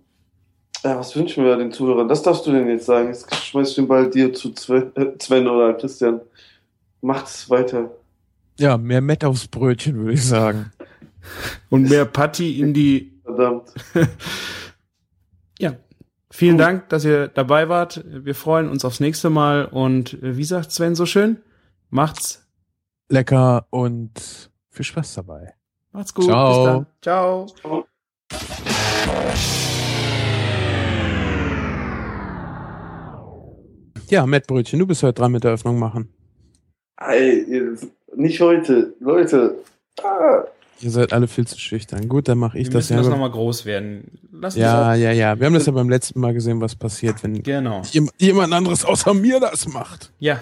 [0.84, 2.08] ja, was wünschen wir den Zuhörern?
[2.08, 3.10] Das darfst du denn jetzt sagen.
[3.10, 6.22] Jetzt schmeiß ich den Ball dir zu Sven, äh, Sven oder Christian.
[7.02, 7.92] Macht's weiter.
[8.60, 10.72] Ja, mehr Mett aufs Brötchen, würde ich sagen.
[11.70, 13.20] Und mehr Patty in die.
[13.24, 13.74] Verdammt.
[15.62, 15.76] Ja.
[16.32, 18.02] Vielen Dank, dass ihr dabei wart.
[18.08, 19.66] Wir freuen uns aufs nächste Mal.
[19.66, 21.42] Und äh, wie sagt Sven so schön?
[21.90, 22.48] Macht's,
[23.10, 25.54] Lecker und viel Spaß dabei.
[25.92, 26.26] macht's gut.
[26.26, 26.86] Ciao.
[27.02, 27.48] Bis dann.
[27.66, 27.86] Ciao.
[34.10, 36.14] Ja, Mettbrötchen, du bist heute dran mit der Öffnung machen.
[37.00, 37.46] Ey,
[38.16, 38.94] nicht heute.
[39.00, 39.56] Leute.
[40.04, 40.44] Ah.
[40.82, 42.08] Ihr seid alle viel zu schüchtern.
[42.08, 43.00] Gut, dann mache ich Wir das müssen ja.
[43.00, 44.18] das nochmal groß werden.
[44.32, 45.38] Lass ja, ja, ja.
[45.38, 47.82] Wir haben das ja beim letzten Mal gesehen, was passiert, wenn Genau.
[47.92, 50.12] jem- jemand anderes außer mir das macht.
[50.20, 50.40] Ja.